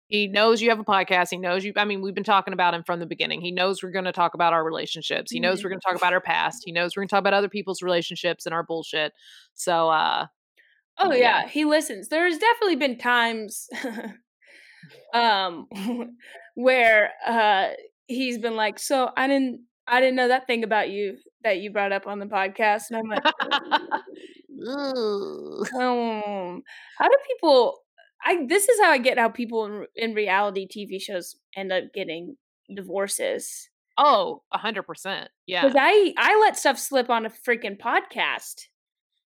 he 0.08 0.28
knows 0.28 0.62
you 0.62 0.70
have 0.70 0.80
a 0.80 0.84
podcast. 0.84 1.30
He 1.32 1.38
knows 1.38 1.66
you. 1.66 1.74
I 1.76 1.86
mean, 1.86 2.02
we've 2.02 2.14
been 2.14 2.24
talking 2.24 2.54
about 2.54 2.74
him 2.74 2.84
from 2.84 3.00
the 3.00 3.06
beginning. 3.06 3.42
He 3.42 3.52
knows 3.52 3.82
we're 3.82 3.92
going 3.92 4.06
to 4.06 4.12
talk 4.12 4.34
about 4.36 4.54
our 4.54 4.64
relationships. 4.64 5.32
He 5.32 5.40
knows 5.40 5.64
we're 5.64 5.70
going 5.70 5.82
to 5.82 5.88
talk 5.88 5.98
about 5.98 6.14
our 6.14 6.22
past. 6.22 6.64
He 6.66 6.72
knows 6.72 6.96
we're 6.96 7.02
going 7.02 7.08
to 7.10 7.16
talk 7.16 7.22
about 7.22 7.34
other 7.34 7.50
people's 7.50 7.82
relationships 7.82 8.46
and 8.46 8.54
our 8.54 8.64
bullshit. 8.64 9.14
So, 9.56 9.90
uh, 9.90 10.28
Oh 10.98 11.12
Yeah. 11.12 11.18
yeah, 11.44 11.48
he 11.50 11.66
listens. 11.66 12.08
There's 12.08 12.38
definitely 12.38 12.78
been 12.78 12.98
times 12.98 13.68
um 15.14 15.68
where 16.56 17.12
uh 17.26 17.70
he's 18.08 18.38
been 18.38 18.56
like, 18.56 18.80
"So 18.80 19.10
I 19.18 19.28
didn't 19.28 19.62
I 19.88 20.00
didn't 20.00 20.16
know 20.16 20.28
that 20.30 20.48
thing 20.48 20.64
about 20.64 20.90
you 20.90 21.18
that 21.44 21.60
you 21.60 21.72
brought 21.72 21.92
up 21.92 22.08
on 22.08 22.20
the 22.20 22.26
podcast." 22.26 22.84
And 22.90 22.98
I'm 22.98 23.08
like, 23.08 23.24
um, 25.80 26.62
how 26.98 27.08
do 27.10 27.16
people 27.28 27.80
I 28.26 28.46
this 28.48 28.68
is 28.68 28.80
how 28.82 28.90
I 28.92 28.98
get 28.98 29.18
how 29.20 29.30
people 29.30 29.66
in, 29.66 29.86
in 29.96 30.14
reality 30.16 30.68
TV 30.68 31.00
shows 31.02 31.36
end 31.56 31.72
up 31.72 31.86
getting 31.94 32.38
divorces. 32.74 33.70
oh, 33.98 34.44
a 34.52 34.58
hundred 34.58 34.84
percent. 34.84 35.30
Yeah, 35.46 35.62
Cuz 35.62 35.74
I 35.78 36.14
I 36.18 36.40
let 36.40 36.58
stuff 36.58 36.80
slip 36.80 37.10
on 37.10 37.26
a 37.26 37.30
freaking 37.30 37.78
podcast. 37.80 38.68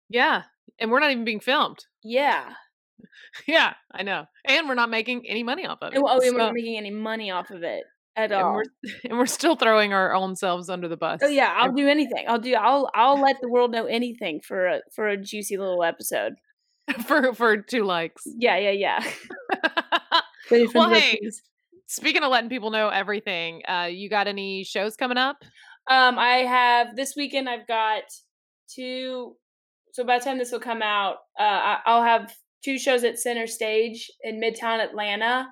yeah. 0.10 0.44
And 0.80 0.92
we're 0.92 1.00
not 1.00 1.12
even 1.12 1.26
being 1.26 1.40
filmed. 1.40 1.80
Yeah. 2.04 2.54
Yeah, 3.48 3.74
I 3.94 4.02
know. 4.04 4.26
And 4.46 4.68
we're 4.68 4.76
not 4.76 4.90
making 4.90 5.26
any 5.28 5.44
money 5.44 5.66
off 5.66 5.80
of 5.82 5.94
it. 5.94 5.98
And, 5.98 6.04
oh, 6.08 6.20
and 6.20 6.34
we're 6.34 6.40
not 6.40 6.54
making 6.54 6.78
any 6.78 6.90
money 6.92 7.30
off 7.30 7.52
of 7.52 7.62
it 7.62 7.84
at 8.16 8.32
and 8.32 8.42
all. 8.42 8.54
we're 8.54 8.64
and 9.10 9.18
we're 9.18 9.26
still 9.28 9.56
throwing 9.56 9.94
our 9.94 10.14
own 10.14 10.36
selves 10.36 10.70
under 10.70 10.88
the 10.88 10.98
bus. 10.98 11.20
Oh 11.24 11.28
yeah, 11.28 11.54
I'll 11.56 11.72
do 11.72 11.88
anything. 11.88 12.26
I'll 12.28 12.40
do. 12.40 12.56
I'll 12.56 12.90
I'll 12.96 13.20
let 13.22 13.38
the 13.42 13.50
world 13.50 13.72
know 13.72 13.86
anything 13.86 14.42
for 14.42 14.66
a 14.66 14.82
for 14.96 15.08
a 15.08 15.18
juicy 15.18 15.58
little 15.58 15.84
episode. 15.84 16.34
for 17.06 17.34
for 17.34 17.58
two 17.58 17.84
likes. 17.84 18.24
Yeah, 18.38 18.58
yeah, 18.58 18.72
yeah. 18.72 19.04
Well, 20.74 20.90
hey, 20.90 21.20
speaking 21.88 22.24
of 22.24 22.32
letting 22.32 22.50
people 22.50 22.72
know 22.72 22.88
everything, 22.88 23.62
uh, 23.68 23.90
you 23.92 24.10
got 24.10 24.28
any 24.28 24.64
shows 24.64 24.96
coming 24.96 25.18
up? 25.18 25.44
um, 25.90 26.18
I 26.20 26.38
have 26.38 26.96
this 26.96 27.16
weekend. 27.16 27.50
I've 27.50 27.68
got 27.68 28.04
two. 28.74 29.36
So 29.94 30.04
by 30.06 30.20
the 30.20 30.26
time 30.26 30.38
this 30.38 30.52
will 30.52 30.60
come 30.60 30.82
out, 30.82 31.16
uh, 31.40 31.44
I, 31.44 31.78
I'll 31.86 32.04
have 32.04 32.34
two 32.64 32.78
shows 32.78 33.04
at 33.04 33.20
Center 33.20 33.48
Stage 33.48 34.10
in 34.24 34.40
Midtown 34.40 34.84
Atlanta. 34.84 35.48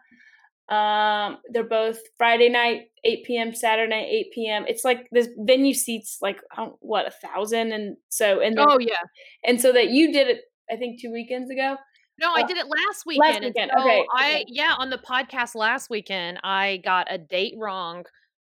Um, 0.70 1.38
they're 1.52 1.64
both 1.64 2.00
Friday 2.18 2.50
night, 2.50 2.84
eight 3.04 3.24
p.m. 3.26 3.54
Saturday 3.54 3.90
night, 3.90 4.08
eight 4.10 4.32
p.m. 4.34 4.66
It's 4.68 4.84
like 4.84 5.08
this 5.12 5.30
venue 5.38 5.74
seats 5.74 6.18
like 6.22 6.42
what 6.80 7.08
a 7.08 7.12
thousand, 7.12 7.72
and 7.72 7.98
so 8.10 8.40
and 8.40 8.58
Oh 8.60 8.80
yeah. 8.80 8.96
and 9.44 9.62
so 9.62 9.72
that 9.74 9.90
you 9.90 10.12
did 10.12 10.28
it. 10.28 10.42
I 10.72 10.76
think 10.76 11.02
two 11.02 11.12
weekends 11.12 11.50
ago. 11.52 11.78
No, 12.20 12.32
I 12.34 12.42
Uh, 12.42 12.48
did 12.48 12.58
it 12.58 12.66
last 12.68 13.06
weekend. 13.06 13.36
and 13.44 13.46
weekend, 13.46 13.72
so 13.76 13.82
okay, 13.84 14.06
I 14.14 14.46
yeah, 14.48 14.74
on 14.78 14.90
the 14.90 14.98
podcast 14.98 15.54
last 15.56 15.90
weekend, 15.90 16.40
I 16.44 16.78
got 16.84 17.08
a 17.10 17.18
date 17.18 17.56
wrong 17.58 18.06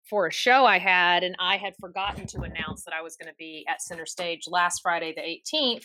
for 0.09 0.29
a 0.29 0.33
show 0.33 0.65
I 0.65 0.79
had, 0.79 1.25
and 1.25 1.35
I 1.41 1.57
had 1.57 1.75
forgotten 1.81 2.27
to 2.29 2.43
announce 2.43 2.85
that 2.85 2.95
I 2.95 3.03
was 3.03 3.17
going 3.17 3.29
to 3.29 3.35
be 3.37 3.65
at 3.69 3.83
Center 3.83 4.07
Stage 4.07 4.43
last 4.47 4.83
Friday, 4.83 5.13
the 5.17 5.21
18th. 5.57 5.85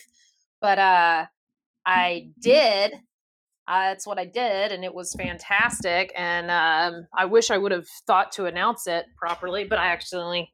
But 0.60 0.78
uh, 0.78 1.26
I 1.84 2.28
did. 2.40 2.94
Uh, 3.66 3.88
that's 3.90 4.06
what 4.06 4.18
I 4.18 4.26
did, 4.26 4.70
and 4.70 4.84
it 4.84 4.94
was 4.94 5.12
fantastic. 5.14 6.12
And 6.16 6.50
um, 6.52 7.06
I 7.16 7.24
wish 7.24 7.50
I 7.50 7.58
would 7.58 7.72
have 7.72 7.88
thought 8.06 8.30
to 8.32 8.44
announce 8.46 8.86
it 8.86 9.06
properly, 9.16 9.64
but 9.64 9.78
I 9.80 9.88
accidentally 9.88 10.50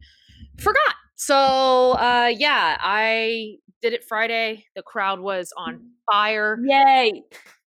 forgot. 0.58 0.94
So 1.18 1.34
uh, 1.34 2.32
yeah, 2.34 2.76
I 2.80 3.56
did 3.82 3.92
it 3.92 4.04
Friday. 4.04 4.64
The 4.76 4.82
crowd 4.82 5.18
was 5.20 5.52
on 5.56 5.90
fire. 6.10 6.58
Yay! 6.64 7.22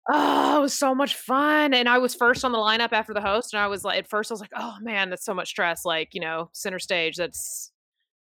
Oh, 0.09 0.59
it 0.59 0.61
was 0.61 0.75
so 0.75 0.95
much 0.95 1.15
fun. 1.15 1.73
And 1.73 1.89
I 1.89 1.99
was 1.99 2.15
first 2.15 2.45
on 2.45 2.53
the 2.53 2.59
lineup 2.59 2.93
after 2.93 3.15
the 3.15 3.21
host. 3.21 3.55
And 3.55 3.61
I 3.61 3.69
was 3.69 3.85
like, 3.85 3.99
at 3.99 4.09
first, 4.09 4.31
I 4.31 4.35
was 4.35 4.41
like, 4.41 4.53
oh 4.57 4.75
man, 4.81 5.11
that's 5.11 5.25
so 5.25 5.33
much 5.35 5.49
stress. 5.49 5.85
Like, 5.85 6.09
you 6.13 6.21
know, 6.21 6.51
center 6.53 6.79
stage, 6.81 7.17
that's, 7.17 7.73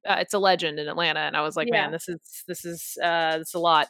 uh, 0.08 0.18
it's 0.20 0.34
a 0.34 0.40
legend 0.40 0.80
in 0.80 0.88
Atlanta. 0.88 1.22
And 1.22 1.38
I 1.38 1.42
was 1.42 1.56
like, 1.56 1.68
Yeah. 1.72 1.84
man, 1.84 1.92
this 1.92 2.10
is, 2.10 2.20
this 2.48 2.66
is, 2.66 2.98
uh, 3.04 3.38
this 3.38 3.50
is 3.50 3.54
a 3.54 3.60
lot. 3.60 3.88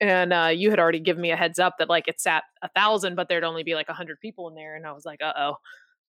And 0.00 0.32
uh, 0.32 0.50
you 0.54 0.70
had 0.70 0.78
already 0.78 1.00
given 1.00 1.20
me 1.22 1.30
a 1.30 1.36
heads 1.36 1.58
up 1.58 1.74
that 1.78 1.90
like 1.90 2.08
it's 2.08 2.26
at 2.26 2.44
a 2.62 2.68
thousand, 2.70 3.16
but 3.16 3.28
there'd 3.28 3.44
only 3.44 3.62
be 3.62 3.74
like 3.74 3.90
a 3.90 3.94
hundred 3.94 4.20
people 4.20 4.48
in 4.48 4.54
there. 4.54 4.76
And 4.76 4.86
I 4.86 4.92
was 4.92 5.04
like, 5.04 5.20
uh 5.22 5.34
oh. 5.36 5.54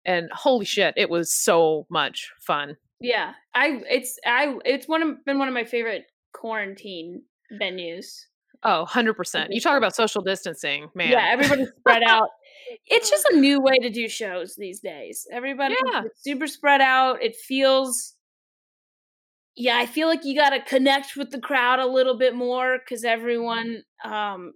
And 0.04 0.30
holy 0.32 0.64
shit, 0.66 0.94
it 0.96 1.10
was 1.10 1.34
so 1.34 1.86
much 1.90 2.30
fun. 2.40 2.76
Yeah, 3.00 3.32
I 3.54 3.80
it's 3.88 4.18
I 4.24 4.56
it's 4.64 4.88
one 4.88 5.02
of 5.02 5.24
been 5.24 5.38
one 5.38 5.48
of 5.48 5.54
my 5.54 5.64
favorite 5.64 6.04
quarantine 6.32 7.22
venues. 7.60 8.06
Oh, 8.62 8.86
100%. 8.88 9.48
You 9.50 9.60
talk 9.60 9.76
about 9.76 9.94
social 9.94 10.22
distancing, 10.22 10.88
man. 10.94 11.10
Yeah, 11.12 11.26
everybody's 11.30 11.68
spread 11.78 12.02
out. 12.02 12.28
It's 12.86 13.10
just 13.10 13.26
a 13.30 13.36
new 13.38 13.60
way 13.60 13.78
to 13.80 13.90
do 13.90 14.08
shows 14.08 14.54
these 14.56 14.80
days. 14.80 15.26
Everybody 15.30 15.74
Yeah. 15.92 16.02
super 16.16 16.46
spread 16.46 16.80
out. 16.80 17.22
It 17.22 17.36
feels 17.36 18.14
yeah, 19.56 19.78
I 19.78 19.86
feel 19.86 20.06
like 20.08 20.24
you 20.24 20.36
got 20.38 20.50
to 20.50 20.60
connect 20.62 21.16
with 21.16 21.30
the 21.30 21.40
crowd 21.40 21.78
a 21.78 21.86
little 21.86 22.16
bit 22.18 22.34
more 22.34 22.78
cuz 22.88 23.04
everyone 23.04 23.82
um 24.04 24.52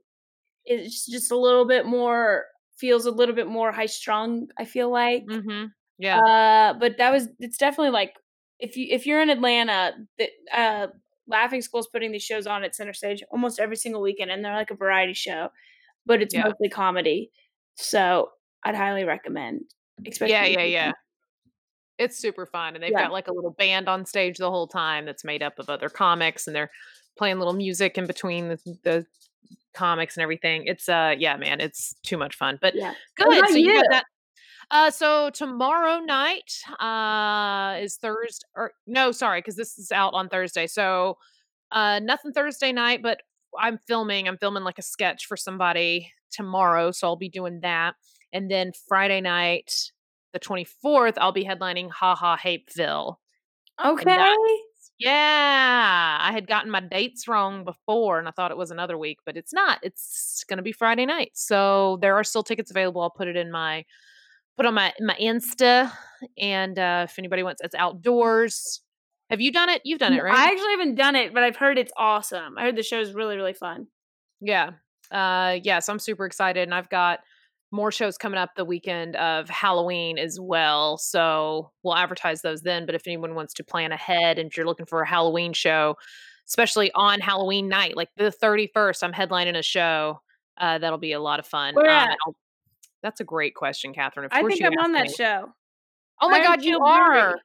is 0.66 1.07
just 1.07 1.33
a 1.33 1.37
little 1.38 1.66
bit 1.66 1.87
more 1.87 2.46
feels 2.79 3.07
a 3.07 3.11
little 3.11 3.35
bit 3.35 3.46
more 3.48 3.72
high 3.72 3.87
strung, 3.87 4.48
I 4.59 4.64
feel 4.64 4.90
like. 4.90 5.24
Mm-hmm. 5.26 5.66
Yeah. 5.98 6.20
Uh, 6.20 6.74
but 6.79 6.98
that 6.98 7.12
was 7.12 7.29
it's 7.40 7.59
definitely 7.59 7.90
like 7.92 8.14
if 8.61 8.77
you 8.77 8.87
if 8.90 9.07
you're 9.07 9.20
in 9.20 9.31
Atlanta, 9.31 9.92
the, 10.18 10.29
uh, 10.57 10.87
Laughing 11.27 11.62
School's 11.62 11.87
putting 11.87 12.11
these 12.12 12.23
shows 12.25 12.46
on 12.46 12.64
at 12.64 12.75
Center 12.75 12.92
Stage 12.92 13.23
almost 13.31 13.61
every 13.61 13.77
single 13.77 14.03
weekend, 14.03 14.31
and 14.31 14.44
they're 14.44 14.55
like 14.55 14.70
a 14.70 14.75
variety 14.77 15.14
show, 15.14 15.49
but 16.07 16.20
it's 16.23 16.35
Yeah. 16.35 16.44
mostly 16.44 16.68
comedy. 16.68 17.31
So 17.77 18.31
I'd 18.64 18.75
highly 18.75 19.05
recommend. 19.05 19.62
Especially 20.07 20.33
yeah, 20.33 20.44
yeah, 20.46 20.64
yeah. 20.64 20.92
It's 21.99 22.16
super 22.16 22.46
fun, 22.46 22.75
and 22.75 22.83
they've 22.83 22.90
Yeah. 22.90 23.03
got 23.03 23.12
like 23.12 23.29
a 23.29 23.33
little 23.33 23.53
band 23.53 23.88
on 23.88 24.07
stage 24.07 24.38
the 24.38 24.51
whole 24.51 24.66
time 24.66 25.05
that's 25.05 25.25
made 25.25 25.42
up 25.42 25.59
of 25.59 25.68
other 25.68 25.88
comics, 25.88 26.46
and 26.46 26.57
they're 26.57 26.70
playing 27.16 27.38
little 27.38 27.53
music 27.55 27.96
in 27.99 28.07
between 28.07 28.49
the, 28.49 28.59
the 28.83 29.07
comics 29.75 30.16
and 30.16 30.23
everything. 30.23 30.64
It's 30.66 30.88
uh, 30.88 31.14
yeah, 31.18 31.37
man, 31.37 31.61
it's 31.61 31.94
too 32.03 32.16
much 32.16 32.37
fun. 32.37 32.59
But 32.61 32.75
Yeah. 32.75 32.94
Good. 33.16 33.49
So 33.49 33.57
you 33.57 33.75
got 33.75 33.87
that. 33.90 34.05
Uh, 34.70 34.90
so 34.90 35.30
tomorrow 35.30 35.98
night 35.98 36.52
uh 36.78 37.76
is 37.80 37.96
Thursday, 37.96 38.46
or 38.54 38.72
no, 38.87 39.11
sorry, 39.11 39.40
because 39.40 39.56
this 39.56 39.78
is 39.78 39.90
out 39.90 40.14
on 40.14 40.28
Thursday. 40.28 40.66
So 40.66 41.18
uh, 41.72 42.00
nothing 42.00 42.33
Thursday 42.33 42.72
night, 42.72 43.02
but 43.02 43.22
I'm 43.59 43.78
filming. 43.87 44.28
I'm 44.28 44.38
filming 44.38 44.64
like 44.64 44.78
a 44.78 44.83
sketch 44.83 45.26
for 45.26 45.37
somebody 45.37 46.12
tomorrow, 46.30 46.92
so 46.92 47.09
I'll 47.09 47.16
be 47.16 47.28
doing 47.28 47.61
that. 47.62 47.94
And 48.33 48.50
then 48.50 48.72
Friday 48.88 49.20
night, 49.20 49.72
the 50.33 50.38
24th, 50.40 51.14
I'll 51.18 51.33
be 51.33 51.44
headlining 51.44 51.90
Ha 51.90 52.14
Ha 52.14 52.37
Hapeville. 52.37 53.18
Okay. 53.85 54.35
Yeah, 54.98 56.18
I 56.20 56.30
had 56.33 56.46
gotten 56.46 56.70
my 56.70 56.80
dates 56.80 57.26
wrong 57.26 57.64
before 57.64 58.18
and 58.18 58.28
I 58.28 58.33
thought 58.33 58.50
it 58.50 58.56
was 58.59 58.70
another 58.70 58.98
week, 58.98 59.18
but 59.24 59.37
it's 59.37 59.52
not. 59.52 59.78
It's 59.83 60.44
going 60.46 60.59
to 60.59 60.62
be 60.62 60.72
Friday 60.72 61.06
night. 61.06 61.30
So 61.35 61.98
there 62.02 62.16
are 62.16 62.24
still 62.24 62.42
tickets 62.42 62.70
available. 62.70 63.00
I'll 63.00 63.11
put 63.11 63.28
it 63.28 63.37
in 63.37 63.50
my 63.50 63.85
put 64.61 64.66
on 64.66 64.75
my 64.75 64.92
my 65.01 65.16
Insta 65.20 65.90
and 66.38 66.79
uh 66.79 67.07
if 67.09 67.18
anybody 67.18 67.42
wants 67.42 67.62
it's 67.64 67.75
outdoors. 67.75 68.83
Have 69.31 69.40
you 69.40 69.53
done 69.53 69.68
it? 69.68 69.81
You've 69.85 70.01
done 70.01 70.12
it, 70.12 70.23
right? 70.23 70.37
I 70.37 70.51
actually 70.51 70.73
haven't 70.73 70.96
done 70.96 71.14
it, 71.16 71.33
but 71.33 71.42
I've 71.42 71.57
heard 71.57 71.79
it's 71.79 71.92
awesome. 71.96 72.59
I 72.59 72.62
heard 72.62 72.77
the 72.77 72.83
show's 72.83 73.12
really 73.12 73.37
really 73.37 73.55
fun. 73.55 73.87
Yeah. 74.40 74.73
Uh 75.11 75.59
yes, 75.62 75.88
I'm 75.88 75.99
super 75.99 76.27
excited 76.27 76.62
and 76.64 76.75
I've 76.75 76.90
got 76.90 77.20
more 77.73 77.92
shows 77.92 78.18
coming 78.18 78.38
up 78.38 78.51
the 78.57 78.64
weekend 78.64 79.16
of 79.16 79.49
Halloween 79.49 80.18
as 80.18 80.38
well. 80.40 80.99
So 80.99 81.70
we'll 81.83 81.96
advertise 81.96 82.42
those 82.42 82.62
then. 82.62 82.85
But 82.85 82.96
if 82.96 83.07
anyone 83.07 83.35
wants 83.35 83.55
to 83.55 83.64
plan 83.64 83.92
ahead 83.92 84.38
and 84.38 84.51
if 84.51 84.57
you're 84.57 84.66
looking 84.66 84.87
for 84.87 85.01
a 85.01 85.07
Halloween 85.09 85.53
show, 85.53 85.96
especially 86.49 86.90
on 86.94 87.20
Halloween 87.20 87.68
night, 87.68 87.96
like 87.96 88.09
the 88.16 88.33
31st, 88.42 89.05
I'm 89.05 89.12
headlining 89.12 89.57
a 89.57 89.62
show. 89.62 90.20
Uh, 90.59 90.79
that'll 90.79 90.99
be 90.99 91.12
a 91.12 91.20
lot 91.20 91.38
of 91.38 91.46
fun. 91.46 91.75
Um? 92.11 92.16
I'll- 92.27 92.35
that's 93.03 93.21
a 93.21 93.25
great 93.25 93.55
question, 93.55 93.93
Catherine. 93.95 94.27
Of 94.27 94.33
I 94.33 94.43
think 94.43 94.63
I'm 94.63 94.79
on 94.79 94.93
that 94.93 95.09
me. 95.09 95.13
show. 95.15 95.53
Oh 96.21 96.29
my 96.29 96.43
God, 96.43 96.63
you 96.63 96.79
are. 96.81 97.39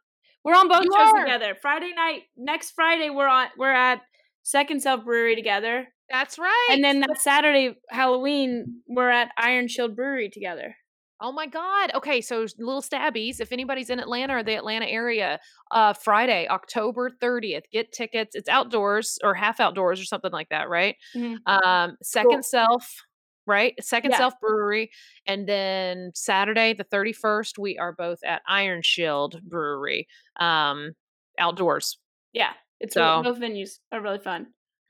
We're 0.44 0.54
on 0.56 0.68
both 0.68 0.84
You 0.84 0.92
shows 0.94 1.12
are. 1.16 1.20
together. 1.24 1.56
Friday 1.62 1.94
night, 1.96 2.24
next 2.38 2.72
Friday, 2.72 3.10
we're 3.10 3.28
on. 3.28 3.48
We're 3.58 3.72
at 3.74 4.02
Second 4.44 4.82
Self 4.82 5.04
Brewery 5.06 5.36
together, 5.36 5.88
That's 6.10 6.38
right. 6.38 6.68
and 6.72 6.84
then 6.84 7.00
that 7.00 7.20
Saturday 7.20 7.78
Halloween, 7.90 8.82
we're 8.88 9.10
at 9.10 9.30
Iron 9.38 9.68
Shield 9.68 9.96
Brewery 9.96 10.30
together. 10.30 10.76
Oh 11.22 11.32
my 11.32 11.48
God. 11.48 11.92
Okay, 11.96 12.20
so 12.22 12.46
little 12.60 12.82
stabbies. 12.82 13.40
If 13.40 13.52
anybody's 13.54 13.90
in 13.90 14.00
Atlanta 14.00 14.36
or 14.36 14.44
the 14.44 14.54
Atlanta 14.56 14.86
area, 14.86 15.40
uh, 15.72 15.94
Friday, 15.94 16.46
October 16.50 17.10
30th, 17.10 17.64
get 17.72 17.92
tickets. 17.94 18.36
It's 18.36 18.50
outdoors 18.50 19.18
or 19.24 19.34
half 19.34 19.60
outdoors 19.62 20.00
or 20.02 20.04
something 20.06 20.32
like 20.34 20.50
that, 20.50 20.68
right? 20.70 20.96
Mhm. 21.16 21.38
Um, 21.48 21.98
Second 22.04 22.44
Self, 22.46 23.02
right? 23.46 23.74
Second 23.84 24.12
Yeah. 24.12 24.18
Self 24.18 24.40
Brewery. 24.40 24.92
And 25.26 25.48
then 25.48 26.12
Saturday, 26.16 26.74
the 26.74 26.84
31st, 26.86 27.58
we 27.58 27.78
are 27.78 27.92
both 27.94 28.20
at 28.24 28.42
Iron 28.48 28.82
Shield 28.82 29.42
Brewery, 29.44 30.08
um, 30.40 30.94
outdoors. 31.38 31.98
Yeah, 32.34 32.54
it's 32.80 32.94
So- 32.94 33.22
both 33.24 33.40
venues 33.40 33.80
are 33.92 34.02
really 34.02 34.20
fun. 34.20 34.48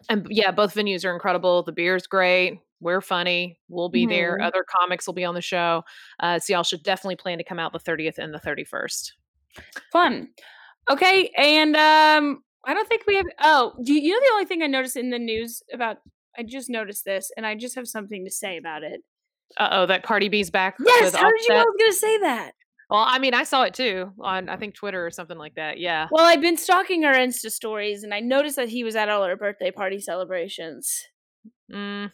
And 0.09 0.27
yeah, 0.29 0.51
both 0.51 0.75
venues 0.75 1.05
are 1.05 1.13
incredible. 1.13 1.63
The 1.63 1.71
beer's 1.71 2.05
great. 2.07 2.59
We're 2.81 3.01
funny. 3.01 3.57
We'll 3.69 3.89
be 3.89 4.05
there. 4.05 4.37
Mhm. 4.37 4.45
Other 4.45 4.63
comics 4.67 5.07
will 5.07 5.13
be 5.13 5.23
on 5.25 5.33
the 5.33 5.41
show. 5.41 5.83
Uh, 6.19 6.37
so 6.37 6.53
y'all 6.53 6.63
should 6.63 6.83
definitely 6.83 7.15
plan 7.15 7.37
to 7.37 7.43
come 7.43 7.57
out 7.57 7.71
the 7.73 7.79
30th 7.79 8.17
and 8.19 8.33
the 8.33 8.39
31st. 8.39 9.13
Fun. 9.91 10.29
Okay, 10.89 11.29
and 11.37 11.75
um, 11.75 12.43
I 12.65 12.73
don't 12.73 12.87
think 12.87 13.07
we 13.07 13.15
have. 13.15 13.25
Oh, 13.41 13.73
do 13.83 13.93
you, 13.93 14.01
you 14.01 14.13
know 14.13 14.19
the 14.27 14.33
only 14.33 14.45
thing 14.45 14.61
I 14.61 14.67
noticed 14.67 14.97
in 14.97 15.09
the 15.09 15.17
news 15.17 15.63
about? 15.73 15.97
I 16.37 16.43
just 16.43 16.69
noticed 16.69 17.05
this, 17.05 17.31
and 17.37 17.45
I 17.45 17.55
just 17.55 17.75
have 17.75 17.87
something 17.87 18.25
to 18.25 18.31
say 18.31 18.57
about 18.57 18.83
it. 18.83 19.01
Uh 19.57 19.69
oh, 19.71 19.85
that 19.85 20.03
Cardi 20.03 20.29
B's 20.29 20.49
back. 20.49 20.75
Yes, 20.83 21.15
how 21.15 21.29
did 21.31 21.41
you 21.47 21.53
know 21.53 21.61
I 21.61 21.63
was 21.63 21.75
going 21.79 21.91
to 21.91 21.97
say 21.97 22.17
that? 22.19 22.51
Well, 22.89 23.03
I 23.07 23.17
mean, 23.19 23.33
I 23.33 23.43
saw 23.43 23.63
it 23.63 23.73
too 23.73 24.11
on 24.19 24.47
I 24.49 24.57
think 24.57 24.75
Twitter 24.75 25.05
or 25.05 25.11
something 25.11 25.37
like 25.37 25.55
that. 25.55 25.79
Yeah. 25.79 26.07
Well, 26.11 26.25
I've 26.25 26.41
been 26.41 26.57
stalking 26.57 27.03
her 27.03 27.13
Insta 27.13 27.49
stories, 27.51 28.03
and 28.03 28.13
I 28.13 28.19
noticed 28.19 28.55
that 28.57 28.69
he 28.69 28.83
was 28.83 28.95
at 28.95 29.09
all 29.09 29.23
her 29.25 29.35
birthday 29.35 29.71
party 29.71 29.99
celebrations. 29.99 31.01
hmm 31.71 32.05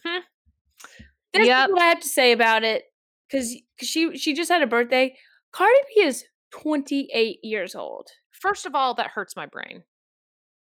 This 1.34 1.47
Yep. 1.47 1.69
is 1.69 1.73
what 1.73 1.81
I 1.81 1.86
have 1.88 1.99
to 2.01 2.07
say 2.07 2.31
about 2.31 2.63
it, 2.63 2.84
because 3.29 3.55
she 3.81 4.17
she 4.17 4.34
just 4.34 4.51
had 4.51 4.62
a 4.62 4.67
birthday. 4.67 5.15
Cardi 5.51 5.73
B 5.95 6.03
is 6.03 6.25
twenty 6.51 7.10
eight 7.13 7.39
years 7.43 7.75
old. 7.75 8.07
First 8.31 8.65
of 8.65 8.75
all, 8.75 8.93
that 8.95 9.12
hurts 9.12 9.36
my 9.36 9.45
brain 9.45 9.84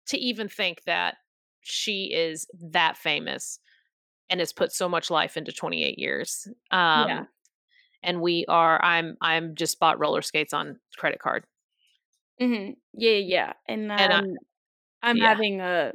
to 0.08 0.18
even 0.18 0.48
think 0.50 0.84
that 0.86 1.16
she 1.66 2.14
is 2.14 2.48
that 2.62 2.98
famous 2.98 3.60
and 4.30 4.40
has 4.42 4.54
put 4.54 4.72
so 4.74 4.90
much 4.90 5.12
life 5.12 5.38
into 5.38 5.52
28 5.54 6.00
years. 6.00 6.48
Um, 6.72 7.08
Yeah. 7.08 7.26
And 8.04 8.22
we 8.22 8.46
are. 8.48 8.84
I'm. 8.84 9.18
I'm 9.22 9.56
just 9.56 9.80
bought 9.80 10.00
roller 10.00 10.22
skates 10.24 10.54
on 10.54 10.80
credit 10.98 11.20
card. 11.20 11.46
hmm 12.40 12.72
Yeah, 12.94 13.12
yeah. 13.18 13.54
And, 13.68 13.92
um, 13.92 13.98
And 13.98 14.14
I- 14.14 14.24
I'm 15.04 15.20
yeah. 15.20 15.22
having 15.22 15.62
a 15.62 15.94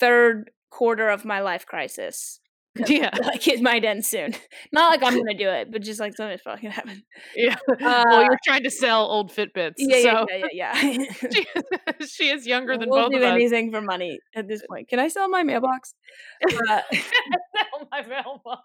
third 0.00 0.50
quarter 0.70 1.08
of 1.08 1.24
my 1.24 1.40
life 1.40 1.66
crisis. 1.66 2.40
Yeah. 2.88 3.10
like 3.22 3.46
it 3.46 3.60
might 3.62 3.84
end 3.84 4.04
soon. 4.04 4.34
Not 4.72 4.90
like 4.90 5.02
I'm 5.02 5.16
gonna 5.16 5.36
do 5.36 5.48
it, 5.48 5.70
but 5.70 5.82
just 5.82 6.00
like 6.00 6.16
something's 6.16 6.42
probably 6.42 6.62
gonna 6.62 6.74
happen. 6.74 7.02
Yeah. 7.36 7.56
Uh, 7.68 8.04
well, 8.08 8.22
you're 8.24 8.38
trying 8.44 8.64
to 8.64 8.70
sell 8.70 9.02
old 9.06 9.32
Fitbits. 9.32 9.74
Yeah, 9.78 9.96
yeah, 9.96 10.02
so 10.02 10.26
yeah, 10.30 10.46
yeah, 10.52 10.82
yeah. 10.82 11.28
she, 12.00 12.06
she 12.06 12.28
is 12.30 12.46
younger 12.46 12.76
than 12.76 12.88
we'll 12.90 13.04
both 13.04 13.12
do 13.12 13.18
of 13.18 13.22
us. 13.24 13.30
anything 13.34 13.70
for 13.70 13.80
money 13.80 14.18
at 14.34 14.48
this 14.48 14.62
point. 14.68 14.88
Can 14.88 14.98
I 14.98 15.08
sell 15.08 15.28
my 15.28 15.42
mailbox? 15.42 15.94
Uh, 16.68 16.80
Sell 16.92 17.88
my 17.90 18.02
mailbox. 18.02 18.62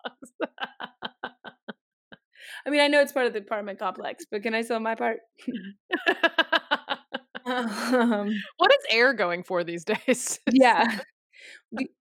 I 2.65 2.69
mean, 2.69 2.81
I 2.81 2.87
know 2.87 3.01
it's 3.01 3.11
part 3.11 3.27
of 3.27 3.33
the 3.33 3.39
apartment 3.39 3.79
complex, 3.79 4.25
but 4.29 4.41
can 4.43 4.53
I 4.53 4.61
sell 4.61 4.79
my 4.79 4.95
part? 4.95 5.19
um, 7.45 8.29
what 8.57 8.71
is 8.71 8.85
air 8.89 9.13
going 9.13 9.43
for 9.43 9.63
these 9.63 9.83
days? 9.85 10.39
yeah. 10.51 10.99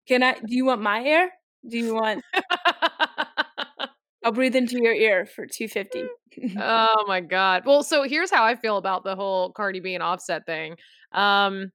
Can 0.07 0.23
I? 0.23 0.35
Do 0.35 0.55
you 0.55 0.65
want 0.65 0.81
my 0.81 1.03
air? 1.03 1.31
Do 1.69 1.79
you 1.79 1.95
want? 1.95 2.25
I'll 4.25 4.33
breathe 4.33 4.57
into 4.57 4.83
your 4.83 4.93
ear 4.93 5.27
for 5.27 5.47
two 5.47 5.69
fifty. 5.69 6.05
oh 6.61 7.05
my 7.07 7.21
god. 7.21 7.63
Well, 7.65 7.83
so 7.83 8.03
here's 8.03 8.31
how 8.31 8.45
I 8.45 8.57
feel 8.57 8.77
about 8.77 9.05
the 9.05 9.17
whole 9.17 9.53
Cardi 9.53 9.81
B 9.81 9.95
and 9.95 10.03
Offset 10.03 10.45
thing. 10.47 10.77
Um, 11.13 11.73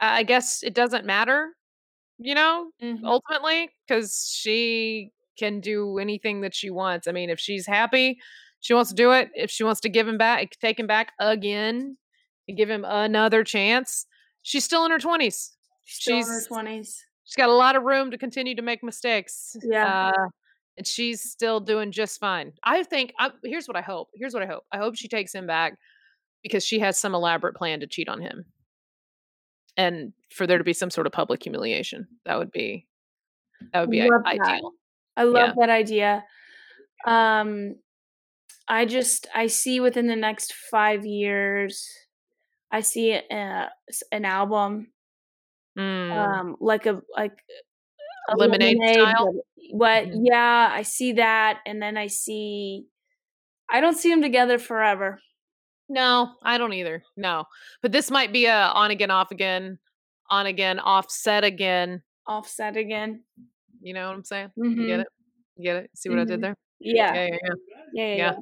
I 0.00 0.24
guess 0.24 0.62
it 0.62 0.74
doesn't 0.74 1.06
matter, 1.06 1.52
you 2.18 2.34
know, 2.34 2.70
ultimately, 3.04 3.70
because 3.86 4.30
she 4.36 5.10
can 5.38 5.60
do 5.60 5.98
anything 5.98 6.40
that 6.42 6.54
she 6.54 6.70
wants. 6.70 7.06
I 7.06 7.12
mean, 7.12 7.30
if 7.30 7.38
she's 7.38 7.66
happy, 7.66 8.18
she 8.60 8.74
wants 8.74 8.90
to 8.90 8.96
do 8.96 9.12
it. 9.12 9.30
If 9.34 9.50
she 9.50 9.64
wants 9.64 9.80
to 9.82 9.88
give 9.88 10.08
him 10.08 10.18
back, 10.18 10.50
take 10.60 10.78
him 10.78 10.86
back 10.86 11.12
again, 11.20 11.96
and 12.48 12.56
give 12.56 12.68
him 12.68 12.84
another 12.84 13.44
chance. 13.44 14.06
She's 14.42 14.64
still 14.64 14.84
in 14.84 14.90
her 14.90 14.98
twenties. 14.98 15.52
Still 15.84 16.18
in 16.18 16.26
her 16.26 16.42
twenties. 16.46 17.05
She's 17.26 17.36
got 17.36 17.50
a 17.50 17.52
lot 17.54 17.76
of 17.76 17.82
room 17.82 18.10
to 18.12 18.16
continue 18.18 18.54
to 18.54 18.62
make 18.62 18.82
mistakes. 18.82 19.54
Yeah. 19.62 20.12
Uh, 20.16 20.28
and 20.78 20.86
she's 20.86 21.22
still 21.22 21.60
doing 21.60 21.92
just 21.92 22.18
fine. 22.18 22.52
I 22.64 22.82
think. 22.82 23.12
I, 23.18 23.30
here's 23.44 23.66
what 23.68 23.76
I 23.76 23.82
hope. 23.82 24.08
Here's 24.14 24.32
what 24.32 24.42
I 24.42 24.46
hope. 24.46 24.64
I 24.72 24.78
hope 24.78 24.96
she 24.96 25.08
takes 25.08 25.34
him 25.34 25.46
back 25.46 25.76
because 26.42 26.64
she 26.64 26.78
has 26.80 26.96
some 26.96 27.14
elaborate 27.14 27.54
plan 27.56 27.80
to 27.80 27.86
cheat 27.86 28.08
on 28.08 28.20
him, 28.22 28.44
and 29.76 30.12
for 30.30 30.46
there 30.46 30.58
to 30.58 30.64
be 30.64 30.72
some 30.72 30.90
sort 30.90 31.06
of 31.06 31.12
public 31.12 31.42
humiliation. 31.42 32.06
That 32.24 32.38
would 32.38 32.50
be. 32.52 32.86
That 33.72 33.80
would 33.80 33.90
be 33.90 34.02
i- 34.02 34.06
Love 34.08 34.22
that. 34.24 34.62
I 35.16 35.22
love 35.22 35.48
Yeah. 35.48 35.54
that 35.66 35.70
idea. 35.70 36.24
Um, 37.06 37.76
I 38.68 38.84
just 38.84 39.26
I 39.34 39.46
see 39.46 39.80
within 39.80 40.06
the 40.08 40.16
next 40.16 40.52
five 40.70 41.06
years, 41.06 41.88
I 42.70 42.80
see 42.80 43.14
uh, 43.14 43.68
s- 43.88 44.02
an 44.12 44.24
album, 44.26 44.88
Mm. 45.76 46.10
um, 46.16 46.56
like 46.60 46.86
a 46.86 47.02
like 47.16 47.38
a 48.30 48.36
Lemonade 48.36 48.76
style? 48.94 49.32
but- 49.34 49.42
What? 49.70 50.04
Mhm. 50.04 50.20
Yeah, 50.24 50.70
I 50.72 50.82
see 50.82 51.12
that, 51.14 51.60
and 51.66 51.82
then 51.82 51.96
I 51.96 52.06
see. 52.06 52.86
I 53.68 53.80
don't 53.80 53.96
see 53.96 54.10
them 54.10 54.22
together 54.22 54.58
forever. 54.58 55.20
no, 55.88 56.34
I 56.42 56.58
don't 56.58 56.72
either. 56.72 57.02
No, 57.16 57.44
but 57.82 57.92
this 57.92 58.10
might 58.10 58.32
be 58.32 58.46
a 58.46 58.54
on 58.54 58.90
again, 58.90 59.10
off 59.10 59.30
again, 59.32 59.78
on 60.30 60.46
again, 60.46 60.78
offset 60.80 61.44
again. 61.44 62.02
Offset 62.26 62.76
again. 62.76 63.22
You 63.80 63.92
know 63.94 64.06
what 64.08 64.16
I'm 64.16 64.24
saying? 64.24 64.50
Mm-hmm. 64.58 64.80
You 64.80 64.86
get 64.86 65.00
it? 65.00 65.06
You 65.56 65.62
get 65.64 65.76
it? 65.84 65.90
See 65.94 66.08
what 66.08 66.18
I 66.18 66.24
did 66.24 66.38
Mhm. 66.38 66.42
there? 66.42 66.56
Yeah. 66.80 67.14
Yeah, 67.14 67.24
yeah, 67.26 67.38
yeah. 67.42 67.54
Yeah, 67.92 68.14
yeah. 68.16 68.32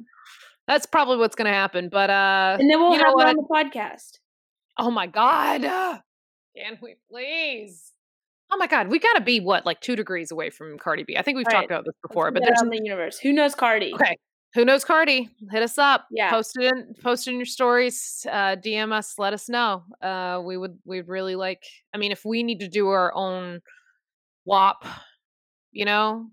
That's 0.67 0.85
probably 0.87 1.17
what's 1.17 1.35
going 1.35 1.45
to 1.45 1.53
happen. 1.53 1.89
But 1.89 2.09
uh, 2.09 2.57
And 2.59 2.69
then 2.69 2.79
we'll 2.81 2.93
you 2.93 2.97
know 2.97 3.15
have 3.17 3.27
it 3.27 3.29
on 3.29 3.35
the 3.35 3.47
podcast. 3.51 4.19
Oh 4.79 4.89
my 4.89 5.05
god. 5.07 6.01
Can 6.55 6.77
we 6.81 6.95
please? 7.09 7.91
Oh 8.51 8.57
my 8.57 8.67
god, 8.67 8.87
we 8.89 8.99
got 8.99 9.13
to 9.13 9.21
be 9.21 9.39
what 9.39 9.65
like 9.65 9.81
2 9.81 9.95
degrees 9.95 10.31
away 10.31 10.49
from 10.49 10.77
Cardi 10.77 11.03
B. 11.03 11.17
I 11.17 11.21
think 11.21 11.35
we've 11.37 11.45
Right. 11.47 11.53
talked 11.55 11.65
about 11.71 11.85
this 11.85 11.95
before, 12.07 12.31
but 12.31 12.43
there's 12.43 12.61
in 12.61 12.69
the 12.69 12.79
universe. 12.81 13.17
Who 13.19 13.33
knows 13.33 13.55
Cardi? 13.55 13.93
Okay. 13.95 14.17
Who 14.53 14.63
knows 14.63 14.85
Cardi? 14.85 15.29
Hit 15.51 15.63
us 15.63 15.77
up. 15.77 16.05
Yeah. 16.11 16.29
Post 16.29 16.57
it 16.57 16.71
in 16.71 16.93
post 17.03 17.27
it 17.27 17.31
in 17.31 17.37
your 17.37 17.45
stories. 17.45 18.25
Uh 18.29 18.55
DM 18.55 18.93
us, 18.93 19.15
let 19.17 19.33
us 19.33 19.49
know. 19.49 19.83
Uh 20.01 20.41
we 20.45 20.55
would 20.57 20.77
we'd 20.85 21.07
really 21.09 21.35
like 21.35 21.63
I 21.93 21.97
mean 21.97 22.11
if 22.13 22.23
we 22.23 22.43
need 22.43 22.59
to 22.61 22.69
do 22.69 22.87
our 22.87 23.13
own 23.13 23.59
WAP, 24.45 24.85
you 25.71 25.83
know, 25.83 26.27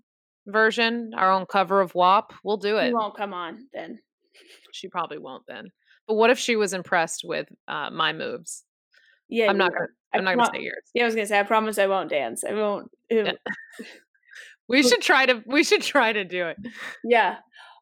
version, 0.47 1.11
our 1.17 1.31
own 1.31 1.45
cover 1.47 1.81
of 1.81 1.95
WAP, 1.95 2.31
we'll 2.45 2.57
do 2.57 2.77
it. 2.77 2.93
won't 2.93 3.17
come 3.17 3.33
on 3.33 3.67
then. 3.73 3.99
She 4.71 4.87
probably 4.87 5.17
won't 5.17 5.43
then. 5.47 5.69
But 6.07 6.13
what 6.15 6.29
if 6.29 6.39
she 6.39 6.55
was 6.55 6.73
impressed 6.73 7.23
with 7.25 7.47
uh 7.67 7.89
my 7.89 8.13
moves? 8.13 8.63
Yeah, 9.27 9.49
I'm 9.49 9.57
not 9.57 9.73
gonna 9.73 9.87
I'm 10.13 10.23
not 10.23 10.35
gonna 10.37 10.49
say 10.53 10.61
yours. 10.63 10.83
Yeah, 10.93 11.03
I 11.03 11.05
was 11.05 11.15
gonna 11.15 11.27
say. 11.27 11.39
I 11.39 11.43
promise 11.43 11.77
I 11.77 11.87
won't 11.87 12.09
dance. 12.09 12.43
I 12.43 12.53
won't. 12.53 12.89
Yeah. 13.09 13.31
We 14.69 14.81
should 14.83 15.01
try 15.11 15.25
to 15.25 15.43
we 15.45 15.63
should 15.63 15.81
try 15.81 16.13
to 16.13 16.23
do 16.23 16.47
it. 16.47 16.57
Yeah. 17.03 17.37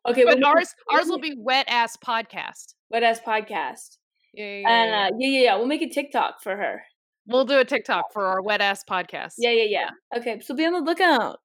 Okay. 0.08 0.24
But 0.26 0.38
we'll 0.40 0.48
ours 0.48 0.74
ours 0.92 1.08
will 1.08 1.20
be 1.20 1.36
wet 1.38 1.66
ass 1.70 1.96
podcast. 1.98 2.74
wet 2.90 3.04
ass 3.04 3.20
podcast. 3.20 3.98
Yeah, 4.34 4.46
yeah, 4.46 4.60
yeah, 4.62 4.70
And 4.70 4.90
yeah. 4.92 4.98
uh, 4.98 5.10
yeah, 5.20 5.28
yeah, 5.28 5.44
yeah. 5.44 5.56
We'll 5.58 5.68
make 5.68 5.82
a 5.82 5.90
TikTok 5.90 6.42
for 6.42 6.56
her. 6.56 6.82
We'll 7.28 7.46
do 7.46 7.60
a 7.60 7.66
TikTok 7.66 8.06
for 8.14 8.26
our 8.26 8.42
wet 8.42 8.62
ass 8.62 8.84
podcast. 8.90 9.34
Yeah, 9.38 9.52
yeah, 9.52 9.66
yeah. 9.70 9.90
Okay, 10.18 10.40
so 10.40 10.56
be 10.56 10.66
on 10.66 10.74
the 10.74 10.80
lookout. 10.80 11.38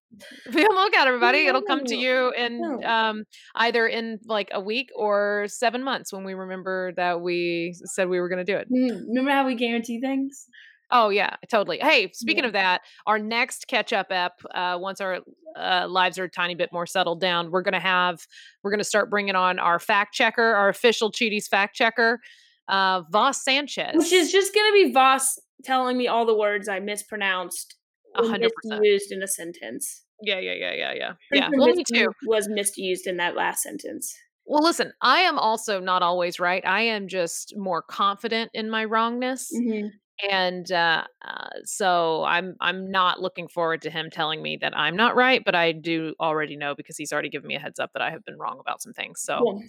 Be 0.52 0.64
on 0.64 0.74
the 0.74 0.80
lookout, 0.80 1.06
everybody. 1.06 1.46
It'll 1.46 1.62
come 1.62 1.84
to 1.84 1.96
you 1.96 2.32
in 2.32 2.82
um 2.84 3.24
either 3.56 3.86
in 3.86 4.18
like 4.24 4.48
a 4.52 4.60
week 4.60 4.88
or 4.96 5.44
seven 5.48 5.84
months 5.84 6.12
when 6.14 6.24
we 6.24 6.32
remember 6.32 6.92
that 6.96 7.20
we 7.20 7.74
said 7.84 8.08
we 8.08 8.20
were 8.20 8.30
gonna 8.30 8.44
do 8.44 8.56
it. 8.56 8.68
Mm, 8.72 9.02
Remember 9.08 9.32
how 9.32 9.44
we 9.46 9.54
guarantee 9.54 10.00
things? 10.00 10.46
Oh 10.90 11.08
yeah, 11.08 11.36
totally. 11.50 11.78
Hey, 11.78 12.10
speaking 12.12 12.44
Yeah. 12.44 12.48
of 12.48 12.52
that, 12.52 12.82
our 13.06 13.18
next 13.18 13.66
catch 13.66 13.92
up 13.92 14.08
app, 14.10 14.34
uh, 14.54 14.78
once 14.80 15.00
our 15.00 15.20
uh, 15.56 15.86
lives 15.88 16.18
are 16.18 16.24
a 16.24 16.30
tiny 16.30 16.54
bit 16.54 16.72
more 16.72 16.86
settled 16.86 17.20
down, 17.20 17.50
we're 17.50 17.62
gonna 17.62 17.80
have 17.80 18.24
we're 18.62 18.70
gonna 18.70 18.84
start 18.84 19.10
bringing 19.10 19.34
on 19.34 19.58
our 19.58 19.78
fact 19.80 20.14
checker, 20.14 20.54
our 20.54 20.68
official 20.68 21.10
Cheaties 21.10 21.48
fact 21.48 21.74
checker, 21.74 22.20
uh, 22.68 23.02
Voss 23.10 23.42
Sanchez. 23.42 23.96
Which 23.96 24.12
is 24.12 24.30
just 24.30 24.54
gonna 24.54 24.72
be 24.72 24.92
Voss 24.92 25.38
telling 25.64 25.96
me 25.96 26.06
all 26.06 26.24
the 26.26 26.36
words 26.36 26.68
I 26.68 26.78
mispronounced, 26.78 27.74
hundred 28.14 28.52
percent. 28.54 28.80
misused 28.80 29.10
in 29.10 29.22
a 29.22 29.28
sentence. 29.28 30.04
yeah, 30.22 30.38
yeah, 30.38 30.52
yeah, 30.54 30.72
yeah, 30.72 30.92
yeah, 30.94 31.12
yeah. 31.32 31.48
Well, 31.52 31.74
me 31.74 31.82
too. 31.92 32.12
Was 32.26 32.48
misused 32.48 33.06
in 33.08 33.16
that 33.16 33.34
last 33.34 33.62
sentence. 33.62 34.14
Well, 34.44 34.62
listen, 34.62 34.92
I 35.02 35.22
am 35.22 35.38
also 35.40 35.80
not 35.80 36.02
always 36.02 36.38
right. 36.38 36.64
I 36.64 36.82
am 36.82 37.08
just 37.08 37.54
more 37.56 37.82
confident 37.82 38.50
in 38.54 38.70
my 38.70 38.84
wrongness. 38.84 39.50
Mhm. 39.52 39.90
And 40.30 40.70
uh, 40.72 41.04
uh, 41.22 41.48
so 41.64 42.24
I'm 42.24 42.56
I'm 42.60 42.90
not 42.90 43.20
looking 43.20 43.48
forward 43.48 43.82
to 43.82 43.90
him 43.90 44.08
telling 44.10 44.42
me 44.42 44.56
that 44.60 44.76
I'm 44.76 44.96
not 44.96 45.14
right, 45.14 45.42
but 45.44 45.54
I 45.54 45.72
do 45.72 46.14
already 46.20 46.56
know 46.56 46.74
because 46.74 46.96
he's 46.96 47.12
already 47.12 47.28
given 47.28 47.48
me 47.48 47.56
a 47.56 47.58
heads 47.58 47.78
up 47.78 47.92
that 47.92 48.02
I 48.02 48.10
have 48.10 48.24
been 48.24 48.38
wrong 48.38 48.58
about 48.60 48.80
some 48.80 48.92
things. 48.92 49.20
So 49.20 49.38
Cool. 49.38 49.62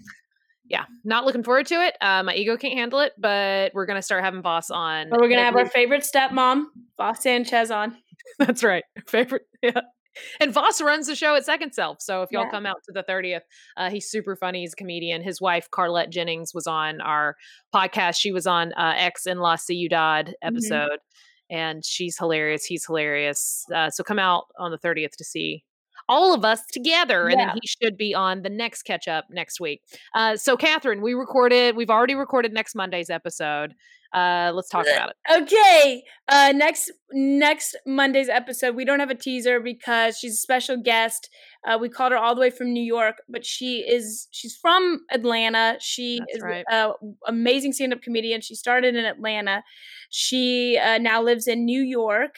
yeah, 0.66 0.86
not 1.04 1.26
looking 1.26 1.44
forward 1.44 1.66
to 1.68 1.76
it. 1.76 1.96
Uh, 2.00 2.24
my 2.24 2.34
ego 2.34 2.56
can't 2.56 2.76
handle 2.76 3.00
it, 3.00 3.14
but 3.18 3.74
we're 3.74 3.86
gonna 3.86 4.02
start 4.02 4.24
having 4.24 4.42
Voss 4.42 4.70
on. 4.70 5.10
But 5.10 5.20
we're 5.20 5.28
gonna 5.30 5.42
at 5.42 5.46
have 5.46 5.56
our 5.56 5.70
favorite 5.70 6.04
stepmom, 6.04 6.66
Voss 6.98 7.24
Sanchez, 7.24 7.70
on. 7.70 7.98
That's 8.40 8.64
right, 8.64 8.84
favorite. 9.08 9.44
Yeah. 9.62 9.82
And 10.40 10.54
Voss 10.54 10.82
runs 10.82 11.08
the 11.08 11.16
show 11.16 11.36
at 11.36 11.46
Second 11.46 11.74
Self. 11.74 12.02
So 12.02 12.22
if 12.24 12.32
y'all 12.32 12.44
Yeah. 12.46 12.52
come 12.52 12.66
out 12.66 12.78
to 12.86 12.92
the 12.92 13.04
30th, 13.04 13.42
uh, 13.76 13.90
he's 13.90 14.10
super 14.10 14.36
funny. 14.36 14.62
He's 14.62 14.74
a 14.74 14.76
comedian. 14.76 15.22
His 15.24 15.40
wife, 15.42 15.70
Carlette 15.72 16.10
Jennings, 16.10 16.54
was 16.54 16.68
on 16.68 17.02
our 17.02 17.36
podcast. 17.74 18.20
She 18.20 18.32
was 18.32 18.48
on 18.48 18.74
uh, 18.74 18.94
X 18.96 19.26
in 19.28 19.40
La 19.40 19.56
Ciudad 19.56 20.36
episode, 20.42 21.00
and 21.50 21.84
she's 21.86 22.18
hilarious. 22.18 22.66
He's 22.66 22.86
hilarious. 22.86 23.66
Uh, 23.74 23.90
so 23.90 24.04
come 24.04 24.20
out 24.20 24.46
on 24.58 24.72
the 24.72 24.78
30th 24.78 25.16
to 25.18 25.24
see 25.24 25.64
all 26.10 26.34
of 26.34 26.46
us 26.46 26.62
together. 26.72 27.28
And 27.28 27.40
Yeah. 27.40 27.48
then 27.48 27.60
he 27.62 27.68
should 27.68 27.98
be 27.98 28.14
on 28.16 28.42
the 28.44 28.50
next 28.50 28.84
catch 28.84 29.08
up 29.08 29.26
next 29.30 29.60
week. 29.60 29.82
Uh, 30.16 30.36
so, 30.38 30.56
Catherine, 30.58 31.02
we 31.02 31.14
recorded, 31.14 31.76
we've 31.76 31.90
already 31.90 32.16
recorded 32.16 32.54
next 32.54 32.76
Monday's 32.76 33.10
episode. 33.10 33.74
Uh, 34.14 34.52
let's 34.56 34.70
talk 34.70 34.86
about 34.88 35.10
it. 35.10 35.16
Okay. 35.44 36.02
Uh 36.30 36.54
next 36.56 36.90
next 37.12 37.76
Monday's 37.86 38.30
episode, 38.30 38.74
we 38.74 38.86
don't 38.86 39.02
have 39.02 39.10
a 39.10 39.16
teaser 39.16 39.60
because 39.60 40.18
she's 40.18 40.36
a 40.36 40.38
special 40.38 40.78
guest. 40.82 41.30
Uh 41.68 41.78
we 41.80 41.90
called 41.90 42.14
her 42.14 42.18
all 42.18 42.34
the 42.34 42.40
way 42.40 42.50
from 42.50 42.72
New 42.72 42.82
York, 42.84 43.16
but 43.28 43.46
she 43.46 43.80
is 43.80 44.30
she's 44.32 44.56
from 44.56 45.02
Atlanta. 45.12 45.76
She 45.82 46.20
That's 46.20 46.38
is 46.38 46.42
right. 46.42 46.64
a 46.72 46.92
amazing 47.28 47.74
stand-up 47.74 48.02
comedian. 48.02 48.40
She 48.40 48.56
started 48.56 48.96
in 48.96 49.04
Atlanta. 49.04 49.62
She 50.10 50.78
uh, 50.82 51.00
now 51.00 51.22
lives 51.22 51.46
in 51.46 51.66
New 51.66 51.82
York. 51.82 52.36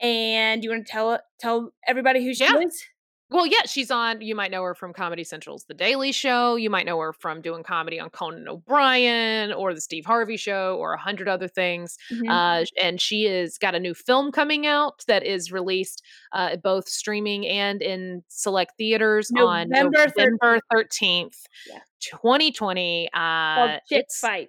And 0.00 0.62
you 0.62 0.70
want 0.70 0.86
to 0.86 0.92
tell 0.92 1.20
tell 1.40 1.72
everybody 1.88 2.24
who 2.24 2.32
she 2.32 2.44
Yeah. 2.44 2.60
is? 2.60 2.80
Well, 3.30 3.46
yeah, 3.46 3.62
she's 3.66 3.90
on. 3.90 4.22
You 4.22 4.34
might 4.34 4.50
know 4.50 4.62
her 4.62 4.74
from 4.74 4.94
Comedy 4.94 5.22
Central's 5.22 5.64
The 5.64 5.74
Daily 5.74 6.12
Show. 6.12 6.56
You 6.56 6.70
might 6.70 6.86
know 6.86 6.98
her 6.98 7.12
from 7.12 7.42
doing 7.42 7.62
comedy 7.62 8.00
on 8.00 8.08
Conan 8.08 8.48
O'Brien 8.48 9.52
or 9.52 9.74
The 9.74 9.82
Steve 9.82 10.06
Harvey 10.06 10.38
Show 10.38 10.76
or 10.78 10.94
a 10.94 10.98
hundred 10.98 11.28
other 11.28 11.46
things. 11.48 11.98
Mhm. 12.10 12.30
Uh, 12.30 12.64
and 12.80 12.98
she 13.00 13.26
is 13.26 13.58
got 13.58 13.74
a 13.74 13.80
new 13.80 13.92
film 13.92 14.32
coming 14.32 14.66
out 14.66 15.04
that 15.08 15.24
is 15.26 15.52
released 15.52 16.02
uh, 16.32 16.56
both 16.56 16.88
streaming 16.88 17.46
and 17.46 17.82
in 17.82 18.22
select 18.28 18.72
theaters 18.78 19.30
on 19.36 19.68
November 19.68 20.06
November 20.16 20.60
thirteenth, 20.72 21.36
Yeah. 21.68 21.80
twenty 22.02 22.50
twenty. 22.50 23.10
Called 23.14 23.70
Uh, 23.70 23.78
Chick 23.88 24.06
Fight. 24.20 24.48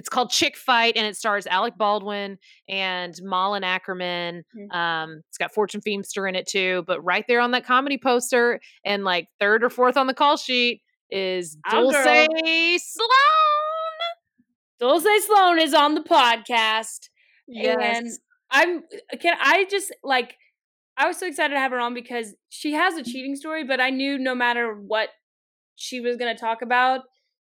It's 0.00 0.08
called 0.08 0.30
Chick 0.30 0.56
Fight, 0.56 0.94
and 0.96 1.06
it 1.06 1.14
stars 1.14 1.46
Alec 1.46 1.74
Baldwin 1.76 2.38
and 2.70 3.14
Malin 3.22 3.62
Akerman. 3.62 4.44
Mhm. 4.56 4.74
Um, 4.74 5.20
it's 5.28 5.36
got 5.36 5.52
Fortune 5.52 5.82
Feimster 5.82 6.26
in 6.26 6.34
it 6.34 6.46
too. 6.48 6.84
But 6.86 7.04
right 7.04 7.26
there 7.28 7.38
on 7.40 7.50
that 7.50 7.66
comedy 7.66 7.98
poster, 8.02 8.60
and 8.82 9.04
like 9.04 9.28
third 9.38 9.62
or 9.62 9.68
fourth 9.68 9.98
on 9.98 10.06
the 10.06 10.14
call 10.14 10.38
sheet, 10.38 10.80
is 11.10 11.58
Our 11.66 11.82
Dulce. 11.82 12.82
Sloan. 12.82 13.08
Dulce 14.80 15.26
Sloan 15.26 15.58
is 15.60 15.74
on 15.74 15.94
the 15.94 16.00
podcast. 16.00 17.10
Yes. 17.46 17.76
And 17.98 18.08
I'm 18.50 18.82
can 19.20 19.36
I 19.38 19.66
just 19.70 19.94
like 20.02 20.34
I 20.96 21.08
was 21.08 21.18
so 21.18 21.26
excited 21.26 21.52
to 21.52 21.60
have 21.60 21.72
her 21.72 21.78
on 21.78 21.92
because 21.92 22.34
she 22.48 22.72
has 22.72 22.94
a 22.94 23.04
cheating 23.04 23.36
story, 23.36 23.64
but 23.64 23.80
I 23.82 23.90
knew 23.90 24.18
no 24.18 24.34
matter 24.34 24.72
what 24.74 25.10
she 25.76 26.00
was 26.00 26.16
going 26.16 26.34
to 26.34 26.40
talk 26.40 26.62
about, 26.62 27.02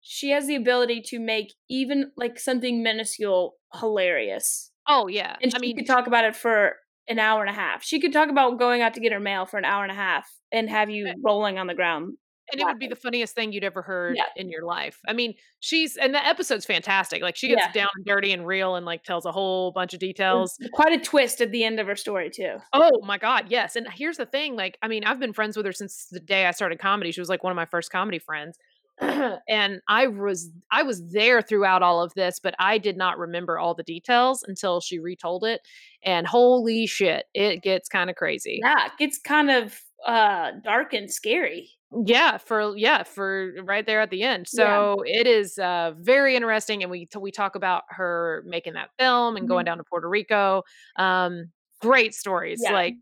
she 0.02 0.30
has 0.32 0.48
the 0.48 0.56
ability 0.56 1.02
to 1.08 1.20
make 1.20 1.54
even 1.70 2.12
like 2.18 2.40
something 2.40 2.82
minuscule 2.84 3.56
hilarious. 3.80 4.72
oh 4.88 5.08
yeah. 5.08 5.36
And 5.42 5.52
she 5.52 5.58
I 5.58 5.60
mean, 5.60 5.76
could 5.78 5.88
talk 5.88 6.08
about 6.08 6.26
it 6.26 6.36
for 6.36 6.74
an 7.10 7.20
hour 7.20 7.42
and 7.42 7.50
a 7.50 7.54
half. 7.54 7.84
She 7.84 8.00
could 8.00 8.14
talk 8.14 8.30
about 8.30 8.60
going 8.60 8.82
out 8.82 8.94
to 8.96 9.00
get 9.00 9.12
her 9.14 9.20
mail 9.20 9.46
for 9.46 9.58
an 9.58 9.66
hour 9.66 9.84
and 9.84 9.92
a 9.92 9.96
half 9.96 10.30
and 10.52 10.70
have 10.70 10.90
you 10.90 11.08
eh 11.08 11.14
rolling 11.24 11.58
on 11.58 11.68
the 11.68 11.74
ground. 11.76 12.18
and 12.52 12.62
it 12.62 12.66
would 12.66 12.80
be 12.80 12.88
the 12.88 12.96
funniest 12.96 13.36
thing 13.36 13.52
you'd 13.52 13.66
ever 13.66 13.82
heard 13.82 14.16
Yeah. 14.16 14.24
in 14.38 14.50
your 14.50 14.64
life. 14.66 15.00
I 15.06 15.12
mean, 15.14 15.34
she's 15.60 15.98
and 15.98 16.14
the 16.14 16.26
episode's 16.26 16.66
fantastic. 16.66 17.22
Like 17.22 17.36
she 17.36 17.50
gets 17.50 17.62
Yeah. 17.66 17.72
down 17.74 17.90
and 17.96 18.06
dirty 18.06 18.32
and 18.32 18.48
real 18.48 18.76
and 18.76 18.86
like 18.86 19.04
tells 19.04 19.26
a 19.26 19.32
whole 19.34 19.72
bunch 19.74 19.94
of 19.94 20.00
details. 20.00 20.58
Quite 20.74 20.94
a 20.94 21.00
twist 21.04 21.42
at 21.42 21.52
the 21.52 21.66
end 21.66 21.80
of 21.82 21.88
her 21.88 21.96
story 21.98 22.30
too. 22.30 22.56
Oh 22.74 22.92
my 23.04 23.18
god, 23.18 23.48
yes. 23.50 23.76
And 23.76 23.86
here's 23.94 24.16
the 24.18 24.26
thing, 24.26 24.56
like 24.56 24.78
I 24.82 24.88
mean, 24.88 25.04
I've 25.04 25.20
been 25.20 25.34
friends 25.34 25.58
with 25.58 25.66
her 25.66 25.74
since 25.74 26.08
the 26.10 26.22
day 26.22 26.46
I 26.46 26.52
started 26.52 26.80
comedy. 26.80 27.12
She 27.12 27.20
was 27.20 27.28
like 27.30 27.44
one 27.44 27.52
of 27.52 27.58
my 27.58 27.66
first 27.66 27.92
comedy 27.92 28.20
friends. 28.20 28.58
and 29.48 29.82
I 29.88 30.08
was 30.08 30.52
I 30.72 30.84
was 30.84 31.12
there 31.12 31.42
throughout 31.42 31.84
all 31.84 32.02
of 32.02 32.14
this, 32.16 32.40
but 32.40 32.56
I 32.60 32.78
did 32.78 32.98
not 32.98 33.18
remember 33.20 33.60
all 33.60 33.76
the 33.76 33.84
details 33.84 34.44
until 34.44 34.82
she 34.82 35.00
retold 35.00 35.44
it. 35.44 35.62
And 36.04 36.26
holy 36.28 36.88
shit, 36.88 37.26
it 37.34 37.62
gets 37.62 37.90
kind 37.90 38.10
of 38.10 38.16
crazy. 38.16 38.60
Yeah, 38.64 38.88
it 38.88 38.92
gets 38.98 39.20
kind 39.20 39.52
of 39.52 39.80
uh 40.06 40.52
dark 40.64 40.94
and 40.94 41.12
scary. 41.12 41.70
Yeah, 42.06 42.38
for 42.38 42.76
yeah, 42.76 43.04
for 43.04 43.54
right 43.64 43.86
there 43.86 44.02
at 44.02 44.10
the 44.10 44.24
end. 44.24 44.48
Yeah. 44.52 44.88
So 44.88 45.04
it 45.06 45.26
is 45.26 45.58
uh 45.58 45.94
very 45.98 46.36
interesting 46.36 46.84
and 46.84 46.92
we 46.92 47.08
we 47.18 47.32
talk 47.32 47.56
about 47.56 47.84
her 47.90 48.44
making 48.46 48.74
that 48.74 48.90
film 49.00 49.38
and 49.38 49.48
going 49.48 49.64
Mhm. 49.64 49.66
down 49.66 49.78
to 49.78 49.86
Puerto 49.86 50.10
Rico. 50.10 50.64
Um 50.98 51.52
great 51.80 52.14
stories. 52.14 52.60
Yeah. 52.64 52.74
Like 52.74 52.96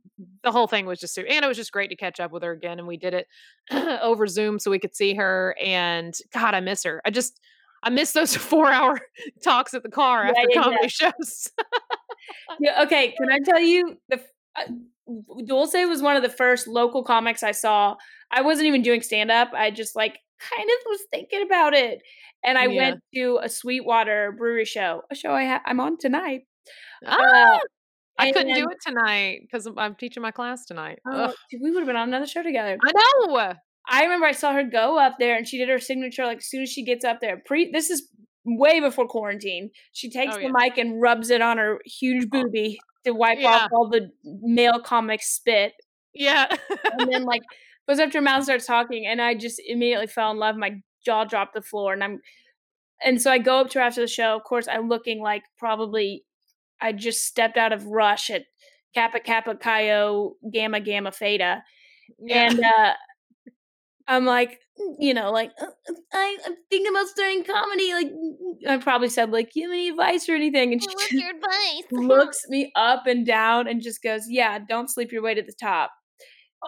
the 0.43 0.51
whole 0.51 0.67
thing 0.67 0.85
was 0.85 0.99
just 0.99 1.17
and 1.17 1.27
it 1.27 1.47
was 1.47 1.57
just 1.57 1.71
great 1.71 1.89
to 1.89 1.95
catch 1.95 2.19
up 2.19 2.31
with 2.31 2.43
her 2.43 2.51
again 2.51 2.79
and 2.79 2.87
we 2.87 2.97
did 2.97 3.13
it 3.13 3.27
over 4.01 4.27
Zoom 4.27 4.59
so 4.59 4.71
we 4.71 4.79
could 4.79 4.95
see 4.95 5.13
her 5.15 5.55
and 5.63 6.13
god, 6.33 6.53
I 6.53 6.59
miss 6.59 6.83
her. 6.83 7.01
I 7.05 7.09
just 7.11 7.39
I 7.83 7.89
miss 7.89 8.11
those 8.13 8.35
4-hour 8.37 8.99
talks 9.43 9.73
at 9.73 9.83
the 9.83 9.89
car 9.89 10.25
Yeah, 10.25 10.29
after 10.31 10.49
yeah, 10.49 10.61
comedy 10.63 10.87
shows. 10.89 11.51
Yeah, 12.59 12.81
okay, 12.83 13.13
can 13.17 13.31
I 13.31 13.37
tell 13.39 13.59
you 13.59 13.97
the 14.09 14.19
uh, 14.55 14.63
Dulce 15.45 15.73
was 15.73 16.01
one 16.01 16.15
of 16.15 16.23
the 16.23 16.29
first 16.29 16.67
local 16.67 17.03
comics 17.03 17.43
I 17.43 17.51
saw. 17.51 17.95
I 18.31 18.41
wasn't 18.41 18.67
even 18.67 18.81
doing 18.81 19.01
stand 19.01 19.29
up. 19.29 19.51
I 19.53 19.69
just 19.69 19.95
like 19.95 20.17
kind 20.39 20.67
of 20.67 20.85
was 20.87 21.01
thinking 21.11 21.43
about 21.43 21.73
it. 21.75 22.01
And 22.43 22.57
I 22.57 22.67
went 22.67 22.99
to 23.13 23.39
a 23.43 23.49
Sweetwater 23.49 24.31
brewery 24.37 24.65
show, 24.65 25.03
a 25.11 25.15
show 25.15 25.31
I 25.31 25.45
ha- 25.45 25.61
I'm 25.65 25.79
on 25.79 25.97
tonight. 25.97 26.41
Ah, 27.05 27.59
I 28.17 28.31
couldn't 28.31 28.53
do 28.55 28.67
it 28.69 28.77
tonight 28.85 29.47
cuz 29.51 29.67
I'm 29.77 29.95
teaching 29.95 30.21
my 30.23 30.31
class 30.31 30.65
tonight. 30.65 30.99
Oh, 31.09 31.33
we 31.61 31.71
would 31.71 31.79
have 31.79 31.87
been 31.87 31.95
on 31.95 32.07
another 32.09 32.25
show 32.27 32.43
together. 32.43 32.77
I 32.83 32.91
know. 33.27 33.53
I 33.87 34.03
remember 34.03 34.25
I 34.25 34.31
saw 34.31 34.53
her 34.53 34.63
go 34.63 34.97
up 34.97 35.15
there 35.19 35.35
and 35.35 35.47
she 35.47 35.57
did 35.57 35.69
her 35.69 35.79
signature 35.79 36.25
like 36.25 36.37
as 36.37 36.47
soon 36.49 36.63
as 36.63 36.69
she 36.69 36.83
gets 36.83 37.05
up 37.05 37.19
there. 37.21 37.41
Pre 37.45 37.71
this 37.71 37.89
is 37.89 38.09
way 38.45 38.79
before 38.79 39.07
quarantine. 39.07 39.69
She 39.91 40.09
takes 40.09 40.35
Oh, 40.35 40.37
the 40.37 40.43
yeah. 40.45 40.51
mic 40.53 40.77
and 40.77 41.01
rubs 41.01 41.29
it 41.29 41.41
on 41.41 41.57
her 41.57 41.79
huge 41.85 42.25
oh. 42.33 42.43
booby 42.43 42.77
to 43.05 43.11
wipe 43.13 43.39
Yeah. 43.39 43.49
off 43.65 43.69
all 43.71 43.89
the 43.89 44.09
male 44.23 44.79
comic 44.79 45.21
spit. 45.21 45.73
Yeah. 46.13 46.47
and 46.99 47.11
then 47.11 47.23
like 47.25 47.41
goes 47.87 47.99
up 47.99 48.09
to 48.11 48.17
her 48.17 48.21
mouth 48.21 48.37
and 48.37 48.45
starts 48.45 48.65
talking 48.65 49.05
and 49.05 49.21
i 49.21 49.35
just 49.35 49.61
immediately 49.67 50.07
fell 50.07 50.31
in 50.31 50.37
love 50.37 50.55
my 50.55 50.71
jaw 51.05 51.23
dropped 51.23 51.53
the 51.53 51.61
floor 51.61 51.93
and 51.93 52.03
i'm 52.03 52.19
and 53.03 53.21
so 53.21 53.29
i 53.29 53.37
go 53.37 53.59
up 53.59 53.69
to 53.69 53.77
her 53.79 53.85
after 53.85 54.01
the 54.01 54.07
show 54.07 54.35
of 54.35 54.43
course 54.43 54.67
i'm 54.67 54.87
looking 54.89 55.21
like 55.21 55.43
probably 55.59 56.23
i 56.81 56.91
just 56.91 57.25
stepped 57.25 57.57
out 57.57 57.73
of 57.73 57.85
rush 57.85 58.29
at 58.29 58.43
kappa 58.93 59.19
kappa 59.19 59.55
chi 59.55 59.87
gamma 60.51 60.79
gamma 60.79 61.11
theta 61.11 61.63
yeah. 62.19 62.49
and 62.49 62.59
uh 62.63 62.93
i'm 64.07 64.25
like 64.25 64.59
you 64.99 65.13
know 65.13 65.31
like 65.31 65.51
"Uh, 65.61 65.65
uh, 65.65 65.93
I, 66.13 66.37
i'm 66.45 66.55
thinking 66.69 66.91
about 66.91 67.07
starting 67.07 67.43
comedy 67.43 67.93
like 67.93 68.11
i 68.67 68.77
probably 68.77 69.09
said 69.09 69.31
like 69.31 69.51
give 69.53 69.69
me 69.69 69.89
advice 69.89 70.27
or 70.29 70.35
anything 70.35 70.73
and 70.73 70.81
she 70.83 71.17
your 71.17 71.29
advice? 71.29 71.83
looks 71.91 72.47
me 72.49 72.71
up 72.75 73.07
and 73.07 73.25
down 73.25 73.67
and 73.67 73.81
just 73.81 74.03
goes 74.03 74.23
yeah 74.29 74.59
don't 74.59 74.89
sleep 74.89 75.11
your 75.11 75.21
way 75.23 75.33
to 75.33 75.41
the 75.41 75.53
top 75.59 75.91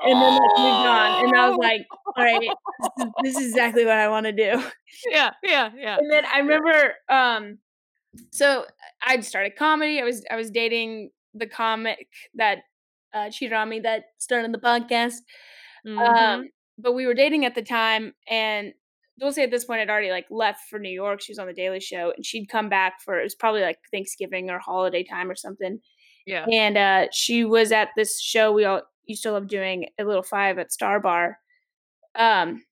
and 0.04 0.22
then 0.22 0.34
like 0.34 0.58
moved 0.58 0.88
on. 0.88 1.26
And 1.26 1.36
I 1.36 1.50
was 1.50 1.58
Oh. 1.60 1.64
like, 1.64 1.88
all 2.16 2.24
right, 2.24 2.40
this 2.40 3.06
is, 3.06 3.12
this 3.24 3.38
is 3.38 3.50
exactly 3.50 3.86
what 3.86 3.96
I 3.96 4.10
want 4.10 4.26
to 4.26 4.32
do. 4.32 4.64
yeah, 5.10 5.32
yeah, 5.44 5.72
yeah. 5.76 5.98
And 5.98 6.12
then 6.12 6.24
I 6.26 6.40
remember, 6.40 6.94
um, 7.10 7.58
so 8.32 8.66
I'd 9.06 9.24
started 9.24 9.56
comedy. 9.56 10.00
I 10.00 10.04
was 10.04 10.24
I 10.30 10.36
was 10.36 10.52
dating 10.52 11.12
the 11.34 11.48
comic 11.48 12.08
that 12.36 12.60
uh, 13.14 13.30
cheated 13.30 13.54
on 13.54 13.70
me 13.70 13.80
that 13.82 14.06
started 14.18 14.52
the 14.54 14.58
podcast. 14.60 15.16
Mhm. 15.86 15.98
Um, 15.98 16.50
but 16.78 16.94
we 16.94 17.06
were 17.08 17.14
dating 17.14 17.46
at 17.46 17.56
the 17.56 17.62
time, 17.64 18.14
and 18.30 18.74
Dulce 19.20 19.38
at 19.40 19.52
this 19.52 19.66
point 19.66 19.80
had 19.80 19.90
already 19.90 20.12
like 20.12 20.28
left 20.30 20.62
for 20.70 20.80
New 20.80 20.90
York. 20.92 21.22
She 21.22 21.32
was 21.32 21.40
on 21.40 21.48
the 21.48 21.54
Daily 21.54 21.80
Show, 21.80 22.12
and 22.16 22.26
she'd 22.26 22.48
come 22.50 22.70
back 22.70 23.02
for 23.04 23.20
it 23.20 23.24
was 23.24 23.36
probably 23.36 23.62
like 23.62 23.80
Thanksgiving 23.92 24.50
or 24.50 24.60
holiday 24.60 25.04
time 25.04 25.30
or 25.30 25.36
something. 25.36 25.80
yeah. 26.26 26.46
and 26.52 26.78
uh, 26.78 27.08
she 27.12 27.46
was 27.46 27.72
at 27.72 27.90
this 27.96 28.20
show 28.22 28.52
we 28.52 28.66
all 28.66 28.82
used 29.06 29.24
to 29.24 29.32
love 29.32 29.48
doing 29.48 29.88
a 29.98 30.04
Little 30.04 30.24
Five 30.24 30.60
at 30.60 30.72
Star 30.74 31.00
Bar. 31.00 31.40
Um, 32.16 32.64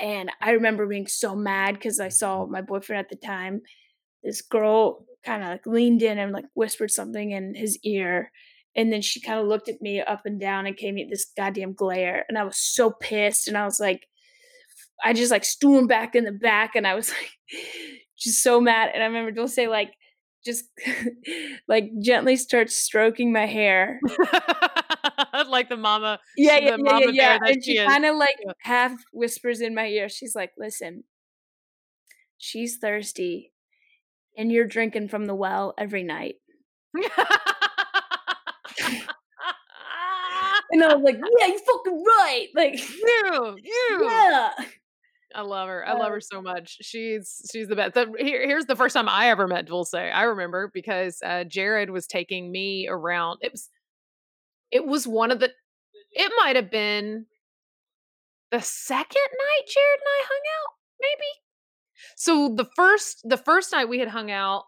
and 0.00 0.30
I 0.40 0.52
remember 0.52 0.86
being 0.86 1.06
so 1.06 1.34
mad 1.36 1.74
because 1.74 2.00
I 2.00 2.08
saw 2.08 2.46
my 2.46 2.60
boyfriend 2.62 3.00
at 3.00 3.08
the 3.08 3.16
time. 3.26 3.62
This 4.22 4.42
girl 4.42 5.06
kind 5.24 5.42
of 5.42 5.48
like 5.48 5.66
leaned 5.66 6.02
in 6.02 6.18
and 6.18 6.32
like 6.32 6.46
whispered 6.54 6.90
something 6.90 7.30
in 7.30 7.54
his 7.54 7.78
ear, 7.84 8.30
and 8.76 8.92
then 8.92 9.02
she 9.02 9.20
kind 9.20 9.40
of 9.40 9.46
looked 9.46 9.68
at 9.68 9.82
me 9.82 10.00
up 10.00 10.22
and 10.24 10.40
down 10.40 10.66
and 10.66 10.76
gave 10.76 10.94
me 10.94 11.06
this 11.08 11.30
goddamn 11.36 11.74
glare, 11.74 12.24
and 12.28 12.38
I 12.38 12.44
was 12.44 12.58
so 12.58 12.90
pissed, 12.90 13.48
and 13.48 13.56
I 13.56 13.64
was 13.64 13.80
like, 13.80 14.06
I 15.04 15.12
just 15.12 15.30
like 15.30 15.44
stormed 15.44 15.88
back 15.88 16.14
in 16.14 16.24
the 16.24 16.32
back, 16.32 16.76
and 16.76 16.86
I 16.86 16.94
was 16.94 17.08
like, 17.10 17.30
just 18.18 18.42
so 18.42 18.60
mad, 18.60 18.90
and 18.92 19.02
I 19.02 19.06
remember 19.06 19.30
Dulce 19.30 19.58
like 19.58 19.92
just 20.44 20.64
like 21.68 21.90
gently 22.02 22.36
starts 22.36 22.76
stroking 22.76 23.32
my 23.32 23.46
hair. 23.46 24.00
like 25.48 25.68
the 25.68 25.76
mama. 25.76 26.18
Yeah, 26.36 26.56
the 26.56 26.64
yeah, 26.64 26.70
yeah, 26.70 26.76
mama 26.78 27.06
yeah, 27.06 27.10
yeah. 27.12 27.38
And 27.44 27.64
she 27.64 27.76
she 27.76 27.84
kind 27.84 28.04
of 28.04 28.16
like 28.16 28.36
half 28.62 28.92
whispers 29.12 29.60
in 29.60 29.74
my 29.74 29.86
ear. 29.86 30.08
She's 30.08 30.34
like, 30.34 30.52
"Listen, 30.58 31.04
she's 32.38 32.78
thirsty, 32.78 33.52
and 34.36 34.50
you're 34.52 34.66
drinking 34.66 35.08
from 35.08 35.26
the 35.26 35.34
well 35.34 35.74
every 35.78 36.02
night." 36.02 36.36
And 40.72 40.84
I 40.84 40.94
was 40.94 41.02
like, 41.02 41.16
"Yeah, 41.16 41.46
you 41.46 41.58
fucking 41.58 42.04
right!" 42.04 42.48
Like, 42.54 42.78
you, 42.78 43.56
you. 43.64 44.08
yeah, 44.08 44.52
I 45.34 45.42
love 45.42 45.68
her. 45.68 45.86
I 45.86 45.94
love 45.94 46.10
her 46.10 46.20
so 46.20 46.40
much. 46.40 46.78
She's 46.80 47.48
she's 47.52 47.68
the 47.68 47.76
best. 47.76 47.94
The, 47.94 48.12
here, 48.18 48.46
here's 48.46 48.66
the 48.66 48.76
first 48.76 48.94
time 48.94 49.08
I 49.08 49.30
ever 49.30 49.48
met 49.48 49.66
Dulce. 49.66 49.94
I 49.94 50.22
remember 50.22 50.70
because 50.72 51.20
uh, 51.24 51.44
Jared 51.44 51.90
was 51.90 52.06
taking 52.06 52.50
me 52.50 52.86
around. 52.88 53.38
It 53.42 53.52
was 53.52 53.68
it 54.70 54.86
was 54.86 55.06
one 55.06 55.30
of 55.30 55.40
the. 55.40 55.50
It 56.12 56.32
might 56.38 56.56
have 56.56 56.70
been 56.70 57.26
the 58.50 58.60
second 58.60 59.28
night 59.38 59.66
Jared 59.68 60.00
and 60.00 60.08
I 60.08 60.22
hung 60.24 60.42
out. 60.58 60.74
Maybe. 61.00 61.49
So 62.16 62.54
the 62.54 62.66
first 62.76 63.20
the 63.24 63.36
first 63.36 63.72
night 63.72 63.88
we 63.88 63.98
had 63.98 64.08
hung 64.08 64.30
out. 64.30 64.64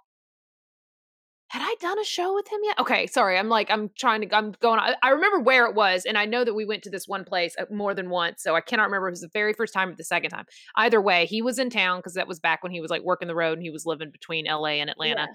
Had 1.49 1.61
I 1.61 1.75
done 1.81 1.99
a 1.99 2.05
show 2.05 2.33
with 2.33 2.51
him 2.51 2.61
yet? 2.65 2.79
Okay, 2.79 3.07
sorry. 3.07 3.37
I'm 3.37 3.51
like 3.51 3.71
I'm 3.71 3.91
trying 3.99 4.23
to. 4.23 4.35
I'm 4.35 4.53
going. 4.63 4.79
I, 4.81 4.95
I 5.03 5.11
remember 5.11 5.39
where 5.39 5.67
it 5.67 5.75
was, 5.75 6.07
and 6.07 6.17
I 6.17 6.25
know 6.25 6.45
that 6.45 6.55
we 6.55 6.65
went 6.65 6.83
to 6.85 6.91
this 6.91 7.07
one 7.07 7.25
place 7.25 7.55
uh, 7.59 7.67
more 7.71 7.93
than 7.93 8.09
once. 8.09 8.43
So 8.43 8.57
I 8.57 8.63
cannot 8.63 8.85
remember 8.85 9.09
if 9.09 9.11
it 9.11 9.13
was 9.13 9.21
the 9.21 9.29
very 9.35 9.53
first 9.53 9.75
time 9.75 9.91
or 9.91 9.95
the 9.95 10.03
second 10.03 10.31
time 10.31 10.47
either 10.77 10.99
way, 10.99 11.27
he 11.27 11.43
was 11.43 11.59
in 11.59 11.69
town 11.69 11.99
because 11.99 12.15
that 12.15 12.27
was 12.27 12.41
back 12.41 12.63
when 12.63 12.73
he 12.73 12.81
was 12.81 12.91
like 12.91 13.03
working 13.03 13.29
the 13.29 13.35
road 13.35 13.59
and 13.59 13.63
he 13.63 13.69
was 13.69 13.85
living 13.85 14.11
between 14.11 14.47
LA 14.47 14.81
and 14.81 14.89
Atlanta. 14.89 15.27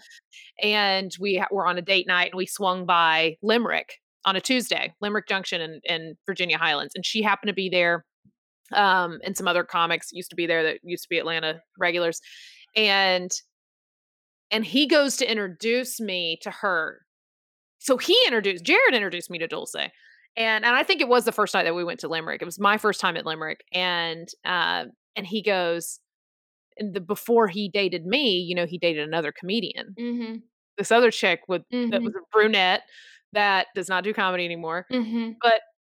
And 0.64 1.12
we 1.20 1.38
ha- 1.38 1.50
were 1.52 1.68
on 1.68 1.78
a 1.78 1.84
date 1.84 2.08
night 2.08 2.32
and 2.32 2.38
we 2.38 2.48
swung 2.48 2.88
by 2.88 3.36
Limerick 3.44 4.00
on 4.26 4.36
a 4.36 4.42
Tuesday, 4.42 4.94
Limerick 5.02 5.28
Junction 5.28 5.62
in, 5.62 5.82
in 5.86 6.16
Virginia 6.26 6.58
Highlands. 6.58 6.94
And 6.96 7.06
she 7.06 7.22
happened 7.22 7.50
to 7.50 7.54
be 7.54 7.70
there. 7.70 8.06
Um, 8.74 9.20
and 9.24 9.38
some 9.38 9.48
other 9.48 9.64
comics 9.64 10.12
used 10.12 10.30
to 10.32 10.36
be 10.36 10.46
there 10.46 10.64
that 10.64 10.80
used 10.84 11.04
to 11.04 11.10
be 11.10 11.18
Atlanta 11.20 11.62
regulars. 11.80 12.20
And 12.76 13.32
and 14.52 14.66
he 14.66 14.88
goes 14.88 15.18
to 15.18 15.30
introduce 15.30 16.00
me 16.00 16.38
to 16.42 16.52
her. 16.52 17.02
So 17.80 17.98
he 17.98 18.18
introduced 18.26 18.64
Jared 18.66 18.94
introduced 18.94 19.30
me 19.30 19.38
to 19.40 19.48
Dulce. 19.48 19.76
And 19.76 19.92
and 20.66 20.66
I 20.76 20.84
think 20.84 21.02
it 21.02 21.08
was 21.08 21.26
the 21.26 21.32
first 21.32 21.54
night 21.54 21.64
that 21.64 21.76
we 21.76 21.84
went 21.84 22.00
to 22.02 22.08
Limerick. 22.08 22.42
It 22.42 22.46
was 22.46 22.60
my 22.60 22.78
first 22.78 23.00
time 23.00 23.18
at 23.18 23.26
Limerick. 23.26 23.62
And 23.74 24.28
uh, 24.46 24.86
and 25.16 25.26
he 25.26 25.42
goes, 25.42 26.00
and 26.78 26.94
the 26.94 27.00
before 27.02 27.48
he 27.48 27.70
dated 27.70 28.06
me, 28.06 28.38
you 28.40 28.56
know, 28.56 28.66
he 28.66 28.78
dated 28.78 29.08
another 29.08 29.32
comedian. 29.32 29.96
mm-hmm, 30.00 30.36
This 30.78 30.92
other 30.92 31.12
chick 31.12 31.42
with 31.48 31.64
that 31.72 32.02
Mhm. 32.02 32.04
was 32.04 32.14
a 32.16 32.20
brunette 32.32 32.84
that 33.34 33.68
does 33.76 33.90
not 33.90 34.04
do 34.04 34.14
comedy 34.14 34.46
anymore. 34.46 34.86
mm-hmm. 34.92 35.32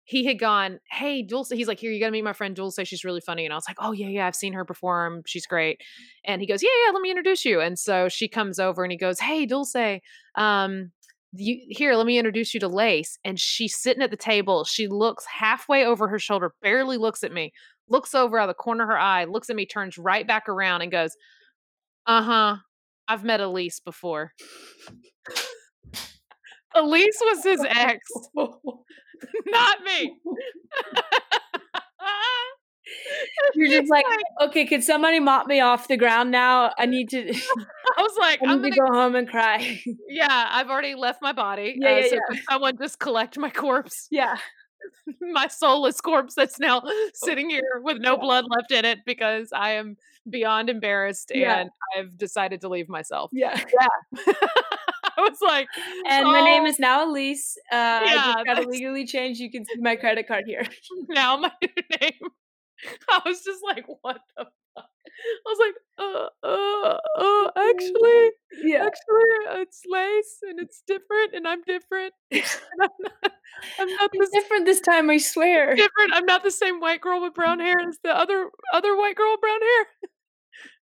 He 0.04 0.24
had 0.26 0.38
gone, 0.38 0.80
hey, 0.90 1.22
Dulce. 1.22 1.50
He's 1.50 1.68
like, 1.68 1.80
here, 1.80 1.90
you 1.90 1.98
got 1.98 2.06
to 2.06 2.12
meet 2.12 2.22
my 2.22 2.34
friend 2.34 2.54
Dulce. 2.54 2.78
She's 2.84 3.04
really 3.04 3.22
funny. 3.22 3.44
And 3.44 3.52
I 3.52 3.56
was 3.56 3.64
like, 3.68 3.78
oh 3.80 3.92
yeah, 3.92 4.08
yeah, 4.08 4.26
I've 4.26 4.36
seen 4.36 4.52
her 4.52 4.64
perform. 4.64 5.22
She's 5.26 5.46
great. 5.46 5.80
And 6.24 6.40
he 6.40 6.46
goes, 6.46 6.62
yeah, 6.62 6.68
yeah, 6.86 6.92
let 6.92 7.00
me 7.00 7.10
introduce 7.10 7.44
you. 7.44 7.60
And 7.60 7.78
so 7.78 8.08
she 8.08 8.28
comes 8.28 8.58
over 8.58 8.84
and 8.84 8.92
he 8.92 8.98
goes, 8.98 9.18
hey, 9.18 9.46
Dulce, 9.46 10.00
um, 10.34 10.92
you 11.32 11.58
here, 11.68 11.94
let 11.94 12.06
me 12.06 12.18
introduce 12.18 12.54
you 12.54 12.60
to 12.60 12.68
Lace. 12.68 13.18
And 13.24 13.40
she's 13.40 13.76
sitting 13.76 14.02
at 14.02 14.10
the 14.10 14.16
table. 14.16 14.64
She 14.64 14.88
looks 14.88 15.24
halfway 15.26 15.84
over 15.84 16.08
her 16.08 16.18
shoulder, 16.18 16.54
barely 16.62 16.96
looks 16.96 17.24
at 17.24 17.32
me, 17.32 17.52
looks 17.88 18.14
over 18.14 18.38
out 18.38 18.48
of 18.48 18.56
the 18.56 18.62
corner 18.62 18.84
of 18.84 18.88
her 18.90 18.98
eye, 18.98 19.24
looks 19.24 19.50
at 19.50 19.56
me, 19.56 19.66
turns 19.66 19.98
right 19.98 20.26
back 20.26 20.48
around 20.48 20.82
and 20.82 20.92
goes, 20.92 21.16
uh 22.06 22.22
huh, 22.22 22.56
I've 23.08 23.24
met 23.24 23.40
Elise 23.40 23.80
before. 23.80 24.32
Elise 26.74 27.20
was 27.22 27.44
his 27.44 27.64
ex, 27.68 28.00
not 29.46 29.82
me. 29.82 30.16
You're 33.54 33.68
just 33.68 33.90
like, 33.90 34.04
okay, 34.42 34.66
could 34.66 34.84
somebody 34.84 35.20
mop 35.20 35.46
me 35.46 35.60
off 35.60 35.88
the 35.88 35.96
ground 35.96 36.30
now? 36.30 36.72
I 36.78 36.86
need 36.86 37.08
to, 37.10 37.32
I 37.32 38.02
was 38.02 38.16
like, 38.18 38.40
I 38.42 38.46
I'm 38.46 38.58
gonna 38.58 38.70
to 38.70 38.80
go 38.80 38.86
home 38.86 39.14
and 39.14 39.28
cry. 39.28 39.80
Yeah, 40.08 40.48
I've 40.50 40.68
already 40.68 40.94
left 40.94 41.22
my 41.22 41.32
body. 41.32 41.76
Yeah, 41.78 41.88
uh, 41.88 41.96
yeah, 41.96 42.08
so 42.08 42.14
yeah. 42.14 42.40
someone 42.50 42.76
just 42.76 42.98
collect 42.98 43.38
my 43.38 43.50
corpse, 43.50 44.06
yeah, 44.10 44.36
my 45.20 45.48
soulless 45.48 46.00
corpse 46.00 46.34
that's 46.34 46.58
now 46.58 46.82
sitting 47.14 47.48
here 47.50 47.80
with 47.82 47.98
no 48.00 48.16
blood 48.16 48.44
left 48.48 48.70
in 48.70 48.84
it 48.84 48.98
because 49.06 49.50
I 49.52 49.72
am 49.72 49.96
beyond 50.28 50.70
embarrassed 50.70 51.32
Yeah. 51.34 51.60
and 51.60 51.70
I've 51.96 52.16
decided 52.16 52.60
to 52.62 52.68
leave 52.68 52.88
myself. 52.88 53.30
Yeah, 53.32 53.58
yeah. 53.72 54.34
I 55.18 55.20
was 55.22 55.38
like, 55.42 55.68
And 56.08 56.26
my 56.32 56.40
name 56.40 56.64
"Oh, 56.64 56.66
is 56.66 56.78
now 56.78 57.08
Elise. 57.08 57.56
Uh, 57.72 57.76
I 57.76 58.12
Yeah, 58.12 58.24
just 58.24 58.44
got 58.46 58.54
to 58.54 58.62
legally 58.68 59.06
change. 59.06 59.38
You 59.38 59.50
can 59.50 59.64
see 59.64 59.80
my 59.80 59.96
credit 59.96 60.26
card 60.28 60.44
here. 60.46 60.64
now 61.08 61.36
my 61.36 61.52
new 61.62 61.98
name. 62.00 62.30
I 63.10 63.20
was 63.24 63.42
just 63.44 63.62
like, 63.64 63.86
what 64.02 64.20
the 64.36 64.44
fuck? 64.76 64.86
I 65.26 65.46
was 65.46 65.58
like, 65.58 65.74
uh, 65.98 66.28
uh, 66.46 66.98
uh, 67.18 67.50
actually, 67.56 68.30
Yeah. 68.62 68.84
actually, 68.86 69.62
it's 69.62 69.82
lace 69.90 70.38
and 70.42 70.60
it's 70.60 70.82
different 70.86 71.34
and 71.34 71.46
I'm 71.48 71.62
different. 71.62 72.14
And 72.72 72.82
I'm 72.82 72.90
not, 73.00 73.32
I'm 73.78 73.88
not 74.00 74.10
the 74.18 74.24
It's 74.24 74.30
different 74.30 74.66
this 74.66 74.80
time, 74.80 75.10
I 75.10 75.18
swear. 75.18 75.76
different. 75.76 76.12
I'm 76.14 76.26
not 76.26 76.42
the 76.42 76.50
same 76.50 76.80
white 76.80 77.00
girl 77.00 77.20
with 77.22 77.34
brown 77.34 77.60
hair 77.60 77.76
as 77.88 77.98
the 78.02 78.16
other 78.16 78.50
other 78.72 78.96
white 78.96 79.16
girl 79.16 79.32
with 79.32 79.40
brown 79.40 79.60
hair. 79.60 79.86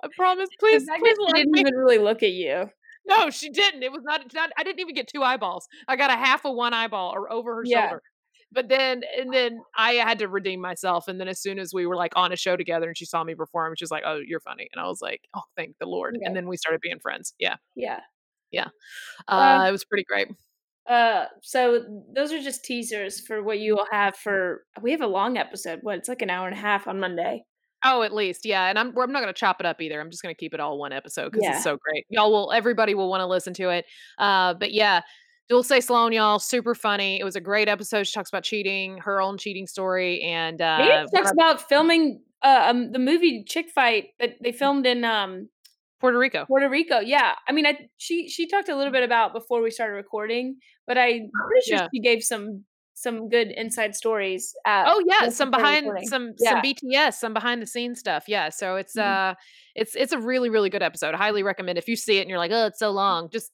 I 0.05 0.09
promise. 0.17 0.51
Please, 0.59 0.85
I 0.91 0.99
please 0.99 1.17
I 1.29 1.33
didn't 1.33 1.57
me. 1.57 1.61
even 1.61 1.75
really 1.75 1.99
look 1.99 2.23
at 2.23 2.33
you. 2.33 2.71
No, 3.07 3.31
she 3.31 3.51
didn't. 3.51 3.83
It 3.83 3.93
was 3.93 4.03
not, 4.05 4.25
it's 4.25 4.35
not. 4.35 4.51
I 4.59 4.63
didn't 4.65 4.81
even 4.81 4.95
get 4.95 5.09
two 5.09 5.23
eyeballs. 5.23 5.67
I 5.89 5.97
got 5.97 6.11
a 6.11 6.17
half 6.17 6.45
of 6.45 6.55
one 6.55 6.75
eyeball 6.75 7.13
or 7.15 7.31
over 7.33 7.55
her 7.57 7.63
Yeah. 7.65 7.89
shoulder. 7.89 8.03
But 8.51 8.69
then, 8.71 9.03
and 9.19 9.33
then 9.33 9.61
I 9.77 9.93
had 9.95 10.19
to 10.21 10.29
redeem 10.29 10.61
myself. 10.61 11.07
And 11.07 11.21
then, 11.21 11.29
as 11.29 11.39
soon 11.41 11.59
as 11.59 11.75
we 11.75 11.85
were 11.87 11.97
like 11.97 12.13
on 12.17 12.33
a 12.33 12.37
show 12.37 12.57
together, 12.57 12.89
and 12.89 12.97
she 12.97 13.05
saw 13.05 13.23
me 13.23 13.35
perform, 13.35 13.75
she 13.77 13.85
was 13.85 13.91
like, 13.91 14.05
"Oh, 14.07 14.21
you're 14.27 14.41
funny," 14.41 14.69
and 14.73 14.81
I 14.81 14.87
was 14.89 15.03
like, 15.03 15.21
"Oh, 15.35 15.43
thank 15.55 15.77
the 15.79 15.87
Lord." 15.87 16.17
Yeah. 16.19 16.29
And 16.29 16.37
then 16.37 16.49
we 16.49 16.57
started 16.57 16.81
being 16.81 16.99
friends. 16.99 17.35
Yeah. 17.39 17.57
Yeah, 17.77 18.01
Yeah. 18.51 18.69
uh, 19.29 19.59
Um, 19.61 19.67
it 19.67 19.71
was 19.73 19.85
pretty 19.85 20.05
great. 20.05 20.29
Uh, 20.87 21.27
so 21.43 21.85
those 22.15 22.33
are 22.33 22.41
just 22.41 22.65
teasers 22.65 23.21
for 23.21 23.43
what 23.43 23.59
you 23.59 23.75
will 23.77 23.87
have 23.91 24.17
for. 24.17 24.65
We 24.81 24.93
have 24.93 25.03
a 25.03 25.07
long 25.07 25.37
episode. 25.37 25.81
What? 25.83 25.99
It's 25.99 26.09
like 26.09 26.23
an 26.23 26.31
hour 26.31 26.47
and 26.49 26.57
a 26.57 26.61
half 26.61 26.89
on 26.89 26.99
Monday. 27.01 27.45
Oh, 27.85 28.03
at 28.03 28.13
least, 28.13 28.45
yeah. 28.45 28.67
And 28.67 28.79
I'm 28.79 28.89
I'm 28.99 29.13
not 29.13 29.21
going 29.21 29.33
to 29.33 29.39
chop 29.39 29.61
it 29.61 29.67
up 29.67 29.81
either. 29.81 30.01
I'm 30.01 30.11
just 30.11 30.23
going 30.23 30.35
to 30.35 30.39
keep 30.39 30.53
it 30.55 30.61
all 30.61 30.79
one 30.79 30.93
episode 30.93 31.31
because 31.33 31.45
Yeah. 31.45 31.55
it's 31.55 31.65
so 31.65 31.77
great. 31.77 32.07
Y'all 32.09 32.31
will 32.33 32.53
everybody 32.53 32.95
will 32.95 33.09
want 33.09 33.21
to 33.21 33.27
listen 33.27 33.55
to 33.55 33.71
it. 33.71 33.85
Uh, 34.19 34.55
but 34.55 34.73
yeah, 34.73 35.03
Dulce 35.49 35.69
Sloan, 35.85 36.13
y'all, 36.13 36.39
super 36.39 36.75
funny. 36.75 37.21
It 37.21 37.25
was 37.25 37.37
a 37.37 37.41
great 37.41 37.69
episode. 37.69 38.07
She 38.07 38.13
talks 38.13 38.29
about 38.31 38.43
cheating, 38.43 38.99
her 38.99 39.21
own 39.23 39.39
cheating 39.39 39.67
story, 39.67 40.21
and 40.23 40.61
uh, 40.61 41.07
talks 41.15 41.31
I- 41.31 41.33
about 41.33 41.69
filming 41.69 42.21
uh, 42.43 42.67
um, 42.71 42.93
the 42.93 42.99
movie 42.99 43.45
Chick 43.45 43.71
Fight 43.71 44.09
that 44.21 44.37
they 44.43 44.53
filmed 44.53 44.85
in 44.87 45.05
um, 45.05 45.49
Puerto 46.01 46.19
Rico. 46.19 46.45
Puerto 46.47 46.69
Rico. 46.69 47.01
Yeah, 47.01 47.35
I 47.49 47.53
mean, 47.53 47.67
I 47.67 47.89
she 47.97 48.29
she 48.29 48.47
talked 48.47 48.69
a 48.69 48.77
little 48.77 48.93
bit 48.93 49.03
about 49.05 49.33
before 49.33 49.63
we 49.63 49.71
started 49.71 49.95
recording, 49.95 50.57
but 50.87 50.99
I'm 50.99 51.31
pretty 51.47 51.65
sure 51.67 51.77
Yeah. 51.79 51.89
she 51.95 52.01
gave 52.01 52.23
some 52.23 52.65
some 53.01 53.29
good 53.29 53.49
inside 53.51 53.95
stories. 53.95 54.55
Uh, 54.67 54.85
Oh 54.87 55.03
yeah, 55.07 55.29
some 55.29 55.51
behind 55.51 55.87
recording. 55.87 56.09
some 56.09 56.35
Yeah. 56.39 56.51
some 56.51 56.63
BTS, 56.63 57.15
some 57.15 57.33
behind 57.35 57.63
the 57.63 57.67
scenes 57.67 58.01
stuff. 58.01 58.25
Yeah, 58.29 58.49
so 58.49 58.77
it's 58.77 58.95
Mhm. 58.97 59.03
uh 59.33 59.35
it's 59.75 59.95
it's 59.97 60.13
a 60.13 60.19
really 60.19 60.51
really 60.51 60.71
good 60.71 60.83
episode. 60.83 61.15
I 61.15 61.19
highly 61.19 61.43
recommend. 61.43 61.79
If 61.79 61.89
you 61.89 61.97
see 61.97 62.19
it 62.19 62.23
and 62.23 62.31
you're 62.31 62.39
like, 62.39 62.51
oh, 62.53 62.67
it's 62.67 62.79
so 62.79 62.91
long, 62.91 63.29
just 63.31 63.53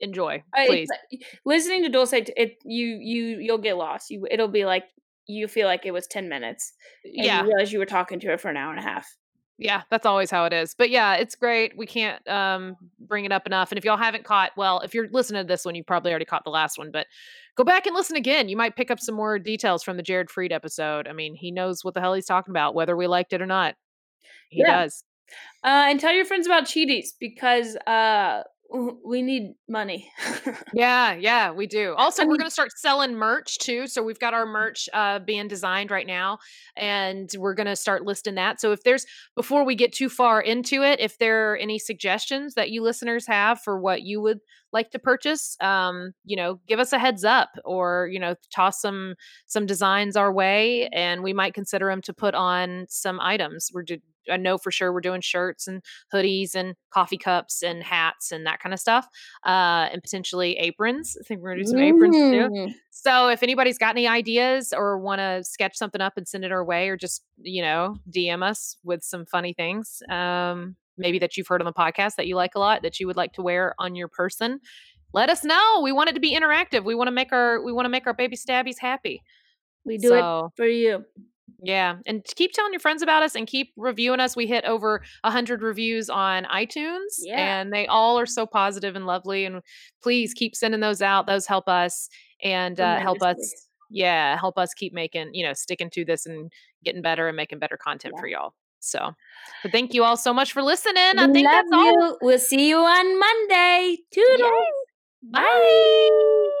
enjoy, 0.00 0.42
please. 0.66 0.88
it's- 1.12 1.30
listening 1.44 1.82
to 1.84 1.88
Dulce, 1.88 2.12
it, 2.14 2.56
you 2.64 2.86
you 3.00 3.38
you'll 3.40 3.58
get 3.58 3.76
lost. 3.76 4.10
You 4.10 4.26
it'll 4.30 4.48
be 4.48 4.64
like 4.64 4.84
you 5.26 5.48
feel 5.48 5.66
like 5.66 5.86
it 5.86 5.92
was 5.92 6.06
ten 6.06 6.28
minutes. 6.28 6.72
And 7.04 7.24
yeah, 7.24 7.40
you 7.42 7.48
realize 7.48 7.72
you 7.72 7.78
were 7.78 7.86
talking 7.86 8.20
to 8.20 8.26
her 8.28 8.38
for 8.38 8.48
an 8.50 8.56
hour 8.56 8.70
and 8.70 8.78
a 8.78 8.82
half. 8.82 9.06
Yeah, 9.56 9.82
that's 9.88 10.04
always 10.04 10.30
how 10.32 10.46
it 10.46 10.52
is. 10.52 10.74
But 10.76 10.90
yeah, 10.90 11.14
it's 11.14 11.36
great. 11.36 11.76
We 11.76 11.86
can't 11.86 12.26
um 12.28 12.76
bring 12.98 13.24
it 13.24 13.30
up 13.32 13.46
enough. 13.46 13.70
And 13.70 13.78
if 13.78 13.84
y'all 13.84 13.96
haven't 13.96 14.24
caught, 14.24 14.50
well, 14.56 14.80
if 14.80 14.94
you're 14.94 15.08
listening 15.10 15.42
to 15.44 15.46
this 15.46 15.64
one, 15.64 15.74
you 15.76 15.84
probably 15.84 16.10
already 16.10 16.24
caught 16.24 16.42
the 16.44 16.50
last 16.50 16.76
one, 16.76 16.90
but 16.90 17.06
go 17.56 17.62
back 17.62 17.86
and 17.86 17.94
listen 17.94 18.16
again. 18.16 18.48
You 18.48 18.56
might 18.56 18.74
pick 18.74 18.90
up 18.90 18.98
some 18.98 19.14
more 19.14 19.38
details 19.38 19.84
from 19.84 19.96
the 19.96 20.02
Jared 20.02 20.28
Freid 20.28 20.50
episode. 20.52 21.06
I 21.06 21.12
mean, 21.12 21.36
he 21.36 21.52
knows 21.52 21.84
what 21.84 21.94
the 21.94 22.00
hell 22.00 22.14
he's 22.14 22.26
talking 22.26 22.50
about, 22.50 22.74
whether 22.74 22.96
we 22.96 23.06
liked 23.06 23.32
it 23.32 23.40
or 23.40 23.46
not. 23.46 23.76
He 24.48 24.62
Yeah. 24.66 24.82
does. 24.82 25.04
Uh, 25.62 25.86
and 25.88 26.00
tell 26.00 26.12
your 26.12 26.24
friends 26.24 26.46
about 26.46 26.64
Cheaties 26.64 27.10
because 27.18 27.76
uh, 27.86 28.42
we 28.70 29.22
need 29.22 29.54
money. 29.68 30.10
Yeah, 30.74 31.14
yeah, 31.14 31.52
we 31.52 31.66
do. 31.66 31.94
Also, 31.94 32.22
I 32.22 32.26
we're 32.26 32.36
going 32.36 32.48
to 32.48 32.52
start 32.52 32.76
selling 32.76 33.14
merch 33.14 33.58
too. 33.58 33.86
So 33.86 34.02
we've 34.02 34.18
got 34.18 34.34
our 34.34 34.44
merch 34.44 34.88
uh, 34.92 35.20
being 35.20 35.46
designed 35.46 35.90
right 35.90 36.06
now, 36.06 36.38
and 36.76 37.30
we're 37.38 37.54
going 37.54 37.68
to 37.68 37.76
start 37.76 38.04
listing 38.04 38.34
that. 38.34 38.60
So 38.60 38.72
if 38.72 38.82
there's 38.82 39.06
before 39.36 39.64
we 39.64 39.76
get 39.76 39.92
too 39.92 40.08
far 40.08 40.40
into 40.40 40.82
it, 40.82 40.98
if 41.00 41.18
there 41.18 41.52
are 41.52 41.56
any 41.56 41.78
suggestions 41.78 42.54
that 42.54 42.70
you 42.70 42.82
listeners 42.82 43.26
have 43.26 43.60
for 43.60 43.78
what 43.78 44.02
you 44.02 44.20
would 44.20 44.40
like 44.72 44.90
to 44.90 44.98
purchase, 44.98 45.56
um, 45.60 46.12
you 46.24 46.36
know, 46.36 46.60
give 46.66 46.80
us 46.80 46.92
a 46.92 46.98
heads 46.98 47.24
up, 47.24 47.50
or 47.64 48.08
you 48.12 48.18
know, 48.18 48.34
toss 48.52 48.80
some 48.80 49.14
some 49.46 49.64
designs 49.64 50.16
our 50.16 50.32
way, 50.32 50.88
and 50.88 51.22
we 51.22 51.32
might 51.32 51.54
consider 51.54 51.86
them 51.86 52.02
to 52.02 52.12
put 52.12 52.34
on 52.34 52.86
some 52.88 53.20
items. 53.20 53.70
We're 53.72 53.84
I 54.30 54.36
know 54.36 54.58
for 54.58 54.70
sure 54.70 54.92
we're 54.92 55.00
doing 55.00 55.20
shirts 55.20 55.66
and 55.66 55.82
hoodies 56.12 56.54
and 56.54 56.74
coffee 56.90 57.18
cups 57.18 57.62
and 57.62 57.82
hats 57.82 58.32
and 58.32 58.46
that 58.46 58.60
kind 58.60 58.72
of 58.72 58.80
stuff, 58.80 59.06
uh, 59.46 59.88
and 59.92 60.02
potentially 60.02 60.56
aprons. 60.58 61.16
I 61.20 61.24
think 61.24 61.40
we're 61.40 61.50
gonna 61.50 61.62
do 61.64 61.70
some 61.70 61.78
aprons 61.80 62.16
too. 62.16 62.48
So 62.90 63.28
if 63.28 63.42
anybody's 63.42 63.78
got 63.78 63.90
any 63.94 64.06
ideas 64.08 64.72
or 64.72 64.98
want 64.98 65.18
to 65.20 65.44
sketch 65.44 65.76
something 65.76 66.00
up 66.00 66.14
and 66.16 66.26
send 66.26 66.44
it 66.44 66.52
our 66.52 66.64
way, 66.64 66.88
or 66.88 66.96
just 66.96 67.22
you 67.36 67.62
know 67.62 67.96
DM 68.10 68.42
us 68.42 68.76
with 68.84 69.02
some 69.02 69.26
funny 69.26 69.52
things, 69.52 70.02
um, 70.10 70.76
maybe 70.96 71.18
that 71.18 71.36
you've 71.36 71.48
heard 71.48 71.60
on 71.60 71.66
the 71.66 71.72
podcast 71.72 72.14
that 72.16 72.26
you 72.26 72.36
like 72.36 72.54
a 72.54 72.58
lot 72.58 72.82
that 72.82 73.00
you 73.00 73.06
would 73.06 73.16
like 73.16 73.32
to 73.34 73.42
wear 73.42 73.74
on 73.78 73.94
your 73.94 74.08
person, 74.08 74.60
let 75.12 75.30
us 75.30 75.44
know. 75.44 75.80
We 75.82 75.92
want 75.92 76.08
it 76.10 76.14
to 76.14 76.20
be 76.20 76.36
interactive. 76.36 76.84
We 76.84 76.94
want 76.94 77.08
to 77.08 77.12
make 77.12 77.32
our 77.32 77.62
we 77.62 77.72
want 77.72 77.84
to 77.86 77.90
make 77.90 78.06
our 78.06 78.14
baby 78.14 78.36
stabbies 78.36 78.78
happy. 78.78 79.22
We 79.84 79.98
do 79.98 80.14
it 80.14 80.52
for 80.56 80.66
you. 80.66 81.04
Yeah, 81.62 81.96
and 82.06 82.24
keep 82.36 82.52
telling 82.52 82.72
your 82.72 82.80
friends 82.80 83.02
about 83.02 83.22
us 83.22 83.34
and 83.34 83.46
keep 83.46 83.72
reviewing 83.76 84.20
us. 84.20 84.34
We 84.36 84.46
hit 84.46 84.64
over 84.64 85.02
a 85.24 85.30
hundred 85.30 85.62
reviews 85.62 86.08
on 86.10 86.44
iTunes, 86.44 87.16
Yeah. 87.20 87.60
and 87.60 87.72
they 87.72 87.86
all 87.86 88.18
are 88.18 88.26
so 88.26 88.46
positive 88.46 88.96
and 88.96 89.06
lovely. 89.06 89.44
And 89.44 89.60
please 90.02 90.32
keep 90.34 90.56
sending 90.56 90.80
those 90.80 91.02
out; 91.02 91.26
those 91.26 91.46
help 91.46 91.68
us 91.68 92.08
and 92.42 92.80
uh, 92.80 92.98
help 93.00 93.22
us. 93.22 93.36
Yeah, 93.90 94.36
help 94.38 94.58
us 94.58 94.72
keep 94.74 94.92
making 94.94 95.30
you 95.34 95.44
know 95.46 95.52
sticking 95.52 95.90
to 95.90 96.04
this 96.04 96.24
and 96.26 96.50
getting 96.82 97.02
better 97.02 97.28
and 97.28 97.36
making 97.36 97.58
better 97.58 97.76
content 97.76 98.14
Yeah. 98.16 98.20
for 98.20 98.26
y'all. 98.26 98.54
So, 98.80 99.12
but 99.62 99.70
thank 99.72 99.94
you 99.94 100.02
all 100.04 100.16
so 100.16 100.32
much 100.34 100.52
for 100.52 100.62
listening. 100.62 100.96
I 101.18 101.30
think 101.32 101.46
love 101.46 101.54
that's 101.56 101.68
all. 101.72 101.84
you. 101.84 102.18
We'll 102.22 102.38
see 102.38 102.68
you 102.68 102.78
on 102.78 103.18
Monday. 103.18 103.98
Toodles. 104.12 104.50
Bye. 105.30 106.60